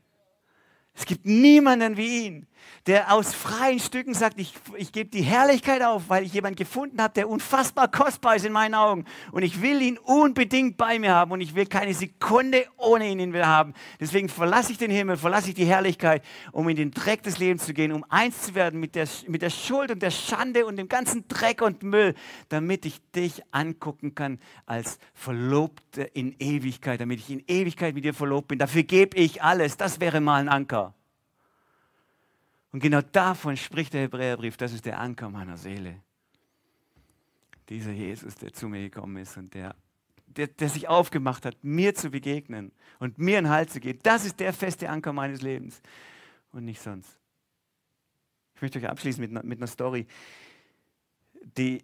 Es 0.97 1.05
gibt 1.05 1.27
niemanden 1.27 1.97
wie 1.97 2.27
ihn 2.27 2.47
der 2.87 3.13
aus 3.13 3.35
freien 3.35 3.81
Stücken 3.81 4.15
sagt, 4.15 4.39
ich, 4.39 4.55
ich 4.77 4.93
gebe 4.93 5.11
die 5.11 5.23
Herrlichkeit 5.23 5.83
auf, 5.83 6.09
weil 6.09 6.25
ich 6.25 6.33
jemanden 6.33 6.57
gefunden 6.57 7.03
habe, 7.03 7.15
der 7.15 7.29
unfassbar 7.29 7.89
kostbar 7.89 8.37
ist 8.37 8.47
in 8.47 8.53
meinen 8.53 8.75
Augen. 8.75 9.05
Und 9.33 9.43
ich 9.43 9.61
will 9.61 9.83
ihn 9.83 9.99
unbedingt 9.99 10.77
bei 10.77 10.99
mir 11.01 11.13
haben 11.13 11.33
und 11.33 11.41
ich 11.41 11.57
will 11.57 11.67
keine 11.67 11.95
Sekunde 11.95 12.65
ohne 12.77 13.09
ihn 13.09 13.35
haben. 13.45 13.75
Deswegen 13.99 14.29
verlasse 14.29 14.71
ich 14.71 14.79
den 14.79 14.93
Himmel, 14.93 15.17
verlasse 15.17 15.49
ich 15.49 15.55
die 15.55 15.65
Herrlichkeit, 15.65 16.23
um 16.53 16.69
in 16.69 16.77
den 16.77 16.93
Dreck 16.93 17.25
des 17.25 17.39
Lebens 17.39 17.67
zu 17.67 17.75
gehen, 17.75 17.91
um 17.91 18.05
eins 18.09 18.43
zu 18.43 18.55
werden 18.55 18.79
mit 18.79 18.95
der, 18.95 19.09
mit 19.27 19.43
der 19.43 19.51
Schuld 19.51 19.91
und 19.91 20.01
der 20.01 20.13
Schande 20.13 20.65
und 20.65 20.77
dem 20.77 20.89
ganzen 20.89 21.27
Dreck 21.27 21.63
und 21.63 21.83
Müll, 21.83 22.15
damit 22.51 22.87
ich 22.87 23.01
dich 23.11 23.43
angucken 23.51 24.15
kann 24.15 24.39
als 24.65 25.01
Verlobte 25.13 26.03
in 26.03 26.37
Ewigkeit, 26.39 27.01
damit 27.01 27.19
ich 27.19 27.31
in 27.31 27.43
Ewigkeit 27.49 27.97
mit 27.97 28.05
dir 28.05 28.15
verlobt 28.15 28.47
bin. 28.49 28.61
Dafür 28.61 28.85
gebe 28.85 29.17
ich 29.17 29.43
alles. 29.43 29.77
Das 29.77 29.99
wäre 29.99 30.21
mal 30.21 30.41
ein 30.41 30.49
Anker. 30.49 30.86
Und 32.77 32.81
genau 32.81 33.01
davon 33.01 33.57
spricht 33.57 33.95
der 33.95 34.03
Hebräerbrief, 34.03 34.59
das 34.59 34.75
ist 34.75 34.85
der 34.85 35.01
Anker 35.01 35.31
meiner 35.31 35.57
Seele. 35.57 36.03
Dieser 37.71 37.91
Jesus, 37.91 38.35
der 38.35 38.53
zu 38.53 38.69
mir 38.69 38.83
gekommen 38.83 39.17
ist 39.17 39.39
und 39.39 39.55
der, 39.55 39.75
der, 40.27 40.49
der 40.49 40.69
sich 40.69 40.87
aufgemacht 40.87 41.47
hat, 41.47 41.57
mir 41.65 41.95
zu 41.95 42.11
begegnen 42.11 42.73
und 42.99 43.17
mir 43.17 43.39
einen 43.39 43.49
Halt 43.49 43.71
zu 43.71 43.81
geben, 43.81 44.01
das 44.03 44.27
ist 44.27 44.41
der 44.41 44.53
feste 44.53 44.91
Anker 44.91 45.15
meines 45.15 45.41
Lebens 45.41 45.81
und 46.53 46.67
nicht 46.67 46.83
sonst. 46.83 47.19
Ich 48.57 48.61
möchte 48.61 48.79
euch 48.79 48.91
abschließen 48.91 49.23
mit, 49.23 49.43
mit 49.43 49.59
einer 49.59 49.69
Story, 49.69 50.07
die, 51.57 51.83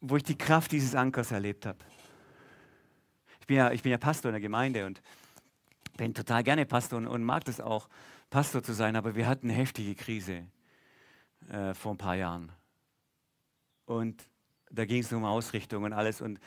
wo 0.00 0.18
ich 0.18 0.22
die 0.22 0.38
Kraft 0.38 0.70
dieses 0.70 0.94
Ankers 0.94 1.32
erlebt 1.32 1.66
habe. 1.66 1.80
Ich 3.40 3.46
bin 3.48 3.56
ja, 3.56 3.72
ich 3.72 3.82
bin 3.82 3.90
ja 3.90 3.98
Pastor 3.98 4.28
in 4.28 4.34
der 4.34 4.40
Gemeinde 4.40 4.86
und 4.86 5.02
bin 5.96 6.14
total 6.14 6.44
gerne 6.44 6.64
Pastor 6.64 6.98
und, 6.98 7.08
und 7.08 7.24
mag 7.24 7.44
das 7.44 7.60
auch. 7.60 7.88
Pastor 8.36 8.62
zu 8.62 8.74
sein, 8.74 8.96
aber 8.96 9.14
wir 9.14 9.26
hatten 9.26 9.48
eine 9.48 9.58
heftige 9.58 9.94
Krise 9.94 10.46
äh, 11.48 11.72
vor 11.72 11.94
ein 11.94 11.96
paar 11.96 12.16
Jahren. 12.16 12.52
Und 13.86 14.22
da 14.70 14.84
ging 14.84 15.00
es 15.00 15.10
um 15.10 15.24
Ausrichtung 15.24 15.84
und 15.84 15.94
alles. 15.94 16.20
Und, 16.20 16.38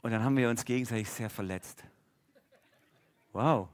und 0.00 0.12
dann 0.12 0.24
haben 0.24 0.34
wir 0.34 0.48
uns 0.48 0.64
gegenseitig 0.64 1.10
sehr 1.10 1.28
verletzt. 1.28 1.84
Wow. 3.34 3.68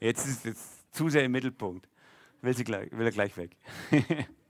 Jetzt 0.00 0.26
ist 0.26 0.46
es 0.46 0.90
zu 0.90 1.10
sehr 1.10 1.26
im 1.26 1.32
Mittelpunkt. 1.32 1.86
Will, 2.40 2.56
sie 2.56 2.64
gleich, 2.64 2.90
will 2.90 3.04
er 3.04 3.12
gleich 3.12 3.36
weg. 3.36 3.54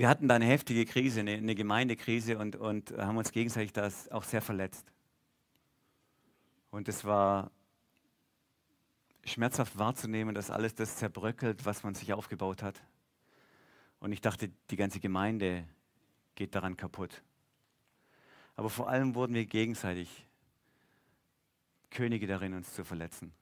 wir 0.00 0.08
hatten 0.08 0.28
da 0.28 0.36
eine 0.36 0.46
heftige 0.46 0.86
Krise, 0.86 1.20
eine, 1.20 1.32
eine 1.32 1.54
Gemeindekrise 1.54 2.38
und, 2.38 2.56
und 2.56 2.90
haben 2.96 3.18
uns 3.18 3.32
gegenseitig 3.32 3.74
das 3.74 4.10
auch 4.10 4.24
sehr 4.24 4.40
verletzt. 4.40 4.90
Und 6.70 6.88
es 6.88 7.04
war 7.04 7.50
schmerzhaft 9.26 9.76
wahrzunehmen, 9.76 10.34
dass 10.34 10.50
alles 10.50 10.74
das 10.74 10.96
zerbröckelt, 10.96 11.66
was 11.66 11.82
man 11.82 11.94
sich 11.94 12.14
aufgebaut 12.14 12.62
hat. 12.62 12.80
Und 13.98 14.12
ich 14.12 14.22
dachte, 14.22 14.50
die 14.70 14.76
ganze 14.76 15.00
Gemeinde 15.00 15.68
geht 16.34 16.54
daran 16.54 16.78
kaputt. 16.78 17.22
Aber 18.56 18.70
vor 18.70 18.88
allem 18.88 19.14
wurden 19.14 19.34
wir 19.34 19.44
gegenseitig 19.44 20.26
Könige 21.90 22.26
darin, 22.26 22.54
uns 22.54 22.72
zu 22.72 22.86
verletzen. 22.86 23.34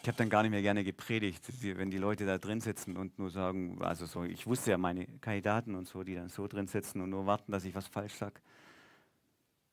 Ich 0.00 0.06
habe 0.06 0.16
dann 0.16 0.30
gar 0.30 0.42
nicht 0.42 0.52
mehr 0.52 0.62
gerne 0.62 0.84
gepredigt, 0.84 1.42
wenn 1.62 1.90
die 1.90 1.98
Leute 1.98 2.24
da 2.24 2.38
drin 2.38 2.60
sitzen 2.60 2.96
und 2.96 3.18
nur 3.18 3.30
sagen, 3.30 3.82
also 3.82 4.06
so, 4.06 4.22
ich 4.22 4.46
wusste 4.46 4.70
ja 4.70 4.78
meine 4.78 5.06
Kandidaten 5.20 5.74
und 5.74 5.88
so, 5.88 6.04
die 6.04 6.14
dann 6.14 6.28
so 6.28 6.46
drin 6.46 6.68
sitzen 6.68 7.00
und 7.00 7.10
nur 7.10 7.26
warten, 7.26 7.50
dass 7.50 7.64
ich 7.64 7.74
was 7.74 7.88
falsch 7.88 8.14
sage. 8.14 8.40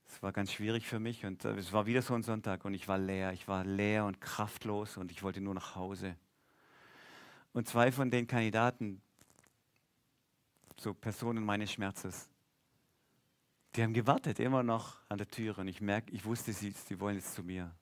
Es 0.08 0.22
war 0.24 0.32
ganz 0.32 0.52
schwierig 0.52 0.88
für 0.88 1.00
mich 1.00 1.26
und 1.26 1.46
äh, 1.46 1.56
es 1.56 1.74
war 1.74 1.86
wieder 1.86 2.02
so 2.02 2.14
ein 2.14 2.24
Sonntag 2.24 2.66
und 2.66 2.74
ich 2.74 2.88
war 2.88 2.98
leer. 2.98 3.34
Ich 3.34 3.48
war 3.48 3.64
leer 3.64 4.06
und 4.06 4.22
kraftlos 4.22 4.98
und 4.98 5.12
ich 5.12 5.24
wollte 5.24 5.42
nur 5.42 5.54
nach 5.54 5.76
Hause. 5.76 6.16
Und 7.54 7.68
zwei 7.68 7.92
von 7.92 8.12
den 8.12 8.28
Kandidaten, 8.28 9.02
so 10.78 10.94
Personen 10.94 11.44
meines 11.44 11.72
Schmerzes, 11.72 12.30
die 13.76 13.84
haben 13.84 13.94
gewartet 13.94 14.40
immer 14.40 14.64
noch 14.64 14.98
an 15.10 15.18
der 15.18 15.28
Tür 15.28 15.58
und 15.60 15.68
ich 15.68 15.82
merke, 15.82 16.12
ich 16.12 16.26
wusste, 16.26 16.54
sie, 16.54 16.72
sie 16.72 17.00
wollen 17.00 17.16
jetzt 17.16 17.34
zu 17.34 17.44
mir. 17.44 17.74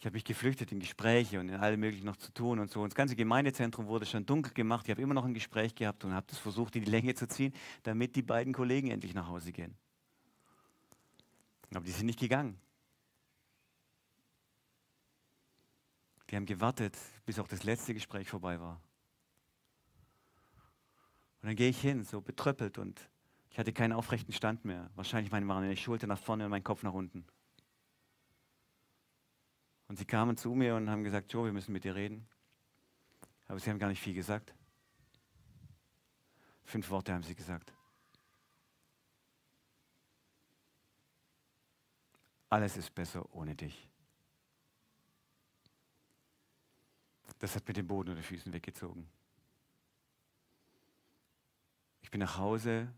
Ich 0.00 0.06
habe 0.06 0.14
mich 0.14 0.24
geflüchtet 0.24 0.72
in 0.72 0.80
Gespräche 0.80 1.38
und 1.38 1.50
in 1.50 1.56
allem 1.56 1.78
möglichen 1.78 2.06
noch 2.06 2.16
zu 2.16 2.32
tun 2.32 2.58
und 2.58 2.70
so. 2.70 2.80
Und 2.80 2.90
das 2.90 2.96
ganze 2.96 3.14
Gemeindezentrum 3.14 3.86
wurde 3.86 4.06
schon 4.06 4.24
dunkel 4.24 4.54
gemacht. 4.54 4.86
Ich 4.86 4.90
habe 4.90 5.02
immer 5.02 5.12
noch 5.12 5.26
ein 5.26 5.34
Gespräch 5.34 5.74
gehabt 5.74 6.02
und 6.06 6.14
habe 6.14 6.26
das 6.26 6.38
versucht, 6.38 6.74
in 6.76 6.84
die 6.84 6.90
Länge 6.90 7.14
zu 7.14 7.28
ziehen, 7.28 7.52
damit 7.82 8.16
die 8.16 8.22
beiden 8.22 8.54
Kollegen 8.54 8.90
endlich 8.90 9.12
nach 9.12 9.28
Hause 9.28 9.52
gehen. 9.52 9.76
Aber 11.74 11.84
die 11.84 11.90
sind 11.90 12.06
nicht 12.06 12.18
gegangen. 12.18 12.58
Die 16.30 16.36
haben 16.36 16.46
gewartet, 16.46 16.96
bis 17.26 17.38
auch 17.38 17.48
das 17.48 17.62
letzte 17.64 17.92
Gespräch 17.92 18.30
vorbei 18.30 18.58
war. 18.58 18.80
Und 21.42 21.48
dann 21.48 21.56
gehe 21.56 21.68
ich 21.68 21.80
hin, 21.80 22.04
so 22.04 22.22
betröppelt 22.22 22.78
und 22.78 23.10
ich 23.50 23.58
hatte 23.58 23.74
keinen 23.74 23.92
aufrechten 23.92 24.32
Stand 24.32 24.64
mehr. 24.64 24.88
Wahrscheinlich 24.94 25.30
meine 25.30 25.76
Schulter 25.76 26.06
nach 26.06 26.18
vorne 26.18 26.46
und 26.46 26.50
mein 26.50 26.64
Kopf 26.64 26.82
nach 26.84 26.94
unten. 26.94 27.26
Und 29.90 29.96
sie 29.96 30.04
kamen 30.04 30.36
zu 30.36 30.54
mir 30.54 30.76
und 30.76 30.88
haben 30.88 31.02
gesagt, 31.02 31.32
Joe, 31.32 31.46
wir 31.46 31.52
müssen 31.52 31.72
mit 31.72 31.82
dir 31.82 31.96
reden. 31.96 32.24
Aber 33.48 33.58
sie 33.58 33.68
haben 33.70 33.80
gar 33.80 33.88
nicht 33.88 34.00
viel 34.00 34.14
gesagt. 34.14 34.54
Fünf 36.62 36.88
Worte 36.90 37.12
haben 37.12 37.24
sie 37.24 37.34
gesagt. 37.34 37.72
Alles 42.48 42.76
ist 42.76 42.94
besser 42.94 43.34
ohne 43.34 43.56
dich. 43.56 43.88
Das 47.40 47.56
hat 47.56 47.66
mir 47.66 47.74
den 47.74 47.88
Boden 47.88 48.10
unter 48.10 48.22
Füßen 48.22 48.52
weggezogen. 48.52 49.10
Ich 52.02 52.12
bin 52.12 52.20
nach 52.20 52.38
Hause 52.38 52.94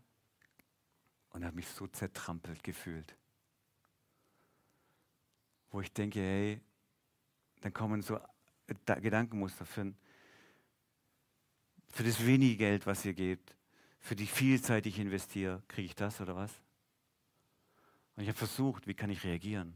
und 1.31 1.43
habe 1.43 1.55
mich 1.55 1.67
so 1.69 1.87
zertrampelt 1.87 2.63
gefühlt. 2.63 3.17
Wo 5.71 5.81
ich 5.81 5.91
denke, 5.91 6.19
hey, 6.19 6.61
dann 7.63 7.73
kommen 7.73 8.01
so 8.01 8.19
Gedankenmuster 8.67 9.65
für, 9.65 9.93
für 11.89 12.03
das 12.03 12.25
wenige 12.25 12.57
Geld, 12.57 12.85
was 12.85 13.05
ihr 13.05 13.13
gebt, 13.13 13.55
für 13.99 14.17
die 14.17 14.27
viel 14.27 14.61
Zeit, 14.61 14.83
die 14.83 14.89
ich 14.89 14.99
investiere, 14.99 15.63
kriege 15.69 15.85
ich 15.85 15.95
das 15.95 16.19
oder 16.19 16.35
was? 16.35 16.51
Und 18.15 18.23
ich 18.23 18.29
habe 18.29 18.37
versucht, 18.37 18.85
wie 18.85 18.93
kann 18.93 19.09
ich 19.09 19.23
reagieren? 19.23 19.75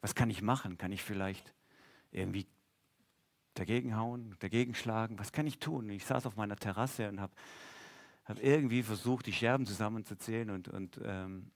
Was 0.00 0.14
kann 0.14 0.30
ich 0.30 0.42
machen? 0.42 0.78
Kann 0.78 0.92
ich 0.92 1.02
vielleicht 1.02 1.52
irgendwie 2.12 2.46
dagegen 3.54 3.96
hauen, 3.96 4.36
dagegen 4.38 4.76
schlagen? 4.76 5.18
Was 5.18 5.32
kann 5.32 5.48
ich 5.48 5.58
tun? 5.58 5.90
Ich 5.90 6.04
saß 6.04 6.26
auf 6.26 6.36
meiner 6.36 6.56
Terrasse 6.56 7.08
und 7.08 7.20
habe 7.20 7.34
hab 8.26 8.40
irgendwie 8.40 8.84
versucht, 8.84 9.26
die 9.26 9.32
Scherben 9.32 9.66
zusammenzuzählen 9.66 10.50
und, 10.50 10.68
und, 10.68 11.00
ähm, 11.02 11.50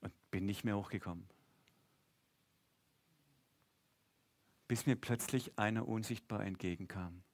und 0.00 0.12
bin 0.32 0.46
nicht 0.46 0.64
mehr 0.64 0.76
hochgekommen. 0.76 1.28
Bis 4.70 4.86
mir 4.86 4.94
plötzlich 4.94 5.58
einer 5.58 5.88
unsichtbar 5.88 6.44
entgegenkam. 6.44 7.24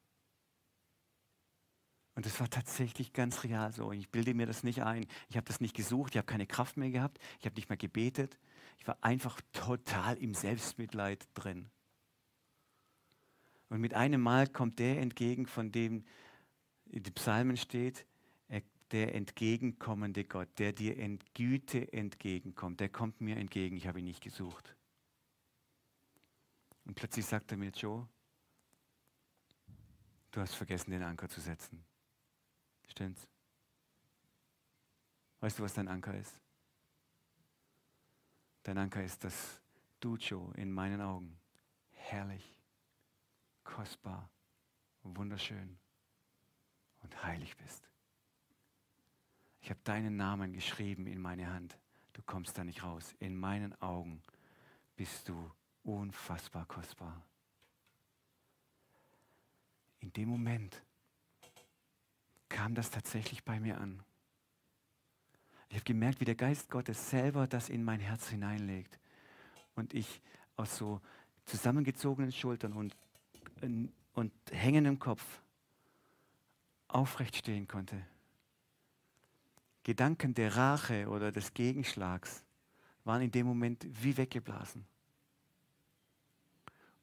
Und 2.14 2.24
das 2.24 2.41
war 2.41 2.49
tatsächlich 2.49 3.12
ganz 3.12 3.45
real 3.45 3.70
so. 3.72 3.93
Ich 3.93 4.09
bilde 4.09 4.32
mir 4.32 4.47
das 4.47 4.62
nicht 4.62 4.82
ein. 4.82 5.05
Ich 5.28 5.37
habe 5.37 5.47
das 5.47 5.61
nicht 5.61 5.76
gesucht. 5.76 6.14
Ich 6.14 6.16
habe 6.16 6.24
keine 6.24 6.47
Kraft 6.47 6.78
mehr 6.78 6.91
gehabt. 6.91 7.18
Ich 7.39 7.45
habe 7.45 7.57
nicht 7.57 7.68
mehr 7.68 7.76
gebetet. 7.76 8.39
Ich 8.78 8.89
war 8.89 8.97
einfach 9.03 9.39
total 9.53 10.16
im 10.16 10.32
Selbstmitleid 10.32 11.28
drin. 11.34 11.68
Und 13.68 13.82
mit 13.82 13.93
einem 13.93 14.22
Mal 14.22 14.47
kommt 14.47 14.78
der 14.78 14.99
entgegen, 14.99 15.47
von 15.47 15.70
dem 15.70 16.07
in 16.87 17.03
den 17.03 17.12
Psalmen 17.12 17.59
steht, 17.59 18.07
der 18.93 19.14
entgegenkommende 19.14 20.24
Gott, 20.24 20.49
der 20.59 20.72
dir 20.72 20.97
in 20.97 21.18
Güte 21.34 21.93
entgegenkommt. 21.93 22.80
Der 22.80 22.89
kommt 22.89 23.20
mir 23.20 23.37
entgegen. 23.37 23.76
Ich 23.76 23.87
habe 23.87 23.99
ihn 23.99 24.07
nicht 24.07 24.22
gesucht. 24.22 24.74
Und 26.87 26.95
plötzlich 26.95 27.26
sagt 27.26 27.51
er 27.51 27.59
mir, 27.59 27.70
Joe, 27.70 28.09
du 30.30 30.41
hast 30.41 30.55
vergessen, 30.55 30.93
den 30.93 31.03
Anker 31.03 31.28
zu 31.28 31.41
setzen. 31.41 31.84
Stimmt's? 32.89 33.28
Weißt 35.41 35.59
du, 35.59 35.64
was 35.64 35.74
dein 35.74 35.89
Anker 35.89 36.16
ist? 36.16 36.41
Dein 38.62 38.78
Anker 38.78 39.03
ist, 39.03 39.22
dass 39.22 39.61
du, 40.01 40.16
Joe, 40.16 40.55
in 40.55 40.72
meinen 40.72 41.01
Augen 41.01 41.39
herrlich, 41.91 42.55
kostbar, 43.64 44.30
wunderschön 45.03 45.78
und 47.03 47.22
heilig 47.24 47.57
bist. 47.57 47.89
Ich 49.61 49.70
habe 49.70 49.80
deinen 49.82 50.16
Namen 50.16 50.53
geschrieben 50.53 51.07
in 51.07 51.20
meine 51.20 51.53
Hand. 51.53 51.76
Du 52.12 52.22
kommst 52.22 52.57
da 52.57 52.64
nicht 52.64 52.84
raus. 52.84 53.14
In 53.18 53.37
meinen 53.37 53.74
Augen 53.82 54.22
bist 54.95 55.28
du 55.28 55.53
unfassbar 55.87 56.66
kostbar. 56.66 57.22
In 60.01 60.12
dem 60.12 60.28
Moment 60.28 60.82
kam 62.49 62.74
das 62.74 62.91
tatsächlich 62.91 63.45
bei 63.45 63.61
mir 63.61 63.80
an. 63.80 64.03
Ich 65.68 65.76
habe 65.76 65.84
gemerkt, 65.84 66.20
wie 66.20 66.24
der 66.24 66.34
Geist 66.34 66.70
Gottes 66.70 67.11
selber 67.11 67.47
das 67.47 67.68
in 67.68 67.82
mein 67.84 68.01
Herz 68.01 68.28
hineinlegt. 68.28 68.99
Und 69.74 69.95
ich 69.95 70.20
aus 70.57 70.76
so 70.76 71.01
zusammengezogenen 71.45 72.32
Schultern 72.32 72.72
und, 72.72 72.97
und 74.14 74.32
hängendem 74.51 74.99
Kopf 74.99 75.41
aufrecht 76.89 77.37
stehen 77.37 77.66
konnte. 77.66 78.01
Gedanken 79.82 80.34
der 80.34 80.57
Rache 80.57 81.09
oder 81.09 81.30
des 81.30 81.53
Gegenschlags 81.55 82.45
waren 83.05 83.22
in 83.22 83.30
dem 83.30 83.47
Moment 83.47 83.87
wie 84.03 84.16
weggeblasen. 84.16 84.84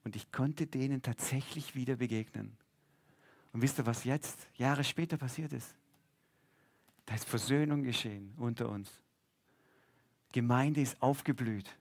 Und 0.03 0.15
ich 0.15 0.31
konnte 0.31 0.67
denen 0.67 1.01
tatsächlich 1.01 1.75
wieder 1.75 1.95
begegnen. 1.95 2.57
Und 3.53 3.61
wisst 3.61 3.79
ihr, 3.79 3.85
was 3.85 4.03
jetzt, 4.03 4.47
Jahre 4.55 4.83
später 4.83 5.17
passiert 5.17 5.53
ist? 5.53 5.75
Da 7.05 7.15
ist 7.15 7.25
Versöhnung 7.25 7.83
geschehen 7.83 8.33
unter 8.37 8.69
uns. 8.69 8.91
Gemeinde 10.31 10.81
ist 10.81 11.01
aufgeblüht. 11.01 11.77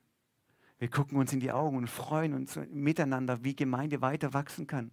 Wir 0.78 0.90
gucken 0.90 1.16
uns 1.16 1.32
in 1.32 1.40
die 1.40 1.52
Augen 1.52 1.76
und 1.76 1.88
freuen 1.88 2.34
uns 2.34 2.58
miteinander, 2.70 3.42
wie 3.44 3.56
Gemeinde 3.56 4.00
weiter 4.02 4.34
wachsen 4.34 4.66
kann. 4.66 4.90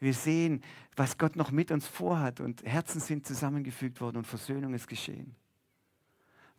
Wir 0.00 0.14
sehen, 0.14 0.62
was 0.94 1.18
Gott 1.18 1.34
noch 1.34 1.50
mit 1.50 1.70
uns 1.70 1.86
vorhat 1.86 2.40
und 2.40 2.62
Herzen 2.64 3.00
sind 3.00 3.26
zusammengefügt 3.26 4.00
worden 4.00 4.18
und 4.18 4.26
Versöhnung 4.26 4.74
ist 4.74 4.86
geschehen. 4.86 5.34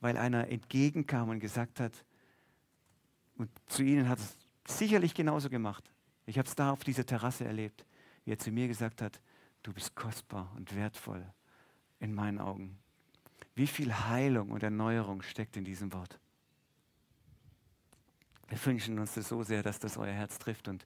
Weil 0.02 0.18
einer 0.18 0.50
entgegenkam 0.50 1.30
und 1.30 1.40
gesagt 1.40 1.80
hat, 1.80 1.94
und 3.38 3.50
zu 3.68 3.84
ihnen 3.84 4.10
hat 4.10 4.20
es 4.20 4.36
sicherlich 4.78 5.14
genauso 5.14 5.50
gemacht. 5.50 5.92
Ich 6.26 6.38
habe 6.38 6.48
es 6.48 6.56
da 6.56 6.72
auf 6.72 6.84
dieser 6.84 7.06
Terrasse 7.06 7.46
erlebt, 7.46 7.86
wie 8.24 8.32
er 8.32 8.40
zu 8.40 8.52
mir 8.52 8.68
gesagt 8.68 9.02
hat, 9.02 9.20
du 9.64 9.74
bist 9.74 9.96
kostbar 9.96 10.52
und 10.56 10.76
wertvoll 10.76 11.26
in 12.00 12.14
meinen 12.14 12.40
Augen. 12.40 12.78
Wie 13.56 13.68
viel 13.68 13.94
Heilung 13.94 14.52
und 14.52 14.64
Erneuerung 14.64 15.22
steckt 15.22 15.58
in 15.58 15.66
diesem 15.66 15.92
Wort. 15.94 16.20
Wir 18.48 18.66
wünschen 18.66 18.98
uns 19.00 19.14
das 19.14 19.30
so 19.30 19.44
sehr, 19.44 19.64
dass 19.64 19.80
das 19.80 19.98
euer 19.98 20.14
Herz 20.14 20.40
trifft 20.40 20.68
und 20.68 20.86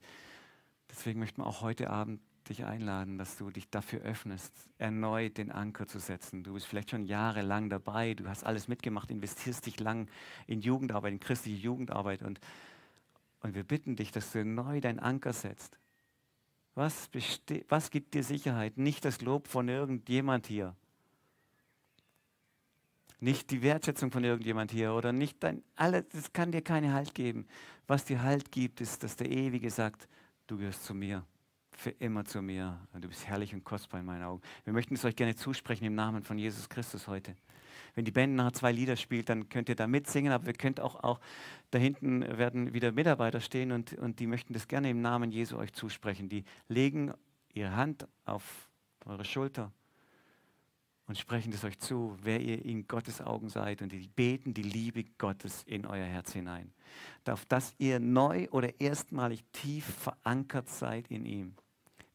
deswegen 0.90 1.20
möchten 1.20 1.40
wir 1.40 1.46
auch 1.46 1.62
heute 1.62 1.90
Abend 1.90 2.20
dich 2.48 2.64
einladen, 2.64 3.16
dass 3.16 3.38
du 3.38 3.50
dich 3.50 3.70
dafür 3.70 4.00
öffnest, 4.00 4.52
erneut 4.78 5.38
den 5.38 5.50
Anker 5.50 5.86
zu 5.86 5.98
setzen. 5.98 6.42
Du 6.42 6.54
bist 6.54 6.66
vielleicht 6.66 6.90
schon 6.90 7.04
jahrelang 7.06 7.70
dabei, 7.70 8.14
du 8.14 8.28
hast 8.28 8.44
alles 8.44 8.68
mitgemacht, 8.68 9.10
investierst 9.10 9.64
dich 9.66 9.80
lang 9.80 10.08
in 10.46 10.60
Jugendarbeit, 10.60 11.12
in 11.12 11.20
christliche 11.20 11.58
Jugendarbeit 11.58 12.22
und 12.22 12.40
und 13.44 13.54
wir 13.54 13.62
bitten 13.62 13.94
dich, 13.94 14.10
dass 14.10 14.32
du 14.32 14.42
neu 14.42 14.80
deinen 14.80 14.98
Anker 14.98 15.34
setzt. 15.34 15.78
Was, 16.74 17.10
was 17.68 17.90
gibt 17.90 18.14
dir 18.14 18.24
Sicherheit? 18.24 18.78
Nicht 18.78 19.04
das 19.04 19.20
Lob 19.20 19.48
von 19.48 19.68
irgendjemand 19.68 20.46
hier. 20.46 20.74
Nicht 23.20 23.50
die 23.50 23.60
Wertschätzung 23.60 24.10
von 24.10 24.24
irgendjemand 24.24 24.70
hier 24.70 24.94
oder 24.94 25.12
nicht 25.12 25.42
dein, 25.42 25.62
alles, 25.76 26.06
das 26.08 26.32
kann 26.32 26.52
dir 26.52 26.62
keinen 26.62 26.94
Halt 26.94 27.14
geben. 27.14 27.46
Was 27.86 28.06
dir 28.06 28.22
Halt 28.22 28.50
gibt, 28.50 28.80
ist, 28.80 29.02
dass 29.02 29.14
der 29.14 29.30
Ewige 29.30 29.70
sagt, 29.70 30.08
du 30.46 30.56
gehörst 30.56 30.82
zu 30.82 30.94
mir, 30.94 31.22
für 31.76 31.90
immer 31.90 32.24
zu 32.24 32.42
mir 32.42 32.78
und 32.92 33.04
du 33.04 33.08
bist 33.08 33.26
herrlich 33.26 33.54
und 33.54 33.64
kostbar 33.64 34.00
in 34.00 34.06
meinen 34.06 34.22
Augen. 34.22 34.42
Wir 34.64 34.72
möchten 34.72 34.94
es 34.94 35.04
euch 35.04 35.16
gerne 35.16 35.34
zusprechen 35.34 35.84
im 35.84 35.94
Namen 35.94 36.22
von 36.22 36.38
Jesus 36.38 36.68
Christus 36.68 37.06
heute. 37.06 37.36
Wenn 37.94 38.04
die 38.04 38.10
Band 38.10 38.34
nachher 38.34 38.52
zwei 38.52 38.72
Lieder 38.72 38.96
spielt, 38.96 39.28
dann 39.28 39.48
könnt 39.48 39.68
ihr 39.68 39.76
da 39.76 39.86
mitsingen, 39.86 40.32
aber 40.32 40.46
wir 40.46 40.52
könnt 40.52 40.80
auch, 40.80 40.96
auch 41.02 41.20
da 41.70 41.78
hinten 41.78 42.22
werden 42.38 42.74
wieder 42.74 42.92
Mitarbeiter 42.92 43.40
stehen 43.40 43.72
und, 43.72 43.92
und 43.94 44.18
die 44.18 44.26
möchten 44.26 44.52
das 44.52 44.66
gerne 44.68 44.90
im 44.90 45.00
Namen 45.00 45.30
Jesu 45.30 45.56
euch 45.56 45.72
zusprechen. 45.72 46.28
Die 46.28 46.44
legen 46.68 47.12
ihre 47.52 47.76
Hand 47.76 48.08
auf 48.24 48.68
eure 49.04 49.24
Schulter 49.24 49.72
und 51.06 51.18
sprechen 51.18 51.52
es 51.52 51.64
euch 51.64 51.78
zu, 51.78 52.16
wer 52.22 52.40
ihr 52.40 52.64
in 52.64 52.88
Gottes 52.88 53.20
Augen 53.20 53.48
seid 53.48 53.82
und 53.82 53.92
die 53.92 54.08
beten 54.08 54.54
die 54.54 54.62
Liebe 54.62 55.04
Gottes 55.18 55.62
in 55.64 55.86
euer 55.86 56.06
Herz 56.06 56.32
hinein. 56.32 56.72
Auf 57.28 57.44
dass 57.46 57.74
ihr 57.78 58.00
neu 58.00 58.48
oder 58.50 58.80
erstmalig 58.80 59.44
tief 59.52 59.84
verankert 59.84 60.68
seid 60.68 61.10
in 61.10 61.26
ihm. 61.26 61.54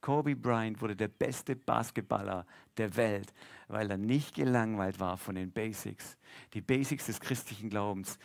Kobe 0.02 0.36
Bryant 0.36 0.82
wurde 0.82 0.96
der 0.96 1.08
beste 1.08 1.56
Basketballer 1.56 2.46
der 2.78 2.96
Welt, 2.96 3.34
weil 3.68 3.92
er 3.92 3.98
nicht 3.98 4.36
gelangweilt 4.36 5.00
war 5.00 5.18
von 5.18 5.36
den 5.36 5.52
Basics. 5.52 6.18
Die 6.54 6.62
Basics 6.62 7.08
des 7.08 7.20
christlichen 7.20 7.70
Glaubens 7.70 8.18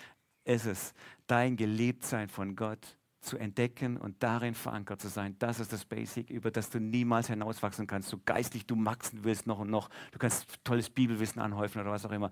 ist 0.45 0.67
es, 0.67 0.95
dein 1.27 1.57
Geliebtsein 1.57 2.29
von 2.29 2.55
Gott 2.55 2.97
zu 3.25 3.39
entdecken 3.39 3.97
und 3.97 4.23
darin 4.23 4.55
verankert 4.55 5.01
zu 5.01 5.09
sein. 5.09 5.35
Das 5.39 5.59
ist 5.59 5.73
das 5.73 5.85
Basic, 5.85 6.31
über 6.31 6.51
das 6.51 6.71
du 6.71 6.79
niemals 6.79 7.29
hinauswachsen 7.29 7.87
kannst. 7.87 8.11
So 8.11 8.21
geistlich 8.25 8.67
du 8.67 8.77
wachsen 8.85 9.25
willst 9.25 9.47
noch 9.47 9.59
und 9.61 9.71
noch. 9.71 9.89
Du 10.13 10.19
kannst 10.19 10.47
tolles 10.63 10.91
Bibelwissen 10.91 11.41
anhäufen 11.41 11.81
oder 11.81 11.91
was 11.91 12.05
auch 12.05 12.13
immer. 12.13 12.31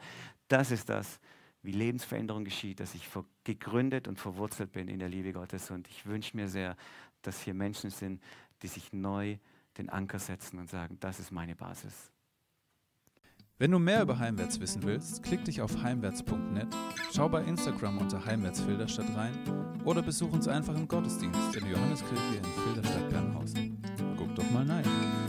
Das 0.49 0.71
ist 0.71 0.89
das, 0.89 1.19
wie 1.63 1.73
Lebensveränderung 1.73 2.45
geschieht, 2.45 2.81
dass 2.81 2.95
ich 2.95 3.09
gegründet 3.45 4.07
und 4.07 4.19
verwurzelt 4.19 4.73
bin 4.73 4.89
in 4.89 4.99
der 4.99 5.09
Liebe 5.09 5.33
Gottes. 5.33 5.71
Und 5.71 5.89
ich 5.89 6.05
wünsche 6.07 6.37
mir 6.37 6.49
sehr, 6.49 6.77
dass 7.23 7.41
hier 7.41 7.55
Menschen 7.55 7.91
sind, 7.91 8.21
die 8.63 8.69
sich 8.69 8.93
neu 8.93 9.37
den 9.79 9.89
Anker 9.89 10.19
setzen 10.19 10.59
und 10.59 10.71
sagen, 10.71 10.99
das 11.01 11.19
ist 11.19 11.33
meine 11.33 11.55
Basis. 11.55 12.13
Wenn 13.59 13.71
du 13.71 13.79
mehr 13.79 14.03
über 14.03 14.19
Heimwärts 14.19 14.59
wissen 14.61 14.83
willst, 14.83 15.23
klick 15.23 15.45
dich 15.45 15.61
auf 15.61 15.83
heimwärts.net, 15.83 16.67
schau 17.15 17.29
bei 17.29 17.43
Instagram 17.45 17.99
unter 17.99 18.25
Heimwärts 18.25 18.63
rein 19.15 19.39
oder 19.85 20.03
besuch 20.03 20.33
uns 20.33 20.49
einfach 20.49 20.75
im 20.75 20.89
Gottesdienst 20.89 21.55
in 21.55 21.65
der 21.65 21.73
Johanneskirche 21.73 22.37
in 22.39 22.45
Filderstadt-Bernhausen. 22.45 23.81
Guck 24.17 24.35
doch 24.35 24.51
mal 24.51 24.69
rein. 24.69 25.22